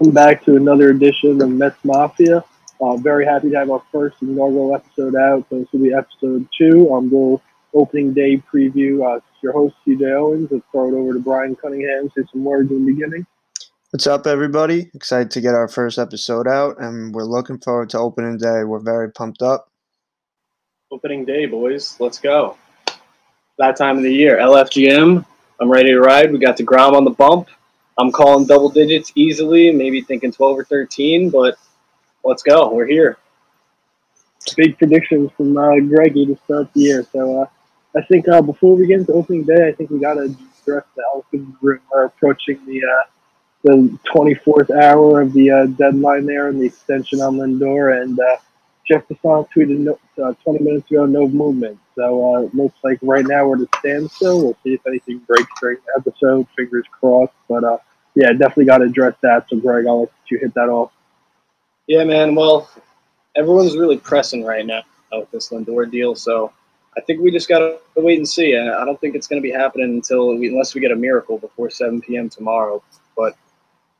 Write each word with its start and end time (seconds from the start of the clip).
welcome 0.00 0.14
back 0.14 0.42
to 0.42 0.56
another 0.56 0.88
edition 0.88 1.42
of 1.42 1.50
Mets 1.50 1.76
Mafia. 1.84 2.42
Uh, 2.80 2.96
very 2.96 3.26
happy 3.26 3.50
to 3.50 3.56
have 3.56 3.70
our 3.70 3.82
first 3.92 4.16
inaugural 4.22 4.74
episode 4.74 5.14
out. 5.14 5.44
So 5.50 5.58
this 5.58 5.68
will 5.72 5.80
be 5.80 5.92
episode 5.92 6.48
two. 6.56 6.90
Um, 6.90 7.10
little 7.10 7.42
opening 7.74 8.14
day 8.14 8.42
preview. 8.50 9.04
Uh, 9.04 9.20
your 9.42 9.52
host 9.52 9.74
CJ 9.86 10.10
Owens. 10.16 10.48
Let's 10.50 10.64
throw 10.72 10.88
it 10.88 10.94
over 10.94 11.12
to 11.12 11.18
Brian 11.18 11.54
Cunningham. 11.54 12.10
Say 12.16 12.22
some 12.32 12.42
words 12.42 12.70
in 12.70 12.86
the 12.86 12.92
beginning. 12.94 13.26
What's 13.90 14.06
up, 14.06 14.26
everybody? 14.26 14.90
Excited 14.94 15.30
to 15.32 15.42
get 15.42 15.54
our 15.54 15.68
first 15.68 15.98
episode 15.98 16.48
out, 16.48 16.80
and 16.80 17.14
we're 17.14 17.24
looking 17.24 17.58
forward 17.58 17.90
to 17.90 17.98
opening 17.98 18.38
day. 18.38 18.64
We're 18.64 18.80
very 18.80 19.12
pumped 19.12 19.42
up. 19.42 19.68
Opening 20.90 21.26
day, 21.26 21.44
boys. 21.44 22.00
Let's 22.00 22.18
go. 22.18 22.56
That 23.58 23.76
time 23.76 23.98
of 23.98 24.02
the 24.02 24.14
year, 24.14 24.38
LFGM. 24.38 25.26
I'm 25.60 25.70
ready 25.70 25.90
to 25.90 26.00
ride. 26.00 26.32
We 26.32 26.38
got 26.38 26.56
the 26.56 26.62
Grom 26.62 26.94
on 26.94 27.04
the 27.04 27.10
bump. 27.10 27.50
I'm 28.00 28.10
calling 28.10 28.46
double 28.46 28.70
digits 28.70 29.12
easily, 29.14 29.70
maybe 29.72 30.00
thinking 30.00 30.32
12 30.32 30.60
or 30.60 30.64
13, 30.64 31.28
but 31.28 31.58
let's 32.24 32.42
go. 32.42 32.72
We're 32.72 32.86
here. 32.86 33.18
Big 34.56 34.78
predictions 34.78 35.30
from 35.36 35.54
uh, 35.58 35.78
Greggy 35.80 36.24
to 36.24 36.38
start 36.44 36.72
the 36.72 36.80
year. 36.80 37.06
So 37.12 37.42
uh, 37.42 37.46
I 37.94 38.02
think 38.04 38.26
uh, 38.26 38.40
before 38.40 38.74
we 38.74 38.86
get 38.86 39.00
into 39.00 39.12
opening 39.12 39.44
day, 39.44 39.68
I 39.68 39.72
think 39.72 39.90
we 39.90 39.98
got 39.98 40.14
to 40.14 40.20
address 40.20 40.84
the 40.96 41.02
elephant 41.12 41.42
in 41.42 41.50
the 41.50 41.56
room. 41.60 41.80
We're 41.92 42.04
approaching 42.06 42.64
the 42.64 42.82
uh, 42.84 43.10
the 43.64 43.98
24th 44.14 44.70
hour 44.82 45.20
of 45.20 45.34
the 45.34 45.50
uh, 45.50 45.66
deadline 45.66 46.24
there 46.24 46.48
and 46.48 46.58
the 46.58 46.64
extension 46.64 47.20
on 47.20 47.36
Lindor. 47.36 48.00
And 48.02 48.18
uh, 48.18 48.36
Jeff 48.88 49.06
Passan 49.08 49.46
tweeted 49.54 49.78
no, 49.78 49.98
uh, 50.24 50.32
20 50.42 50.64
minutes 50.64 50.90
ago, 50.90 51.04
no 51.04 51.28
movement. 51.28 51.78
So 51.96 52.34
uh, 52.34 52.48
looks 52.54 52.78
like 52.82 52.98
right 53.02 53.26
now 53.26 53.46
we're 53.46 53.56
at 53.56 53.68
a 53.68 53.78
standstill. 53.80 54.42
We'll 54.42 54.56
see 54.64 54.72
if 54.72 54.86
anything 54.86 55.18
breaks 55.18 55.50
during 55.60 55.76
the 55.84 56.00
episode. 56.00 56.46
Fingers 56.56 56.86
crossed. 56.90 57.34
But 57.46 57.82
yeah, 58.14 58.32
definitely 58.32 58.66
got 58.66 58.78
to 58.78 58.84
address 58.84 59.14
that. 59.22 59.48
So 59.48 59.56
Greg, 59.56 59.86
I'll 59.86 60.00
let 60.00 60.10
you 60.30 60.38
hit 60.38 60.54
that 60.54 60.68
off. 60.68 60.92
Yeah, 61.86 62.04
man. 62.04 62.34
Well, 62.34 62.70
everyone's 63.36 63.76
really 63.76 63.98
pressing 63.98 64.44
right 64.44 64.64
now 64.66 64.82
with 65.12 65.30
this 65.30 65.50
Lindor 65.50 65.90
deal. 65.90 66.14
So 66.14 66.52
I 66.96 67.00
think 67.00 67.20
we 67.20 67.30
just 67.30 67.48
got 67.48 67.60
to 67.60 67.78
wait 67.96 68.18
and 68.18 68.28
see. 68.28 68.56
I 68.56 68.84
don't 68.84 69.00
think 69.00 69.14
it's 69.14 69.26
going 69.26 69.40
to 69.40 69.48
be 69.48 69.52
happening 69.52 69.90
until 69.90 70.36
we, 70.36 70.48
unless 70.48 70.74
we 70.74 70.80
get 70.80 70.92
a 70.92 70.96
miracle 70.96 71.38
before 71.38 71.70
7 71.70 72.00
p.m. 72.00 72.28
tomorrow. 72.28 72.82
But 73.16 73.36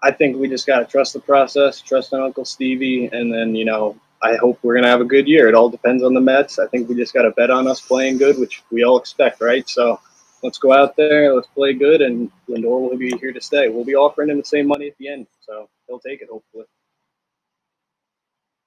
I 0.02 0.10
think 0.10 0.36
we 0.36 0.48
just 0.48 0.66
got 0.66 0.80
to 0.80 0.84
trust 0.84 1.12
the 1.12 1.20
process, 1.20 1.80
trust 1.80 2.12
in 2.12 2.20
Uncle 2.20 2.44
Stevie, 2.44 3.06
and 3.12 3.32
then, 3.32 3.54
you 3.54 3.64
know, 3.64 3.96
I 4.22 4.36
hope 4.36 4.58
we're 4.62 4.74
going 4.74 4.84
to 4.84 4.90
have 4.90 5.00
a 5.00 5.04
good 5.04 5.28
year. 5.28 5.48
It 5.48 5.54
all 5.54 5.70
depends 5.70 6.02
on 6.02 6.14
the 6.14 6.20
Mets. 6.20 6.58
I 6.58 6.66
think 6.66 6.88
we 6.88 6.94
just 6.94 7.14
got 7.14 7.22
to 7.22 7.30
bet 7.30 7.50
on 7.50 7.66
us 7.66 7.80
playing 7.80 8.18
good, 8.18 8.38
which 8.38 8.62
we 8.70 8.84
all 8.84 8.98
expect, 8.98 9.40
right? 9.40 9.68
So 9.68 10.00
let's 10.42 10.58
go 10.58 10.72
out 10.72 10.96
there, 10.96 11.34
let's 11.34 11.48
play 11.48 11.72
good, 11.72 12.00
and 12.00 12.30
Lindor 12.48 12.80
will 12.80 12.96
be 12.96 13.16
here 13.18 13.32
to 13.32 13.40
stay. 13.40 13.68
We'll 13.68 13.84
be 13.84 13.94
offering 13.94 14.30
him 14.30 14.38
the 14.38 14.44
same 14.44 14.66
money 14.66 14.88
at 14.88 14.96
the 14.98 15.08
end, 15.08 15.26
so 15.40 15.68
he'll 15.86 16.00
take 16.00 16.22
it, 16.22 16.28
hopefully. 16.30 16.64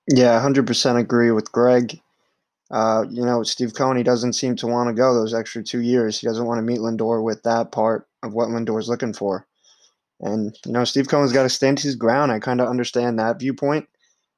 Yeah, 0.08 0.40
100% 0.40 1.00
agree 1.00 1.32
with 1.32 1.52
Greg. 1.52 2.00
Uh, 2.72 3.06
you 3.10 3.24
know, 3.24 3.44
Steve 3.44 3.74
Cohen, 3.74 3.98
he 3.98 4.04
doesn't 4.04 4.34
seem 4.34 4.56
to 4.58 4.68
want 4.68 4.90
to 4.90 4.94
go 4.94 5.14
those 5.14 5.34
extra 5.34 5.64
two 5.64 5.82
years. 5.82 6.20
He 6.20 6.28
doesn't 6.28 6.46
want 6.46 6.58
to 6.58 6.64
meet 6.64 6.80
Lindor 6.80 7.24
with 7.24 7.44
that 7.44 7.72
part 7.72 8.08
of 8.24 8.34
what 8.34 8.50
Lindor's 8.50 8.90
looking 8.90 9.14
for. 9.14 9.46
And, 10.20 10.58
you 10.66 10.72
know, 10.72 10.84
Steve 10.84 11.08
Cohen's 11.08 11.34
got 11.34 11.44
to 11.44 11.50
stand 11.50 11.80
his 11.80 11.96
ground. 11.96 12.32
I 12.32 12.40
kind 12.40 12.62
of 12.62 12.70
understand 12.70 13.20
that 13.20 13.40
viewpoint. 13.40 13.88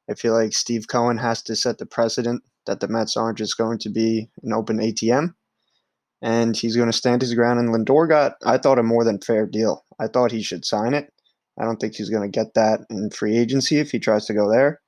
I 0.09 0.13
feel 0.15 0.33
like 0.33 0.53
Steve 0.53 0.87
Cohen 0.87 1.17
has 1.17 1.41
to 1.43 1.55
set 1.55 1.77
the 1.77 1.85
precedent 1.85 2.43
that 2.65 2.79
the 2.79 2.87
Mets 2.87 3.17
aren't 3.17 3.37
just 3.37 3.57
going 3.57 3.77
to 3.79 3.89
be 3.89 4.29
an 4.43 4.53
open 4.53 4.77
ATM. 4.79 5.33
And 6.25 6.57
he's 6.57 6.75
going 6.75 6.89
to 6.91 6.97
stand 6.97 7.21
his 7.21 7.35
ground. 7.35 7.59
And 7.59 7.69
Lindor 7.69 8.09
got, 8.09 8.37
I 8.43 8.57
thought, 8.57 8.79
a 8.79 8.83
more 8.83 9.03
than 9.03 9.21
fair 9.21 9.45
deal. 9.45 9.85
I 9.99 10.07
thought 10.07 10.31
he 10.31 10.41
should 10.41 10.65
sign 10.65 10.95
it. 10.95 11.13
I 11.59 11.65
don't 11.65 11.79
think 11.79 11.93
he's 11.93 12.09
going 12.09 12.23
to 12.23 12.35
get 12.35 12.55
that 12.55 12.81
in 12.89 13.11
free 13.11 13.37
agency 13.37 13.77
if 13.77 13.91
he 13.91 13.99
tries 13.99 14.25
to 14.25 14.33
go 14.33 14.49
there. 14.49 14.81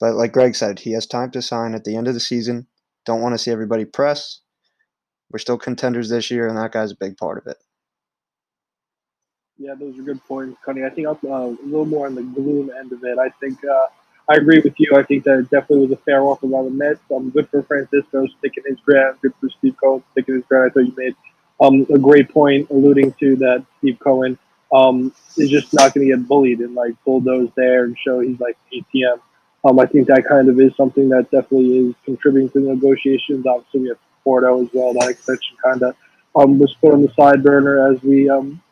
But 0.00 0.14
like 0.14 0.32
Greg 0.32 0.56
said, 0.56 0.80
he 0.80 0.92
has 0.92 1.06
time 1.06 1.30
to 1.30 1.42
sign 1.42 1.74
at 1.74 1.84
the 1.84 1.94
end 1.94 2.08
of 2.08 2.14
the 2.14 2.20
season. 2.20 2.66
Don't 3.06 3.22
want 3.22 3.34
to 3.34 3.38
see 3.38 3.52
everybody 3.52 3.84
press. 3.84 4.40
We're 5.30 5.38
still 5.38 5.58
contenders 5.58 6.08
this 6.08 6.30
year, 6.30 6.48
and 6.48 6.58
that 6.58 6.72
guy's 6.72 6.90
a 6.90 6.96
big 6.96 7.16
part 7.16 7.38
of 7.38 7.46
it. 7.46 7.58
Yeah, 9.58 9.74
those 9.78 9.98
are 9.98 10.02
good 10.02 10.24
points, 10.24 10.58
Cunny. 10.66 10.84
I 10.84 10.90
think 10.90 11.06
uh, 11.06 11.12
a 11.12 11.56
little 11.62 11.84
more 11.84 12.06
on 12.06 12.14
the 12.14 12.22
gloom 12.22 12.70
end 12.76 12.92
of 12.92 13.04
it. 13.04 13.18
I 13.18 13.28
think 13.40 13.58
uh, 13.64 13.86
I 14.30 14.36
agree 14.36 14.60
with 14.60 14.74
you. 14.78 14.92
I 14.96 15.02
think 15.02 15.24
that 15.24 15.40
it 15.40 15.50
definitely 15.50 15.88
was 15.88 15.98
a 15.98 16.02
fair 16.04 16.22
offer 16.22 16.46
by 16.46 16.62
the 16.62 16.70
Mets. 16.70 17.00
Um, 17.12 17.30
good 17.30 17.48
for 17.48 17.64
Francisco 17.64 18.28
sticking 18.38 18.62
his 18.64 18.78
ground. 18.78 19.18
Good 19.20 19.34
for 19.40 19.50
Steve 19.58 19.74
Cohen 19.76 20.04
sticking 20.12 20.36
his 20.36 20.44
ground. 20.44 20.70
I 20.70 20.72
thought 20.72 20.86
you 20.86 20.94
made 20.96 21.16
um, 21.60 21.84
a 21.92 21.98
great 21.98 22.28
point 22.28 22.70
alluding 22.70 23.12
to 23.14 23.34
that 23.36 23.66
Steve 23.78 23.98
Cohen 23.98 24.38
um, 24.72 25.12
is 25.36 25.50
just 25.50 25.74
not 25.74 25.92
going 25.92 26.08
to 26.08 26.16
get 26.16 26.28
bullied 26.28 26.60
and 26.60 26.76
like 26.76 26.94
bulldoze 27.04 27.50
there 27.56 27.82
and 27.82 27.98
show 27.98 28.20
he's 28.20 28.38
like 28.38 28.56
ATM. 28.72 29.20
Um, 29.64 29.80
I 29.80 29.86
think 29.86 30.06
that 30.06 30.24
kind 30.28 30.48
of 30.48 30.60
is 30.60 30.76
something 30.76 31.08
that 31.08 31.32
definitely 31.32 31.88
is 31.88 31.94
contributing 32.04 32.50
to 32.50 32.60
the 32.60 32.74
negotiations. 32.74 33.44
Obviously, 33.46 33.80
we 33.80 33.88
have 33.88 33.98
Porto 34.22 34.62
as 34.62 34.68
well. 34.72 34.94
That 34.94 35.10
extension 35.10 35.56
kind 35.60 35.82
of 35.82 35.96
um, 36.36 36.60
was 36.60 36.72
put 36.80 36.92
on 36.92 37.02
the 37.02 37.12
side 37.14 37.42
burner 37.42 37.92
as 37.92 38.00
we 38.04 38.30
um, 38.30 38.62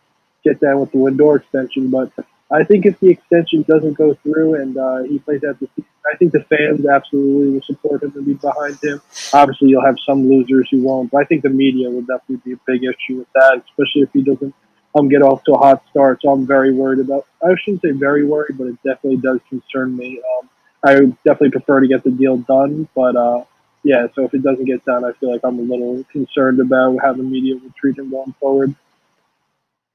get 0.44 0.60
down 0.60 0.78
with 0.78 0.92
the 0.92 0.98
Lindor 0.98 1.40
extension. 1.40 1.90
But 1.90 2.12
I 2.50 2.64
think 2.64 2.86
if 2.86 2.98
the 3.00 3.10
extension 3.10 3.62
doesn't 3.68 3.94
go 3.94 4.14
through 4.14 4.54
and 4.54 4.76
uh, 4.76 5.02
he 5.02 5.18
plays 5.18 5.44
out 5.44 5.60
the 5.60 5.68
season, 5.76 5.90
I 6.10 6.16
think 6.16 6.32
the 6.32 6.42
fans 6.44 6.86
absolutely 6.86 7.50
will 7.50 7.62
support 7.62 8.02
him 8.02 8.12
and 8.16 8.24
be 8.24 8.34
behind 8.34 8.78
him. 8.82 9.02
Obviously, 9.34 9.68
you'll 9.68 9.84
have 9.84 9.98
some 10.06 10.26
losers 10.28 10.68
who 10.70 10.82
won't, 10.82 11.10
but 11.10 11.18
I 11.18 11.24
think 11.24 11.42
the 11.42 11.50
media 11.50 11.90
will 11.90 12.02
definitely 12.02 12.40
be 12.44 12.52
a 12.52 12.60
big 12.66 12.84
issue 12.84 13.18
with 13.18 13.28
that, 13.34 13.62
especially 13.68 14.02
if 14.02 14.12
he 14.14 14.22
doesn't 14.22 14.54
um, 14.94 15.08
get 15.08 15.20
off 15.20 15.44
to 15.44 15.52
a 15.52 15.58
hot 15.58 15.82
start. 15.90 16.22
So 16.22 16.30
I'm 16.30 16.46
very 16.46 16.72
worried 16.72 17.00
about. 17.00 17.26
I 17.42 17.54
shouldn't 17.62 17.82
say 17.82 17.90
very 17.90 18.24
worried, 18.24 18.56
but 18.56 18.68
it 18.68 18.76
definitely 18.82 19.18
does 19.18 19.40
concern 19.50 19.94
me. 19.94 20.22
Um, 20.38 20.48
I 20.82 20.94
definitely 21.24 21.50
prefer 21.50 21.80
to 21.80 21.88
get 21.88 22.02
the 22.02 22.10
deal 22.10 22.38
done, 22.38 22.88
but 22.94 23.14
uh, 23.14 23.44
yeah. 23.82 24.06
So 24.14 24.24
if 24.24 24.32
it 24.32 24.42
doesn't 24.42 24.64
get 24.64 24.84
done, 24.86 25.04
I 25.04 25.12
feel 25.12 25.30
like 25.32 25.42
I'm 25.44 25.58
a 25.58 25.62
little 25.62 26.02
concerned 26.12 26.60
about 26.60 26.96
how 27.02 27.12
the 27.12 27.22
media 27.22 27.56
will 27.56 27.72
treat 27.78 27.98
him 27.98 28.10
going 28.10 28.34
forward. 28.40 28.74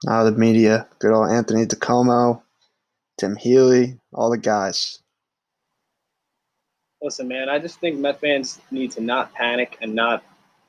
Uh, 0.05 0.23
the 0.25 0.31
media, 0.33 0.87
good 0.99 1.13
old 1.13 1.31
Anthony 1.31 1.65
DiComo, 1.65 2.41
Tim 3.17 3.37
Healey, 3.37 3.99
all 4.13 4.29
the 4.29 4.37
guys. 4.37 4.99
Listen, 7.01 7.29
man, 7.29 7.47
I 7.47 7.59
just 7.59 7.79
think 7.79 7.99
Met 7.99 8.19
fans 8.19 8.59
need 8.69 8.91
to 8.91 9.01
not 9.01 9.33
panic 9.33 9.77
and 9.81 9.95
not 9.95 10.23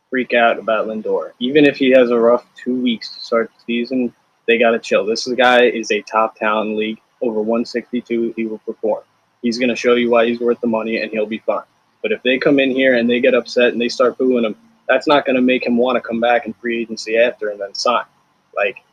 freak 0.09 0.35
out 0.35 0.59
about 0.59 0.87
Lindor. 0.87 1.33
Even 1.41 1.65
if 1.65 1.77
he 1.77 1.91
has 1.91 2.11
a 2.11 2.19
rough 2.19 2.47
two 2.55 2.81
weeks 2.81 3.13
to 3.15 3.21
start 3.21 3.51
the 3.51 3.65
season, 3.67 4.15
they 4.47 4.57
got 4.57 4.71
to 4.71 4.79
chill. 4.79 5.05
This 5.05 5.27
guy 5.27 5.65
is 5.65 5.91
a 5.91 6.03
top 6.03 6.37
talent 6.37 6.77
league. 6.77 7.01
Over 7.21 7.41
162, 7.41 8.35
he 8.37 8.47
will 8.47 8.59
perform. 8.59 9.03
He's 9.43 9.59
going 9.59 9.71
to 9.71 9.77
show 9.77 9.95
you 9.95 10.11
why 10.11 10.27
he's 10.27 10.41
worth 10.41 10.61
the 10.61 10.69
money, 10.69 10.99
and 10.99 11.11
he'll 11.11 11.27
be 11.27 11.39
fine. 11.39 11.65
But 12.03 12.13
if 12.13 12.23
they 12.23 12.39
come 12.39 12.61
in 12.61 12.71
here 12.71 12.97
and 12.97 13.11
they 13.11 13.19
get 13.19 13.35
upset 13.35 13.73
and 13.73 13.81
they 13.81 13.89
start 13.89 14.19
booing 14.19 14.45
him, 14.45 14.55
that's 14.87 15.09
not 15.09 15.25
going 15.25 15.37
to 15.37 15.43
make 15.43 15.67
him 15.67 15.77
want 15.77 15.97
to 15.97 16.01
come 16.01 16.21
back 16.21 16.47
in 16.47 16.53
free 16.53 16.83
agency 16.83 17.17
after 17.17 17.49
and 17.49 17.61
then 17.61 17.75
sign. 17.75 18.05
Like, 18.55 18.85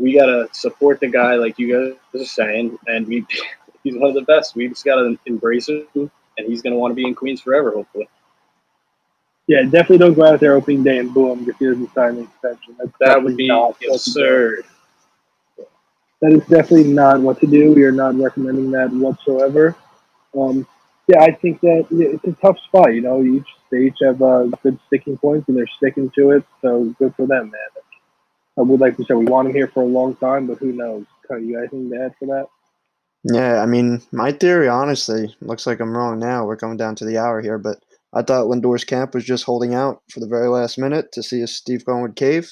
we 0.00 0.14
got 0.14 0.26
to 0.26 0.48
support 0.52 0.98
the 1.00 1.08
guy, 1.08 1.34
like 1.34 1.58
you 1.58 1.94
guys 2.14 2.20
are 2.20 2.24
saying, 2.24 2.78
and 2.86 3.06
we 3.06 3.26
he's 3.84 3.96
one 3.96 4.08
of 4.08 4.14
the 4.14 4.22
best. 4.22 4.56
We 4.56 4.68
just 4.68 4.84
got 4.84 4.96
to 4.96 5.18
embrace 5.26 5.68
him, 5.68 5.86
and 5.94 6.46
he's 6.46 6.62
going 6.62 6.72
to 6.72 6.78
want 6.78 6.92
to 6.92 6.96
be 6.96 7.06
in 7.06 7.14
Queens 7.14 7.40
forever, 7.40 7.72
hopefully. 7.72 8.08
Yeah, 9.46 9.62
definitely 9.62 9.98
don't 9.98 10.14
go 10.14 10.24
out 10.24 10.40
there 10.40 10.54
opening 10.54 10.84
day 10.84 10.98
and 10.98 11.12
boom, 11.12 11.44
if 11.48 11.58
he 11.58 11.66
doesn't 11.66 11.92
sign 11.92 12.14
the 12.16 12.22
extension. 12.22 12.76
That's 12.78 12.92
that 13.00 13.22
would 13.22 13.36
be 13.36 13.48
absurd. 13.50 14.64
That 16.22 16.32
is 16.32 16.40
definitely 16.42 16.92
not 16.92 17.20
what 17.20 17.40
to 17.40 17.46
do. 17.46 17.72
We 17.72 17.82
are 17.84 17.92
not 17.92 18.14
recommending 18.14 18.70
that 18.72 18.92
whatsoever. 18.92 19.74
Um, 20.38 20.66
yeah, 21.08 21.22
I 21.22 21.32
think 21.32 21.60
that 21.62 21.86
it's 21.90 22.24
a 22.24 22.40
tough 22.40 22.58
spot. 22.60 22.94
You 22.94 23.00
know, 23.00 23.24
each 23.24 23.46
they 23.70 23.86
each 23.86 23.96
have 24.02 24.22
uh, 24.22 24.44
good 24.62 24.78
sticking 24.86 25.16
points, 25.16 25.48
and 25.48 25.56
they're 25.56 25.66
sticking 25.78 26.10
to 26.10 26.30
it. 26.32 26.44
So 26.62 26.94
good 26.98 27.14
for 27.16 27.26
them, 27.26 27.50
man. 27.50 27.82
I 28.60 28.62
would 28.62 28.80
like 28.80 28.96
to 28.98 29.04
say 29.04 29.14
we 29.14 29.24
want 29.24 29.48
him 29.48 29.54
here 29.54 29.68
for 29.68 29.82
a 29.82 29.86
long 29.86 30.14
time, 30.16 30.46
but 30.46 30.58
who 30.58 30.72
knows? 30.72 31.06
You 31.30 31.54
got 31.54 31.60
anything 31.60 31.90
to 31.90 32.04
add 32.04 32.14
for 32.18 32.26
that? 32.26 32.46
Yeah, 33.24 33.62
I 33.62 33.66
mean, 33.66 34.02
my 34.12 34.32
theory, 34.32 34.68
honestly, 34.68 35.34
looks 35.40 35.66
like 35.66 35.80
I'm 35.80 35.96
wrong 35.96 36.18
now. 36.18 36.44
We're 36.44 36.56
coming 36.56 36.76
down 36.76 36.94
to 36.96 37.04
the 37.06 37.16
hour 37.16 37.40
here, 37.40 37.56
but 37.56 37.78
I 38.12 38.22
thought 38.22 38.48
Lindor's 38.48 38.84
camp 38.84 39.14
was 39.14 39.24
just 39.24 39.44
holding 39.44 39.74
out 39.74 40.02
for 40.10 40.20
the 40.20 40.26
very 40.26 40.48
last 40.48 40.76
minute 40.76 41.12
to 41.12 41.22
see 41.22 41.40
if 41.40 41.48
Steve 41.48 41.86
Cohen 41.86 42.02
would 42.02 42.16
cave. 42.16 42.50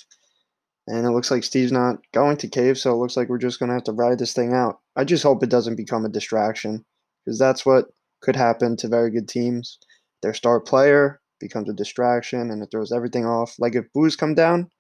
And 0.87 1.05
it 1.05 1.11
looks 1.11 1.31
like 1.31 1.45
Steve's 1.45 1.73
not 1.73 1.99
going 2.13 2.39
to 2.39 2.49
cave, 2.49 2.79
so 2.79 2.93
it 2.93 2.97
looks 2.97 3.17
like 3.17 3.29
we're 3.29 3.37
just 3.37 3.59
going 3.59 3.69
to 3.69 3.75
have 3.75 3.85
to 3.85 3.93
ride 3.93 4.19
this 4.19 4.33
thing 4.33 4.55
out. 4.55 4.79
I 4.97 5.05
just 5.05 5.23
hope 5.23 5.43
it 5.43 5.51
doesn't 5.51 5.77
become 5.77 6.07
a 6.07 6.11
distraction 6.11 6.85
because 7.25 7.39
that's 7.39 7.67
what 7.67 7.87
could 8.23 8.37
happen 8.37 8.77
to 8.79 8.89
very 8.89 9.11
good 9.11 9.29
teams. 9.29 9.79
Their 10.23 10.33
star 10.33 10.61
player 10.61 11.21
becomes 11.41 11.69
a 11.69 11.75
distraction 11.75 12.51
and 12.51 12.63
it 12.63 12.71
throws 12.71 12.93
everything 12.93 13.27
off. 13.27 13.55
Like 13.59 13.75
if 13.75 13.93
Booze 13.93 14.17
come 14.17 14.35
down, 14.35 14.71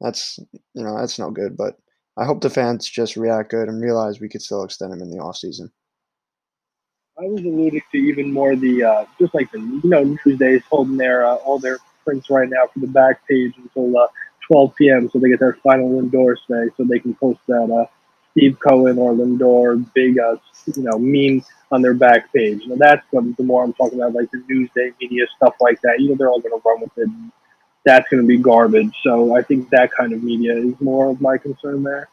that's 0.00 0.38
you 0.74 0.82
know 0.82 0.98
that's 0.98 1.18
no 1.18 1.30
good. 1.30 1.56
But 1.56 1.76
I 2.16 2.24
hope 2.24 2.40
the 2.40 2.50
fans 2.50 2.88
just 2.88 3.16
react 3.16 3.50
good 3.50 3.68
and 3.68 3.82
realize 3.82 4.20
we 4.20 4.28
could 4.28 4.42
still 4.42 4.64
extend 4.64 4.92
him 4.92 5.02
in 5.02 5.10
the 5.10 5.18
off 5.18 5.36
season. 5.36 5.70
I 7.18 7.24
was 7.24 7.42
alluding 7.42 7.82
to 7.92 7.98
even 7.98 8.32
more 8.32 8.56
the 8.56 8.82
uh, 8.82 9.04
just 9.18 9.34
like 9.34 9.50
the 9.52 9.58
you 9.58 9.90
know 9.90 10.04
Newsdays 10.04 10.62
holding 10.70 10.96
their 10.96 11.26
uh, 11.26 11.36
all 11.36 11.58
their 11.58 11.78
prints 12.04 12.30
right 12.30 12.48
now 12.48 12.66
for 12.72 12.80
the 12.80 12.86
back 12.86 13.26
page 13.28 13.54
until 13.58 13.96
uh, 13.98 14.06
12 14.50 14.74
p.m. 14.74 15.10
so 15.10 15.18
they 15.18 15.28
get 15.28 15.38
their 15.38 15.58
final 15.62 16.02
say 16.48 16.70
so 16.76 16.84
they 16.84 16.98
can 16.98 17.14
post 17.14 17.40
that 17.46 17.70
uh, 17.70 17.86
Steve 18.32 18.58
Cohen 18.60 18.98
or 18.98 19.12
Lindor 19.12 19.84
big, 19.94 20.18
uh, 20.18 20.36
you 20.74 20.82
know, 20.82 20.98
meme 20.98 21.44
on 21.70 21.82
their 21.82 21.94
back 21.94 22.32
page. 22.32 22.66
Know, 22.66 22.76
that's 22.78 23.04
the, 23.12 23.34
the 23.36 23.44
more 23.44 23.64
I'm 23.64 23.72
talking 23.72 24.00
about, 24.00 24.14
like 24.14 24.30
the 24.30 24.38
Newsday 24.50 24.92
media 25.00 25.26
stuff 25.36 25.54
like 25.60 25.80
that. 25.82 25.96
You 25.98 26.10
know, 26.10 26.14
they're 26.16 26.28
all 26.28 26.40
going 26.40 26.58
to 26.58 26.68
run 26.68 26.80
with 26.80 26.90
it. 26.96 27.08
That's 27.84 28.08
going 28.08 28.22
to 28.22 28.26
be 28.26 28.38
garbage. 28.38 28.94
So 29.02 29.34
I 29.34 29.42
think 29.42 29.70
that 29.70 29.90
kind 29.92 30.12
of 30.12 30.22
media 30.22 30.56
is 30.56 30.78
more 30.80 31.10
of 31.10 31.20
my 31.20 31.38
concern 31.38 31.82
there. 31.82 32.08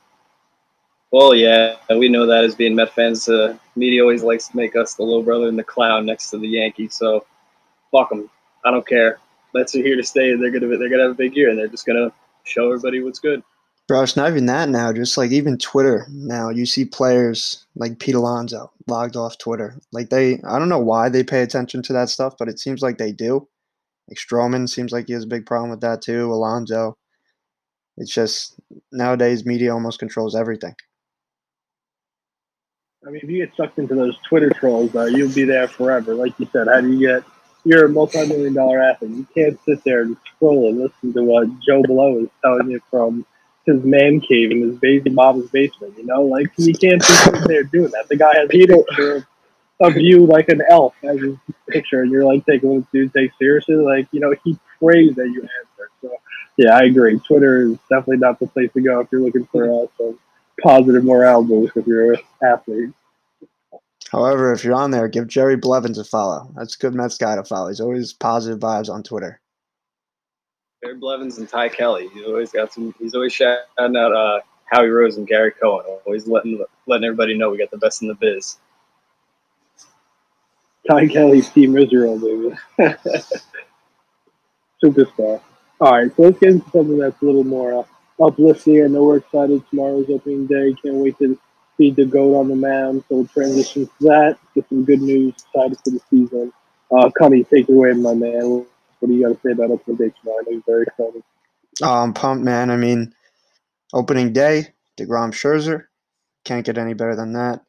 Well, 1.11 1.33
yeah, 1.33 1.75
we 1.89 2.09
know 2.09 2.25
that 2.25 2.43
as 2.43 2.55
being 2.55 2.75
Met 2.75 2.93
fans, 2.93 3.29
uh, 3.29 3.57
media 3.75 4.01
always 4.01 4.23
likes 4.23 4.49
to 4.49 4.57
make 4.57 4.75
us 4.75 4.95
the 4.95 5.03
little 5.03 5.23
brother 5.23 5.47
and 5.47 5.57
the 5.57 5.63
clown 5.63 6.05
next 6.05 6.29
to 6.31 6.37
the 6.37 6.47
Yankees. 6.47 6.95
So, 6.95 7.25
fuck 7.91 8.09
them. 8.09 8.29
I 8.65 8.71
don't 8.71 8.85
care. 8.85 9.19
Mets 9.53 9.75
are 9.75 9.81
here 9.81 9.95
to 9.95 10.03
stay. 10.03 10.35
They're 10.35 10.51
gonna 10.51 10.77
they're 10.77 10.89
gonna 10.89 11.03
have 11.03 11.11
a 11.11 11.15
big 11.15 11.35
year, 11.35 11.49
and 11.49 11.57
they're 11.57 11.67
just 11.67 11.85
gonna 11.85 12.11
show 12.43 12.67
everybody 12.67 13.01
what's 13.01 13.19
good. 13.19 13.41
Bro, 13.87 14.03
it's 14.03 14.17
not 14.17 14.29
even 14.29 14.47
that 14.47 14.67
now. 14.67 14.91
Just 14.91 15.17
like 15.17 15.31
even 15.31 15.57
Twitter 15.57 16.05
now, 16.09 16.49
you 16.49 16.65
see 16.65 16.83
players 16.83 17.65
like 17.75 17.99
Pete 17.99 18.15
Alonso 18.15 18.71
logged 18.85 19.15
off 19.15 19.37
Twitter. 19.37 19.79
Like 19.93 20.09
they, 20.09 20.41
I 20.43 20.59
don't 20.59 20.67
know 20.67 20.79
why 20.79 21.07
they 21.07 21.23
pay 21.23 21.41
attention 21.41 21.81
to 21.83 21.93
that 21.93 22.09
stuff, 22.09 22.35
but 22.37 22.49
it 22.49 22.59
seems 22.59 22.81
like 22.81 22.97
they 22.97 23.13
do. 23.13 23.47
Like 24.07 24.17
Stroman 24.17 24.69
seems 24.69 24.91
like 24.91 25.07
he 25.07 25.13
has 25.13 25.23
a 25.23 25.27
big 25.27 25.45
problem 25.45 25.69
with 25.69 25.81
that 25.81 26.01
too. 26.01 26.31
Alonso. 26.31 26.97
It's 27.97 28.13
just 28.13 28.59
nowadays 28.91 29.45
media 29.45 29.73
almost 29.73 29.99
controls 29.99 30.35
everything. 30.35 30.75
I 33.05 33.09
mean, 33.09 33.21
if 33.23 33.29
you 33.29 33.45
get 33.45 33.55
sucked 33.55 33.79
into 33.79 33.95
those 33.95 34.17
Twitter 34.27 34.49
trolls, 34.49 34.91
though, 34.91 35.05
you'll 35.05 35.33
be 35.33 35.45
there 35.45 35.67
forever. 35.67 36.13
Like 36.13 36.37
you 36.39 36.47
said, 36.51 36.67
how 36.67 36.81
do 36.81 36.91
you 36.91 37.07
get? 37.07 37.23
You're 37.63 37.85
a 37.85 37.89
multi-million 37.89 38.53
dollar 38.53 38.81
athlete. 38.81 39.11
You 39.11 39.27
can't 39.33 39.59
sit 39.65 39.83
there 39.83 40.01
and 40.01 40.15
scroll 40.35 40.69
and 40.69 40.79
listen 40.79 41.13
to 41.13 41.23
what 41.23 41.47
Joe 41.67 41.81
Blow 41.83 42.19
is 42.19 42.29
telling 42.41 42.69
you 42.69 42.81
from 42.89 43.25
his 43.65 43.83
man 43.83 44.21
cave 44.21 44.51
in 44.51 44.61
his 44.61 44.77
baby 44.77 45.09
mom's 45.09 45.49
basement. 45.49 45.97
You 45.97 46.05
know, 46.05 46.21
like 46.21 46.47
you 46.57 46.73
can't 46.73 46.99
be 46.99 47.13
sitting 47.13 47.47
there 47.47 47.63
doing 47.63 47.91
that. 47.91 48.07
The 48.09 48.17
guy 48.17 48.33
has 48.37 48.49
a 48.49 48.67
picture 48.67 49.27
of 49.79 49.97
you 49.97 50.25
like 50.25 50.49
an 50.49 50.61
elf 50.69 50.95
as 51.03 51.19
his 51.19 51.35
picture, 51.69 52.01
and 52.01 52.11
you're 52.11 52.25
like 52.25 52.45
taking 52.45 52.69
what 52.69 52.91
dude 52.91 53.13
take 53.13 53.31
seriously. 53.39 53.75
Like 53.75 54.07
you 54.11 54.19
know, 54.19 54.33
he 54.43 54.57
prays 54.79 55.15
that 55.15 55.27
you 55.27 55.41
answer. 55.41 55.89
So 56.01 56.11
yeah, 56.57 56.75
I 56.75 56.83
agree. 56.83 57.19
Twitter 57.19 57.71
is 57.71 57.77
definitely 57.89 58.17
not 58.17 58.39
the 58.39 58.47
place 58.47 58.71
to 58.73 58.81
go 58.81 58.99
if 58.99 59.07
you're 59.11 59.21
looking 59.21 59.45
for 59.45 59.83
uh, 59.83 59.87
some 59.97 60.19
positive 60.61 61.03
morale 61.03 61.43
boost 61.43 61.77
if 61.77 61.85
you're 61.85 62.13
an 62.13 62.19
athlete. 62.43 62.89
However, 64.11 64.53
if 64.53 64.63
you're 64.63 64.73
on 64.73 64.91
there, 64.91 65.07
give 65.07 65.27
Jerry 65.27 65.57
Blevins 65.57 65.97
a 65.97 66.03
follow. 66.03 66.49
That's 66.55 66.75
a 66.75 66.79
good 66.79 66.95
Mets 66.95 67.17
guy 67.17 67.35
to 67.35 67.43
follow. 67.43 67.67
He's 67.67 67.81
always 67.81 68.13
positive 68.13 68.59
vibes 68.59 68.89
on 68.89 69.03
Twitter. 69.03 69.41
Jerry 70.81 70.95
Blevins 70.95 71.39
and 71.39 71.49
Ty 71.49 71.69
Kelly. 71.69 72.07
He's 72.13 72.25
always 72.25 72.51
got 72.51 72.73
some. 72.73 72.93
He's 72.99 73.15
always 73.15 73.33
shouting 73.33 73.65
out 73.79 74.13
uh, 74.13 74.39
Howie 74.65 74.89
Rose 74.89 75.17
and 75.17 75.27
Gary 75.27 75.51
Cohen. 75.51 75.85
Always 76.05 76.27
letting 76.27 76.63
letting 76.85 77.05
everybody 77.05 77.37
know 77.37 77.49
we 77.49 77.57
got 77.57 77.71
the 77.71 77.77
best 77.77 78.01
in 78.01 78.07
the 78.07 78.15
biz. 78.15 78.57
Ty 80.89 81.07
Kelly's 81.07 81.49
Team 81.49 81.77
Israel, 81.77 82.19
baby. 82.19 82.55
Superstar. 84.83 85.41
All 85.79 85.91
right, 85.91 86.15
so 86.15 86.23
let's 86.23 86.39
get 86.39 86.49
into 86.49 86.69
something 86.71 86.97
that's 86.97 87.21
a 87.21 87.25
little 87.25 87.43
more 87.43 87.79
uh, 87.79 88.25
uplifting. 88.25 88.83
I 88.83 88.87
know 88.87 89.03
we're 89.03 89.17
excited. 89.17 89.63
Tomorrow's 89.69 90.09
opening 90.09 90.47
day. 90.47 90.73
Can't 90.81 90.95
wait 90.95 91.17
to 91.19 91.37
see 91.77 91.91
the 91.91 92.05
goat 92.05 92.35
on 92.35 92.47
the 92.47 92.55
mound. 92.55 93.03
So 93.07 93.17
we'll 93.17 93.27
transition 93.27 93.85
to 93.85 93.91
that. 94.01 94.37
Get 94.55 94.67
some 94.69 94.85
good 94.85 95.01
news. 95.01 95.33
Excited 95.53 95.77
for 95.83 95.91
the 95.91 96.01
season. 96.09 96.51
Uh, 96.91 97.09
take 97.19 97.69
it 97.69 97.69
away, 97.69 97.93
my 97.93 98.13
man. 98.13 98.65
What 98.99 99.07
do 99.07 99.13
you 99.13 99.27
got 99.27 99.35
to 99.35 99.39
say 99.45 99.51
about 99.51 99.71
opening 99.71 99.97
day 99.97 100.13
tomorrow? 100.19 100.39
I 100.39 100.43
know 100.45 100.51
you're 100.51 100.63
very 100.65 100.83
excited. 100.83 101.23
Oh, 101.83 101.93
I'm 101.93 102.13
pumped, 102.13 102.43
man. 102.43 102.71
I 102.71 102.77
mean, 102.77 103.13
opening 103.93 104.33
day, 104.33 104.73
DeGrom 104.99 105.31
Scherzer. 105.31 105.85
Can't 106.43 106.65
get 106.65 106.77
any 106.77 106.93
better 106.93 107.15
than 107.15 107.33
that. 107.33 107.61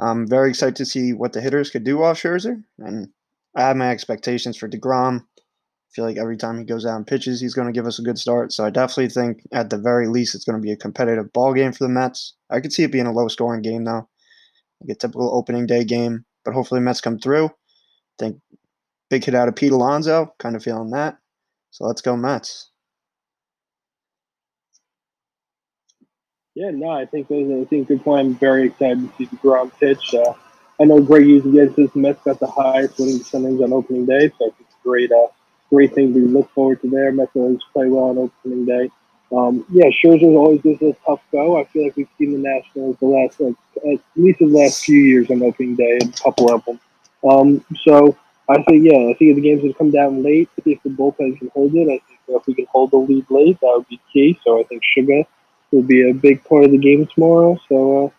I'm 0.00 0.26
very 0.26 0.50
excited 0.50 0.76
to 0.76 0.84
see 0.84 1.12
what 1.12 1.32
the 1.32 1.40
hitters 1.40 1.70
could 1.70 1.84
do 1.84 2.02
off 2.02 2.20
Scherzer. 2.20 2.62
And 2.78 3.08
I 3.56 3.62
have 3.62 3.76
my 3.76 3.90
expectations 3.90 4.56
for 4.56 4.68
DeGrom. 4.68 5.20
I 5.20 5.90
feel 5.94 6.04
like 6.04 6.16
every 6.16 6.36
time 6.36 6.58
he 6.58 6.64
goes 6.64 6.84
out 6.84 6.96
and 6.96 7.06
pitches, 7.06 7.40
he's 7.40 7.54
going 7.54 7.68
to 7.68 7.72
give 7.72 7.86
us 7.86 8.00
a 8.00 8.02
good 8.02 8.18
start. 8.18 8.52
So 8.52 8.64
I 8.64 8.70
definitely 8.70 9.10
think, 9.10 9.42
at 9.52 9.70
the 9.70 9.78
very 9.78 10.08
least, 10.08 10.34
it's 10.34 10.44
going 10.44 10.58
to 10.58 10.62
be 10.62 10.72
a 10.72 10.76
competitive 10.76 11.32
ball 11.32 11.54
game 11.54 11.72
for 11.72 11.84
the 11.84 11.90
Mets. 11.90 12.34
I 12.50 12.58
could 12.58 12.72
see 12.72 12.82
it 12.82 12.90
being 12.90 13.06
a 13.06 13.12
low 13.12 13.28
scoring 13.28 13.62
game, 13.62 13.84
though, 13.84 14.08
like 14.80 14.96
a 14.96 14.98
typical 14.98 15.32
opening 15.32 15.66
day 15.66 15.84
game. 15.84 16.24
But 16.44 16.54
hopefully, 16.54 16.80
Mets 16.80 17.00
come 17.00 17.20
through. 17.20 17.46
I 17.46 17.50
think 18.18 18.40
big 19.08 19.24
hit 19.24 19.36
out 19.36 19.46
of 19.46 19.54
Pete 19.54 19.70
Alonso. 19.70 20.34
Kind 20.40 20.56
of 20.56 20.64
feeling 20.64 20.90
that. 20.90 21.18
So 21.70 21.84
let's 21.84 22.00
go, 22.00 22.16
Mets. 22.16 22.70
Yeah, 26.54 26.70
no, 26.70 26.90
I 26.90 27.04
think 27.06 27.26
those 27.28 27.50
I 27.50 27.68
think 27.68 27.88
good 27.88 28.04
point. 28.04 28.26
I'm 28.26 28.34
very 28.36 28.68
excited 28.68 29.00
to 29.00 29.16
see 29.16 29.24
the 29.24 29.36
ground 29.36 29.72
pitch. 29.80 30.14
Uh, 30.14 30.34
I 30.80 30.84
know 30.84 31.00
Greg 31.00 31.26
used 31.26 31.46
against 31.46 31.76
this 31.76 31.94
Mets 31.96 32.22
got 32.22 32.38
the 32.38 32.46
highest 32.46 32.98
winning 32.98 33.18
percentage 33.18 33.60
on 33.60 33.72
opening 33.72 34.06
day, 34.06 34.30
so 34.38 34.46
it's 34.46 34.60
a 34.60 34.82
great, 34.84 35.10
uh, 35.10 35.26
great 35.70 35.94
thing 35.94 36.14
to 36.14 36.20
look 36.20 36.48
forward 36.50 36.80
to 36.82 36.90
there. 36.90 37.10
Mets 37.10 37.32
always 37.34 37.58
play 37.72 37.88
well 37.88 38.04
on 38.04 38.18
opening 38.18 38.66
day. 38.66 38.90
Um, 39.32 39.66
yeah, 39.68 39.86
Scherzer 39.86 40.36
always 40.36 40.62
gives 40.62 40.80
a 40.82 40.94
tough 41.04 41.20
go. 41.32 41.58
I 41.58 41.64
feel 41.64 41.84
like 41.84 41.96
we've 41.96 42.08
seen 42.18 42.32
the 42.32 42.38
Nationals 42.38 42.96
the 43.00 43.06
last, 43.06 43.40
like, 43.40 43.54
at 43.76 44.00
least 44.14 44.38
the 44.38 44.46
last 44.46 44.84
few 44.84 44.98
years 44.98 45.30
on 45.30 45.42
opening 45.42 45.74
day, 45.74 45.98
a 46.02 46.22
couple 46.22 46.52
of 46.52 46.64
them. 46.64 46.78
Um, 47.28 47.64
so 47.82 48.16
I 48.48 48.62
think, 48.62 48.84
yeah, 48.84 49.10
I 49.10 49.14
think 49.18 49.34
the 49.34 49.40
game's 49.40 49.62
to 49.62 49.72
come 49.74 49.90
down 49.90 50.22
late, 50.22 50.48
if 50.64 50.82
the 50.84 50.90
bullpen 50.90 51.36
can 51.36 51.50
hold 51.52 51.74
it, 51.74 51.82
I 51.82 51.98
think 52.06 52.20
if 52.28 52.46
we 52.46 52.54
can 52.54 52.66
hold 52.70 52.92
the 52.92 52.98
lead 52.98 53.26
late, 53.28 53.58
that 53.60 53.72
would 53.74 53.88
be 53.88 54.00
key. 54.12 54.38
So 54.44 54.60
I 54.60 54.62
think 54.64 54.82
Sugar 54.84 55.24
will 55.74 55.82
be 55.82 56.08
a 56.10 56.14
big 56.14 56.42
part 56.44 56.64
of 56.64 56.70
the 56.70 56.78
game 56.78 57.06
tomorrow. 57.06 57.58
So, 57.68 58.06
uh, 58.06 58.10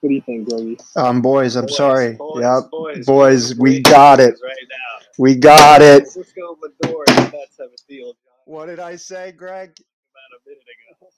what 0.00 0.08
do 0.08 0.14
you 0.14 0.20
think, 0.22 0.48
Greggy? 0.48 0.78
Um, 0.96 1.22
boys, 1.22 1.56
I'm 1.56 1.66
Boys, 1.66 1.76
sorry. 1.76 2.14
boys, 2.14 2.42
yep, 2.42 2.70
boys, 2.70 3.06
boys, 3.06 3.54
we 3.56 3.80
got 3.80 4.20
it. 4.20 4.34
Right 4.42 4.56
now. 4.68 5.06
We 5.18 5.34
got 5.36 5.80
it. 5.80 6.08
Cisco 6.08 6.56
Lindor 6.56 7.04
and 7.08 7.18
the 7.18 7.22
Mets 7.38 7.56
have 7.58 7.68
a 7.68 7.88
deal. 7.92 8.06
John, 8.06 8.14
What 8.46 8.66
did 8.66 8.80
I 8.80 8.96
say, 8.96 9.32
Greg? 9.32 9.70
about 9.70 10.40
a 10.40 10.48
minute 10.48 10.62
ago. 10.62 11.08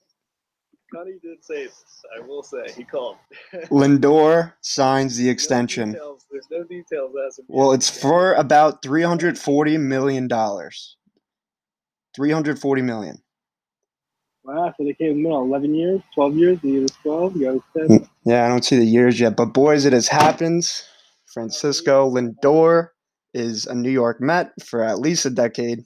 Connie 0.95 1.19
did 1.21 1.43
say 1.45 1.65
this. 1.65 1.83
I 2.17 2.21
will 2.25 2.45
say 2.45 2.59
he 2.77 2.85
called. 2.85 3.17
Lindor 3.71 4.53
signs 4.61 5.17
the 5.17 5.25
No 5.25 5.31
extension. 5.33 5.93
details- 5.93 6.27
There's 6.31 6.47
no 6.51 6.63
details 6.65 7.13
as 7.27 7.39
of 7.41 7.45
Well, 7.49 7.73
it's 7.73 7.91
for 7.91 8.35
about 8.35 8.83
340 8.83 9.79
million 9.79 10.29
dollars. 10.29 10.97
340 12.15 12.83
million. 12.83 13.19
Wow, 14.47 14.73
so 14.77 14.85
they 14.85 14.95
came 14.95 15.11
in 15.11 15.17
the 15.17 15.23
middle, 15.25 15.43
11 15.43 15.75
years, 15.75 16.01
12 16.15 16.37
years, 16.37 16.61
the 16.61 16.69
year 16.69 16.83
was 16.83 16.93
12, 17.03 17.37
you 17.37 17.47
guys 17.47 17.89
said. 17.89 18.09
Yeah, 18.25 18.45
I 18.45 18.49
don't 18.49 18.65
see 18.65 18.77
the 18.77 18.85
years 18.85 19.19
yet, 19.19 19.37
but 19.37 19.47
boys, 19.47 19.85
it 19.85 19.93
has 19.93 20.07
happened. 20.07 20.71
Francisco 21.27 22.09
Lindor 22.09 22.91
is 23.35 23.67
a 23.67 23.75
New 23.75 23.91
York 23.91 24.21
Met 24.21 24.53
for 24.65 24.85
at 24.85 25.01
least 25.01 25.27
a 25.27 25.31
decade. 25.31 25.85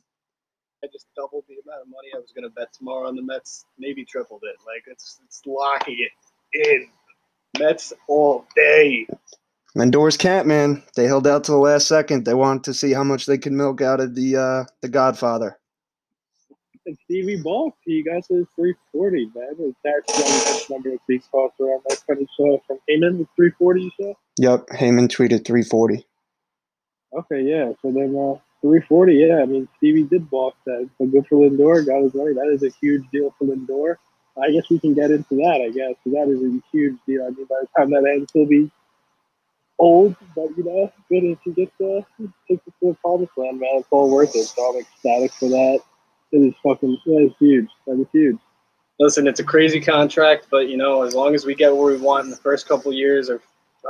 I 0.85 0.89
just 0.93 1.07
doubled 1.17 1.45
the 1.49 1.55
amount 1.55 1.83
of 1.83 1.89
money 1.89 2.09
I 2.15 2.19
was 2.19 2.33
going 2.35 2.45
to 2.45 2.51
bet 2.51 2.73
tomorrow 2.73 3.09
on 3.09 3.17
the 3.17 3.23
Mets. 3.23 3.65
Maybe 3.79 4.05
tripled 4.05 4.43
it. 4.43 4.57
Like 4.67 4.85
it's 4.87 5.21
it's 5.25 5.43
locking 5.47 5.97
it 5.99 6.69
in. 6.69 6.89
Mets 7.59 7.93
all 8.09 8.47
day. 8.57 9.07
Lindor's 9.77 10.17
camp, 10.17 10.47
man. 10.47 10.83
They 10.97 11.05
held 11.05 11.27
out 11.27 11.45
to 11.45 11.53
the 11.53 11.59
last 11.59 11.87
second. 11.87 12.25
They 12.25 12.35
wanted 12.35 12.65
to 12.65 12.75
see 12.75 12.93
how 12.93 13.05
much 13.05 13.27
they 13.27 13.39
could 13.39 13.53
milk 13.53 13.81
out 13.83 14.01
of 14.01 14.15
the 14.15 14.37
uh, 14.37 14.65
the 14.81 14.89
Godfather. 14.89 15.60
And 16.91 16.99
Stevie 17.05 17.41
Ball, 17.41 17.73
he 17.85 18.03
got 18.03 18.25
said 18.25 18.47
340, 18.57 19.31
man. 19.33 19.75
That's 19.85 20.13
the 20.13 20.75
number 20.75 20.93
of 20.93 20.99
big 21.07 21.23
tossed 21.31 21.55
around 21.61 21.83
that 21.89 22.03
kind 22.05 22.21
of 22.21 22.27
saw 22.37 22.59
from 22.67 22.79
Heyman 22.91 23.19
with 23.19 23.29
340, 23.37 23.81
you 23.81 23.91
said? 23.97 24.15
Yep, 24.39 24.67
Heyman 24.71 25.07
tweeted 25.07 25.47
340. 25.47 26.05
Okay, 27.13 27.43
yeah. 27.43 27.71
So 27.81 27.93
then 27.93 28.17
uh, 28.19 28.43
340, 28.63 29.15
yeah. 29.15 29.37
I 29.41 29.47
mean, 29.47 29.69
Stevie 29.77 30.03
did 30.03 30.29
balk 30.31 30.57
that. 30.67 30.91
But 30.99 31.13
good 31.13 31.29
for 31.29 31.49
Lindor. 31.49 31.87
Got 31.87 32.03
his 32.03 32.15
money. 32.15 32.35
That 32.35 32.51
is 32.53 32.65
a 32.65 32.77
huge 32.81 33.09
deal 33.13 33.33
for 33.39 33.45
Lindor. 33.45 33.95
I 34.37 34.51
guess 34.51 34.69
we 34.69 34.81
can 34.81 34.95
get 34.95 35.13
into 35.13 35.37
that, 35.37 35.65
I 35.65 35.71
guess. 35.71 35.95
So 36.03 36.11
that 36.11 36.27
is 36.29 36.43
a 36.43 36.61
huge 36.73 36.99
deal. 37.07 37.23
I 37.23 37.31
mean, 37.31 37.47
by 37.47 37.61
the 37.61 37.69
time 37.79 37.91
that 37.91 38.05
ends, 38.05 38.33
he'll 38.33 38.47
be 38.47 38.69
old. 39.79 40.17
But, 40.35 40.59
you 40.59 40.65
know, 40.65 40.93
good 41.09 41.23
if 41.23 41.39
he 41.45 41.53
gets 41.53 41.81
uh, 41.81 42.01
takes 42.49 42.67
it 42.67 42.75
to 42.81 42.89
the 42.89 42.97
promised 43.01 43.31
land, 43.37 43.61
man. 43.61 43.71
It's 43.75 43.87
all 43.93 44.11
worth 44.11 44.35
it. 44.35 44.47
So 44.47 44.73
I'm 44.73 44.81
ecstatic 44.81 45.33
for 45.35 45.49
that. 45.51 45.83
It 46.33 46.39
is 46.39 46.55
fucking, 46.63 46.99
that 47.07 47.27
is 47.27 47.33
huge. 47.39 47.69
That 47.87 48.01
is 48.01 48.07
huge. 48.13 48.39
Listen, 48.99 49.27
it's 49.27 49.41
a 49.41 49.45
crazy 49.45 49.81
contract, 49.81 50.47
but 50.51 50.69
you 50.69 50.77
know, 50.77 51.03
as 51.03 51.15
long 51.15 51.35
as 51.35 51.47
we 51.47 51.55
get 51.55 51.75
where 51.75 51.93
we 51.93 51.99
want 51.99 52.25
in 52.25 52.31
the 52.31 52.37
first 52.37 52.69
couple 52.69 52.93
years, 52.93 53.31
or 53.31 53.41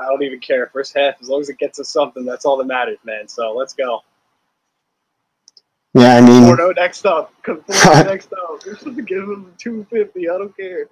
I 0.00 0.06
don't 0.06 0.22
even 0.22 0.38
care, 0.38 0.70
first 0.72 0.96
half, 0.96 1.16
as 1.20 1.28
long 1.28 1.40
as 1.40 1.48
it 1.48 1.58
gets 1.58 1.80
us 1.80 1.88
something, 1.88 2.24
that's 2.24 2.44
all 2.44 2.56
that 2.58 2.66
matters, 2.66 2.98
man. 3.04 3.26
So 3.28 3.52
let's 3.52 3.74
go. 3.74 4.02
Yeah, 5.94 6.16
I 6.16 6.20
mean, 6.20 6.44
Porto 6.44 6.72
next 6.72 7.04
up. 7.04 7.32
Conforto 7.44 8.04
next 8.06 8.32
up. 8.32 8.64
We 8.64 8.76
should 8.94 9.06
give 9.06 9.24
him 9.24 9.52
two 9.58 9.84
fifty. 9.90 10.28
I 10.30 10.38
don't 10.38 10.56
care. 10.56 10.86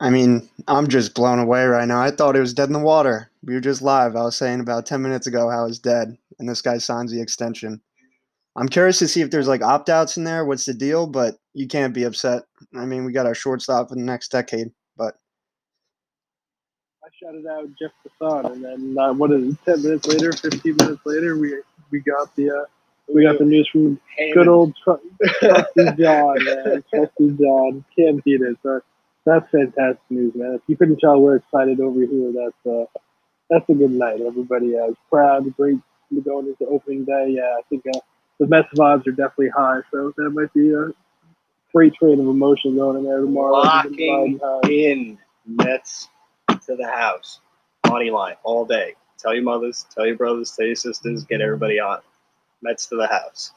I 0.00 0.10
mean, 0.10 0.48
I'm 0.68 0.88
just 0.88 1.14
blown 1.14 1.38
away 1.38 1.64
right 1.64 1.88
now. 1.88 2.00
I 2.00 2.10
thought 2.10 2.36
it 2.36 2.40
was 2.40 2.54
dead 2.54 2.68
in 2.68 2.74
the 2.74 2.78
water. 2.78 3.30
We 3.42 3.54
were 3.54 3.60
just 3.60 3.80
live. 3.82 4.14
I 4.14 4.22
was 4.22 4.36
saying 4.36 4.60
about 4.60 4.84
10 4.84 5.00
minutes 5.00 5.26
ago 5.26 5.48
how 5.48 5.66
it's 5.66 5.78
dead, 5.78 6.18
and 6.38 6.46
this 6.46 6.60
guy 6.60 6.76
signs 6.78 7.10
the 7.10 7.20
extension. 7.20 7.80
I'm 8.56 8.68
curious 8.68 8.98
to 9.00 9.08
see 9.08 9.20
if 9.20 9.30
there's 9.30 9.48
like 9.48 9.62
opt 9.62 9.90
outs 9.90 10.16
in 10.16 10.24
there. 10.24 10.44
What's 10.44 10.64
the 10.64 10.74
deal? 10.74 11.06
But 11.06 11.36
you 11.52 11.66
can't 11.66 11.92
be 11.92 12.04
upset. 12.04 12.44
I 12.74 12.86
mean, 12.86 13.04
we 13.04 13.12
got 13.12 13.26
our 13.26 13.34
shortstop 13.34 13.88
for 13.88 13.94
the 13.94 14.00
next 14.00 14.30
decade. 14.30 14.68
But 14.96 15.14
I 17.04 17.08
shouted 17.22 17.46
out 17.46 17.68
Jeff 17.78 17.92
Passan, 18.20 18.52
and 18.52 18.64
then 18.64 18.96
uh, 18.98 19.12
what 19.12 19.30
is 19.32 19.52
it? 19.52 19.58
Ten 19.64 19.82
minutes 19.82 20.06
later, 20.06 20.32
fifteen 20.32 20.76
minutes 20.76 21.02
later, 21.04 21.36
we 21.36 21.60
we 21.90 22.00
got 22.00 22.34
the 22.34 22.50
uh, 22.50 22.64
we 23.12 23.24
got 23.24 23.38
the 23.38 23.44
news 23.44 23.68
from 23.70 24.00
good 24.32 24.48
old 24.48 24.74
Trusty 24.82 25.08
John, 25.98 26.44
man. 26.44 26.84
Trusty 26.92 27.36
John 27.38 27.84
can't 27.96 28.24
beat 28.24 28.40
it. 28.40 28.56
So 28.62 28.80
that's 29.26 29.50
fantastic 29.50 30.00
news, 30.08 30.32
man. 30.34 30.54
If 30.54 30.62
you 30.66 30.76
couldn't 30.76 30.98
tell, 30.98 31.20
we're 31.20 31.36
excited 31.36 31.80
over 31.80 32.00
here. 32.00 32.32
That's 32.32 32.74
uh, 32.74 32.86
that's 33.50 33.68
a 33.68 33.74
good 33.74 33.90
night. 33.90 34.20
Everybody 34.20 34.68
is 34.68 34.96
proud, 35.10 35.54
great 35.56 35.78
to 36.08 36.14
be 36.14 36.22
going 36.22 36.46
into 36.46 36.66
opening 36.66 37.04
day. 37.04 37.34
Yeah, 37.36 37.56
I 37.58 37.60
think 37.68 37.84
uh, 37.94 38.00
the 38.38 38.46
Mets 38.46 38.68
vibes 38.74 39.06
are 39.06 39.12
definitely 39.12 39.50
high, 39.50 39.80
so 39.90 40.12
that 40.16 40.30
might 40.30 40.52
be 40.52 40.72
a 40.72 40.90
freight 41.72 41.94
train 41.94 42.20
of 42.20 42.26
emotion 42.26 42.76
going 42.76 42.98
in 42.98 43.04
there 43.04 43.20
tomorrow. 43.20 43.52
Locking 43.52 44.40
in 44.64 45.18
Mets 45.46 46.08
to 46.48 46.76
the 46.76 46.86
house, 46.86 47.40
money 47.86 48.10
line 48.10 48.36
all 48.42 48.64
day. 48.64 48.94
Tell 49.18 49.34
your 49.34 49.44
mothers, 49.44 49.86
tell 49.94 50.06
your 50.06 50.16
brothers, 50.16 50.52
tell 50.52 50.66
your 50.66 50.74
sisters, 50.74 51.24
get 51.24 51.40
everybody 51.40 51.80
on. 51.80 52.00
Mets 52.62 52.86
to 52.86 52.96
the 52.96 53.06
house. 53.06 53.52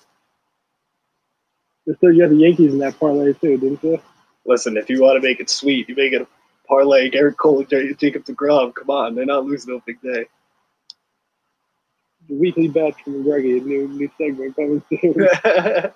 So 1.99 2.07
you 2.09 2.21
had 2.21 2.31
the 2.31 2.35
Yankees 2.35 2.73
in 2.73 2.79
that 2.79 2.99
parlay 2.99 3.33
too, 3.33 3.57
didn't 3.57 3.83
you? 3.83 3.99
Listen, 4.45 4.77
if 4.77 4.89
you 4.89 5.01
want 5.01 5.21
to 5.21 5.27
make 5.27 5.39
it 5.39 5.49
sweet, 5.49 5.89
you 5.89 5.95
make 5.95 6.13
it 6.13 6.21
a 6.21 6.27
parlay. 6.67 7.09
Gerrit 7.09 7.37
Cole, 7.37 7.63
Jacob 7.63 8.25
DeGrom. 8.25 8.73
Come 8.75 8.89
on, 8.89 9.15
they're 9.15 9.25
not 9.25 9.45
losing 9.45 9.73
no 9.73 9.81
big 9.85 10.01
day. 10.01 10.25
The 12.29 12.35
weekly 12.35 12.67
bet 12.67 12.93
from 13.01 13.23
Greggy, 13.23 13.59
new 13.59 13.87
new 13.87 14.09
segment 14.17 14.55
coming 14.55 14.83
soon. 14.89 15.27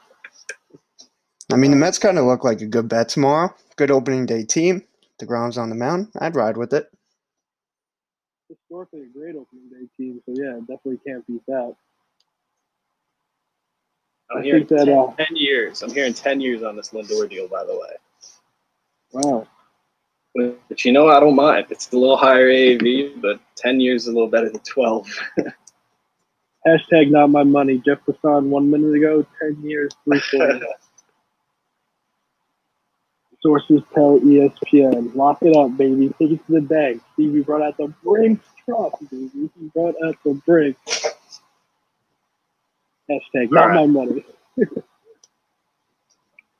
I 1.51 1.55
mean, 1.55 1.69
the 1.69 1.77
Mets 1.77 1.99
kind 1.99 2.17
of 2.17 2.25
look 2.25 2.43
like 2.43 2.61
a 2.61 2.65
good 2.65 2.87
bet 2.87 3.09
tomorrow. 3.09 3.53
Good 3.75 3.91
opening 3.91 4.25
day 4.25 4.43
team. 4.43 4.83
DeGrom's 5.21 5.59
on 5.59 5.69
the 5.69 5.75
mound. 5.75 6.07
I'd 6.17 6.35
ride 6.35 6.57
with 6.57 6.73
it. 6.73 6.87
Historically, 8.49 9.01
a 9.01 9.05
great 9.15 9.35
opening 9.35 9.69
day 9.69 9.87
team, 9.95 10.21
so 10.25 10.33
yeah, 10.35 10.57
definitely 10.61 10.99
can't 11.05 11.25
beat 11.27 11.45
that. 11.47 11.75
I'm 14.31 14.39
I 14.39 14.43
hearing 14.43 14.65
think 14.65 14.79
that, 14.79 14.85
10, 14.85 14.97
uh, 14.97 15.15
10 15.15 15.35
years. 15.35 15.83
I'm 15.83 15.93
hearing 15.93 16.15
10 16.15 16.41
years 16.41 16.63
on 16.63 16.75
this 16.75 16.89
Lindor 16.89 17.29
deal, 17.29 17.47
by 17.47 17.63
the 17.63 17.73
way. 17.73 17.95
Wow. 19.11 19.47
But, 20.33 20.59
but 20.67 20.83
you 20.83 20.91
know, 20.91 21.09
I 21.09 21.19
don't 21.19 21.35
mind. 21.35 21.67
It's 21.69 21.91
a 21.91 21.97
little 21.97 22.17
higher 22.17 22.49
AAV, 22.49 23.21
but 23.21 23.39
10 23.57 23.79
years 23.79 24.03
is 24.03 24.07
a 24.07 24.13
little 24.13 24.29
better 24.29 24.49
than 24.49 24.61
12. 24.61 25.07
Hashtag 26.67 27.11
not 27.11 27.29
my 27.29 27.43
money. 27.43 27.81
Jeff 27.85 27.99
Passan 28.05 28.45
one 28.45 28.71
minute 28.71 28.93
ago, 28.93 29.25
10 29.41 29.63
years, 29.63 29.91
340. 30.05 30.65
Sources 33.41 33.81
tell 33.93 34.19
ESPN, 34.21 35.13
lock 35.15 35.39
it 35.41 35.53
up, 35.53 35.75
baby. 35.75 36.07
Take 36.17 36.31
it 36.31 36.45
to 36.47 36.53
the 36.53 36.61
bank. 36.61 37.01
Stevie 37.13 37.41
brought 37.41 37.61
out 37.61 37.75
the 37.75 37.93
Brinks 38.01 38.47
truck, 38.63 38.97
baby. 39.11 39.29
He 39.33 39.67
brought 39.73 39.95
out 40.05 40.15
the 40.23 40.33
Brinks. 40.45 41.07
Hashtag 43.09 43.51
not 43.51 43.73
my 43.73 43.85
money. 43.85 44.25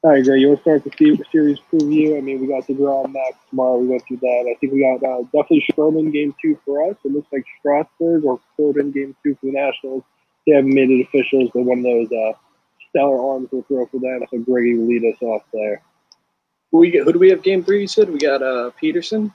All 0.03 0.11
right, 0.11 0.21
Greg, 0.21 0.41
you 0.41 0.49
want 0.49 0.59
to 0.59 0.63
start 0.63 0.83
the 0.83 1.25
series 1.31 1.59
preview? 1.71 2.17
I 2.17 2.21
mean, 2.21 2.41
we 2.41 2.47
got 2.47 2.67
the 2.67 2.73
draw 2.73 3.07
max 3.07 3.37
tomorrow. 3.49 3.77
We 3.77 3.87
went 3.87 4.05
through 4.05 4.17
that. 4.17 4.53
I 4.53 4.59
think 4.59 4.73
we 4.73 4.81
got 4.81 5.01
uh, 5.01 5.21
definitely 5.31 5.65
Sherman 5.73 6.11
game 6.11 6.35
two 6.41 6.59
for 6.65 6.89
us. 6.89 6.97
It 7.05 7.13
looks 7.13 7.31
like 7.31 7.45
Strasburg 7.59 8.25
or 8.25 8.41
Corbin 8.57 8.91
game 8.91 9.15
two 9.23 9.35
for 9.35 9.45
the 9.45 9.53
Nationals. 9.53 10.03
They 10.45 10.55
haven't 10.55 10.73
made 10.73 10.89
it 10.89 11.03
officials, 11.03 11.51
but 11.53 11.61
one 11.61 11.77
of 11.77 11.83
those 11.85 12.11
uh, 12.11 12.33
stellar 12.89 13.17
arms 13.31 13.47
will 13.53 13.63
throw 13.63 13.85
for 13.85 14.01
them. 14.01 14.19
So 14.29 14.39
Greggy 14.39 14.77
will 14.77 14.87
lead 14.87 15.05
us 15.05 15.21
off 15.21 15.43
there. 15.53 15.81
who, 16.73 16.79
we 16.79 16.91
get, 16.91 17.05
who 17.05 17.13
do 17.13 17.19
we 17.19 17.29
have 17.29 17.41
game 17.41 17.63
three? 17.63 17.79
You 17.79 17.87
said 17.87 18.09
we 18.09 18.19
got 18.19 18.43
uh, 18.43 18.71
Peterson. 18.71 19.33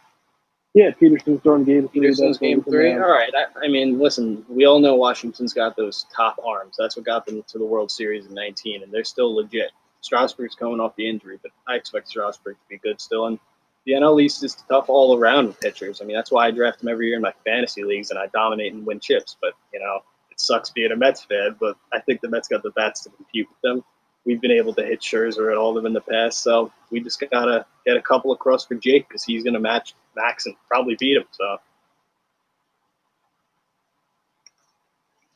Yeah, 0.75 0.91
Peterson's 0.91 1.41
throwing 1.41 1.65
game 1.65 1.89
three. 1.89 2.03
Peterson's 2.03 2.37
game 2.37 2.63
three. 2.63 2.93
All 2.93 3.11
right. 3.11 3.33
I, 3.35 3.65
I 3.65 3.69
mean, 3.69 3.99
listen, 3.99 4.45
we 4.51 4.67
all 4.67 4.81
know 4.81 4.97
Washington's 4.97 5.55
got 5.55 5.77
those 5.77 6.05
top 6.15 6.37
arms. 6.47 6.75
That's 6.79 6.95
what 6.95 7.07
got 7.07 7.25
them 7.25 7.43
to 7.49 7.59
the 7.59 7.65
World 7.65 7.91
Series 7.91 8.27
in 8.27 8.35
19, 8.35 8.83
and 8.83 8.93
they're 8.93 9.03
still 9.03 9.35
legit. 9.35 9.71
Strasburg's 10.01 10.55
coming 10.55 10.81
off 10.81 10.97
the 10.97 11.09
injury, 11.09 11.39
but 11.43 11.53
I 11.67 11.75
expect 11.75 12.09
Strasburg 12.09 12.57
to 12.57 12.69
be 12.69 12.79
good 12.79 13.01
still. 13.01 13.27
And 13.27 13.39
the 13.85 13.93
NL 13.93 14.23
East 14.23 14.45
is 14.45 14.55
tough 14.69 14.89
all 14.89 15.17
around 15.17 15.47
with 15.47 15.61
pitchers. 15.61 16.01
I 16.01 16.05
mean, 16.05 16.17
that's 16.17 16.31
why 16.31 16.47
I 16.47 16.51
draft 16.51 16.81
them 16.81 16.89
every 16.89 17.07
year 17.07 17.17
in 17.17 17.23
my 17.23 17.33
fantasy 17.45 17.83
leagues, 17.85 18.11
and 18.11 18.19
I 18.19 18.27
dominate 18.27 18.75
and 18.75 18.87
win 18.87 19.01
chips. 19.01 19.37
But, 19.41 19.55
you 19.73 19.81
know, 19.81 20.01
it 20.31 20.41
sucks 20.41 20.71
being 20.71 20.93
a 20.93 20.97
Mets 20.97 21.25
fan, 21.25 21.57
but 21.59 21.77
I 21.93 22.01
think 22.01 22.21
the 22.21 22.29
Mets 22.29 22.49
got 22.49 22.63
the 22.63 22.71
bats 22.71 23.03
to 23.05 23.11
compete 23.11 23.49
with 23.49 23.61
them. 23.63 23.85
We've 24.25 24.41
been 24.41 24.51
able 24.51 24.75
to 24.75 24.85
hit 24.85 25.01
Scherzer 25.01 25.51
at 25.51 25.57
all 25.57 25.71
of 25.71 25.77
them 25.77 25.87
in 25.87 25.95
the 25.95 26.03
past, 26.03 26.43
so 26.43 26.71
we 26.91 27.01
just 27.01 27.19
got 27.19 27.47
to 27.47 27.65
get 27.87 27.97
a 27.97 28.03
couple 28.03 28.33
across 28.33 28.67
for 28.67 28.75
Jake 28.75 29.09
because 29.09 29.25
he's 29.25 29.43
to 29.45 29.59
match 29.59 29.95
Max 30.15 30.45
and 30.45 30.55
probably 30.69 30.97
beat 30.97 31.17
him. 31.17 31.25
So 31.31 31.57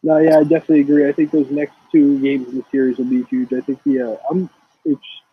No, 0.02 0.18
yeah, 0.18 0.38
I 0.38 0.42
definitely 0.42 0.80
agree. 0.80 1.08
I 1.08 1.12
think 1.12 1.30
those 1.30 1.50
next 1.50 1.74
two 1.92 2.20
games 2.20 2.48
in 2.48 2.56
the 2.56 2.64
series 2.70 2.98
will 2.98 3.04
be 3.04 3.22
huge. 3.24 3.52
I 3.52 3.60
think 3.60 3.82
the 3.84 4.00
uh, 4.12 4.16
I'm 4.30 4.50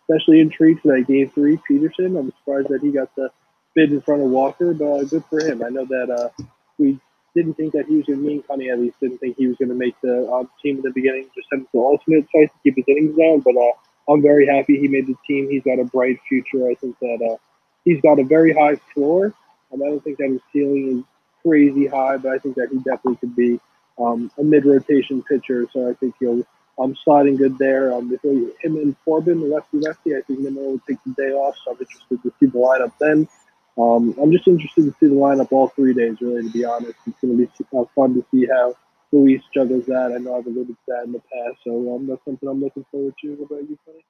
especially 0.08 0.40
intrigued 0.40 0.82
for 0.82 0.96
that 0.96 1.06
game 1.06 1.30
three, 1.30 1.58
Peterson. 1.66 2.16
I'm 2.16 2.32
surprised 2.38 2.68
that 2.68 2.80
he 2.82 2.92
got 2.92 3.14
the 3.16 3.30
bid 3.74 3.92
in 3.92 4.00
front 4.00 4.22
of 4.22 4.30
Walker, 4.30 4.72
but 4.74 4.84
uh, 4.84 5.04
good 5.04 5.24
for 5.28 5.40
him. 5.40 5.62
I 5.64 5.70
know 5.70 5.84
that 5.86 6.10
uh, 6.10 6.44
we 6.78 6.98
didn't 7.34 7.54
think 7.54 7.72
that 7.72 7.86
he 7.86 7.96
was 7.96 8.06
going 8.06 8.20
to 8.20 8.26
mean 8.26 8.42
Connie 8.42 8.70
at 8.70 8.78
least 8.80 8.98
didn't 9.00 9.18
think 9.18 9.36
he 9.36 9.46
was 9.46 9.56
going 9.56 9.68
to 9.68 9.74
make 9.74 9.94
the 10.02 10.26
uh, 10.26 10.44
team 10.62 10.76
in 10.76 10.82
the 10.82 10.90
beginning. 10.92 11.28
Just 11.34 11.52
him 11.52 11.66
to 11.72 11.78
alternate 11.78 12.26
site 12.34 12.52
to 12.52 12.58
keep 12.62 12.76
his 12.76 12.84
innings 12.88 13.16
down, 13.16 13.40
but 13.40 13.54
uh, 13.56 14.12
I'm 14.12 14.22
very 14.22 14.46
happy 14.46 14.78
he 14.78 14.88
made 14.88 15.06
the 15.06 15.16
team. 15.26 15.48
He's 15.50 15.62
got 15.62 15.78
a 15.80 15.84
bright 15.84 16.18
future. 16.28 16.68
I 16.68 16.74
think 16.74 16.96
that 17.00 17.28
uh, 17.32 17.36
he's 17.84 18.00
got 18.00 18.18
a 18.18 18.24
very 18.24 18.52
high 18.52 18.76
floor. 18.94 19.34
Um, 19.72 19.82
I 19.82 19.86
don't 19.86 20.02
think 20.02 20.18
that 20.18 20.28
his 20.30 20.40
ceiling 20.52 20.98
is 20.98 21.04
crazy 21.42 21.86
high, 21.86 22.16
but 22.18 22.32
I 22.32 22.38
think 22.38 22.56
that 22.56 22.68
he 22.70 22.78
definitely 22.78 23.16
could 23.16 23.36
be 23.36 23.60
um, 24.00 24.30
a 24.38 24.42
mid 24.42 24.64
rotation 24.64 25.22
pitcher. 25.22 25.66
So 25.72 25.88
I 25.88 25.94
think 25.94 26.14
he'll 26.20 26.44
um, 26.78 26.96
sliding 27.04 27.36
good 27.36 27.58
there. 27.58 27.92
Um, 27.92 28.12
if 28.12 28.22
we, 28.24 28.52
him 28.60 28.76
and 28.76 28.96
Corbin, 29.04 29.40
the 29.40 29.46
lefty 29.46 29.78
lefty, 29.78 30.16
I 30.16 30.22
think 30.22 30.40
Nimmo 30.40 30.60
will 30.60 30.80
take 30.88 30.98
the 31.04 31.12
day 31.12 31.30
off. 31.32 31.56
So 31.64 31.72
I'm 31.72 31.78
interested 31.78 32.22
to 32.22 32.32
see 32.40 32.46
the 32.46 32.58
lineup 32.58 32.92
then. 32.98 33.28
Um, 33.78 34.14
I'm 34.20 34.32
just 34.32 34.48
interested 34.48 34.84
to 34.84 34.94
see 35.00 35.06
the 35.06 35.14
lineup 35.14 35.52
all 35.52 35.68
three 35.68 35.94
days, 35.94 36.16
really, 36.20 36.42
to 36.42 36.50
be 36.50 36.64
honest. 36.64 36.94
It's 37.06 37.20
going 37.20 37.36
to 37.36 37.46
be 37.46 37.78
uh, 37.78 37.84
fun 37.94 38.14
to 38.14 38.24
see 38.30 38.46
how 38.46 38.74
Luis 39.12 39.42
juggles 39.54 39.86
that. 39.86 40.12
I 40.14 40.18
know 40.18 40.36
I've 40.36 40.46
alluded 40.46 40.76
to 40.76 40.82
that 40.88 41.04
in 41.04 41.12
the 41.12 41.20
past, 41.20 41.58
so 41.64 41.94
um, 41.94 42.06
that's 42.06 42.24
something 42.24 42.48
I'm 42.48 42.60
looking 42.60 42.84
forward 42.90 43.14
to. 43.22 43.34
What 43.34 43.50
about 43.50 43.70
you, 43.70 43.78
Funny? 43.84 44.04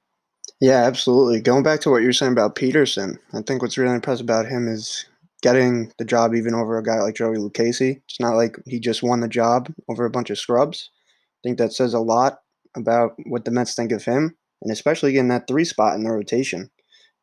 Yeah, 0.59 0.83
absolutely. 0.83 1.41
Going 1.41 1.63
back 1.63 1.79
to 1.81 1.89
what 1.89 2.01
you 2.01 2.07
were 2.07 2.13
saying 2.13 2.33
about 2.33 2.55
Peterson, 2.55 3.17
I 3.33 3.41
think 3.41 3.61
what's 3.61 3.77
really 3.77 3.95
impressive 3.95 4.25
about 4.25 4.45
him 4.45 4.67
is 4.67 5.05
getting 5.41 5.91
the 5.97 6.05
job 6.05 6.35
even 6.35 6.53
over 6.53 6.77
a 6.77 6.83
guy 6.83 6.99
like 6.99 7.15
Joey 7.15 7.37
Lucchesi. 7.37 8.01
It's 8.07 8.19
not 8.19 8.35
like 8.35 8.57
he 8.65 8.79
just 8.79 9.03
won 9.03 9.21
the 9.21 9.27
job 9.27 9.73
over 9.89 10.05
a 10.05 10.11
bunch 10.11 10.29
of 10.29 10.37
scrubs. 10.37 10.89
I 11.39 11.39
think 11.43 11.57
that 11.57 11.73
says 11.73 11.93
a 11.93 11.99
lot 11.99 12.39
about 12.75 13.13
what 13.25 13.45
the 13.45 13.51
Mets 13.51 13.73
think 13.73 13.91
of 13.91 14.05
him, 14.05 14.37
and 14.61 14.71
especially 14.71 15.11
getting 15.13 15.29
that 15.29 15.47
three 15.47 15.65
spot 15.65 15.95
in 15.95 16.03
the 16.03 16.11
rotation. 16.11 16.69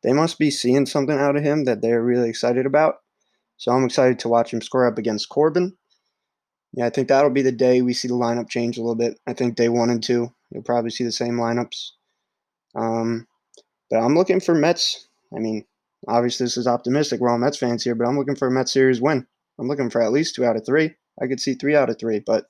They 0.03 0.13
must 0.13 0.37
be 0.37 0.51
seeing 0.51 0.85
something 0.85 1.17
out 1.17 1.35
of 1.35 1.43
him 1.43 1.65
that 1.65 1.81
they're 1.81 2.03
really 2.03 2.29
excited 2.29 2.65
about. 2.65 2.95
So 3.57 3.71
I'm 3.71 3.85
excited 3.85 4.19
to 4.19 4.29
watch 4.29 4.53
him 4.53 4.61
square 4.61 4.87
up 4.87 4.97
against 4.97 5.29
Corbin. 5.29 5.75
Yeah, 6.73 6.85
I 6.85 6.89
think 6.89 7.07
that'll 7.07 7.31
be 7.31 7.41
the 7.41 7.51
day 7.51 7.81
we 7.81 7.93
see 7.93 8.07
the 8.07 8.13
lineup 8.13 8.49
change 8.49 8.77
a 8.77 8.81
little 8.81 8.95
bit. 8.95 9.19
I 9.27 9.33
think 9.33 9.55
day 9.55 9.69
one 9.69 9.89
and 9.89 10.03
two, 10.03 10.33
you'll 10.51 10.63
probably 10.63 10.91
see 10.91 11.03
the 11.03 11.11
same 11.11 11.33
lineups. 11.33 11.91
Um, 12.75 13.27
but 13.89 13.97
I'm 13.97 14.15
looking 14.15 14.39
for 14.39 14.53
Mets. 14.53 15.07
I 15.35 15.39
mean, 15.39 15.65
obviously 16.07 16.45
this 16.45 16.57
is 16.57 16.67
optimistic. 16.67 17.19
We're 17.19 17.29
all 17.29 17.37
Mets 17.37 17.57
fans 17.57 17.83
here, 17.83 17.95
but 17.95 18.07
I'm 18.07 18.17
looking 18.17 18.35
for 18.35 18.47
a 18.47 18.51
Mets 18.51 18.73
series 18.73 19.01
win. 19.01 19.25
I'm 19.59 19.67
looking 19.67 19.89
for 19.89 20.01
at 20.01 20.11
least 20.11 20.35
two 20.35 20.45
out 20.45 20.55
of 20.55 20.65
three. 20.65 20.95
I 21.21 21.27
could 21.27 21.39
see 21.39 21.53
three 21.53 21.75
out 21.75 21.89
of 21.89 21.99
three, 21.99 22.19
but 22.19 22.45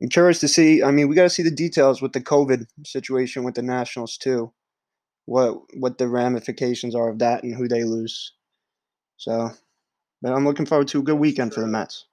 I'm 0.00 0.08
curious 0.08 0.40
to 0.40 0.48
see. 0.48 0.82
I 0.82 0.90
mean, 0.90 1.08
we 1.08 1.16
got 1.16 1.24
to 1.24 1.30
see 1.30 1.42
the 1.42 1.50
details 1.50 2.00
with 2.00 2.12
the 2.12 2.20
COVID 2.20 2.66
situation 2.84 3.44
with 3.44 3.54
the 3.54 3.62
Nationals 3.62 4.16
too. 4.16 4.52
What 5.26 5.58
what 5.74 5.98
the 5.98 6.08
ramifications 6.08 6.94
are 6.94 7.08
of 7.08 7.18
that 7.20 7.42
and 7.44 7.54
who 7.54 7.68
they 7.68 7.84
lose. 7.84 8.32
So, 9.16 9.50
but 10.20 10.32
I'm 10.32 10.44
looking 10.44 10.66
forward 10.66 10.88
to 10.88 11.00
a 11.00 11.02
good 11.02 11.18
weekend 11.18 11.54
for 11.54 11.60
the 11.60 11.68
Mets. 11.68 12.06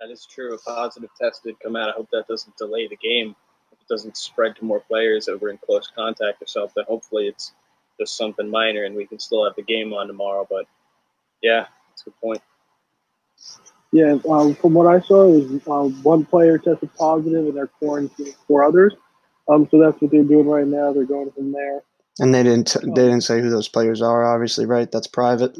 that 0.00 0.10
is 0.10 0.26
true. 0.26 0.54
A 0.54 0.58
positive 0.58 1.10
test 1.20 1.42
did 1.44 1.54
come 1.60 1.76
out. 1.76 1.88
I 1.88 1.92
hope 1.92 2.08
that 2.12 2.26
doesn't 2.28 2.56
delay 2.56 2.88
the 2.88 2.96
game. 2.96 3.36
If 3.72 3.80
it 3.80 3.88
doesn't 3.88 4.16
spread 4.16 4.56
to 4.56 4.64
more 4.64 4.80
players 4.80 5.26
that 5.26 5.40
were 5.40 5.50
in 5.50 5.58
close 5.58 5.90
contact 5.94 6.42
or 6.42 6.46
something. 6.46 6.84
Hopefully, 6.88 7.28
it's 7.28 7.52
just 8.00 8.16
something 8.16 8.50
minor 8.50 8.84
and 8.84 8.94
we 8.94 9.06
can 9.06 9.18
still 9.18 9.44
have 9.44 9.56
the 9.56 9.62
game 9.62 9.92
on 9.92 10.06
tomorrow. 10.06 10.46
But 10.48 10.66
yeah, 11.42 11.66
that's 11.88 12.02
a 12.02 12.04
good 12.04 12.20
point. 12.22 12.42
Yeah, 13.92 14.16
um, 14.28 14.54
from 14.56 14.74
what 14.74 14.86
I 14.86 15.00
saw, 15.00 15.32
it 15.32 15.48
was 15.48 15.62
uh, 15.68 15.96
one 16.02 16.24
player 16.24 16.58
tested 16.58 16.92
positive 16.94 17.46
and 17.46 17.56
they're 17.56 17.70
quarantining 17.80 18.34
four 18.48 18.64
others. 18.64 18.94
Um, 19.48 19.68
so 19.70 19.78
that's 19.78 20.00
what 20.00 20.10
they're 20.10 20.24
doing 20.24 20.46
right 20.46 20.66
now. 20.66 20.92
They're 20.92 21.04
going 21.04 21.30
from 21.30 21.52
there. 21.52 21.82
And 22.18 22.34
they 22.34 22.42
didn't 22.42 22.76
they 22.82 23.02
didn't 23.02 23.22
say 23.22 23.40
who 23.40 23.50
those 23.50 23.68
players 23.68 24.00
are. 24.00 24.24
Obviously, 24.24 24.66
right? 24.66 24.90
That's 24.90 25.06
private. 25.06 25.56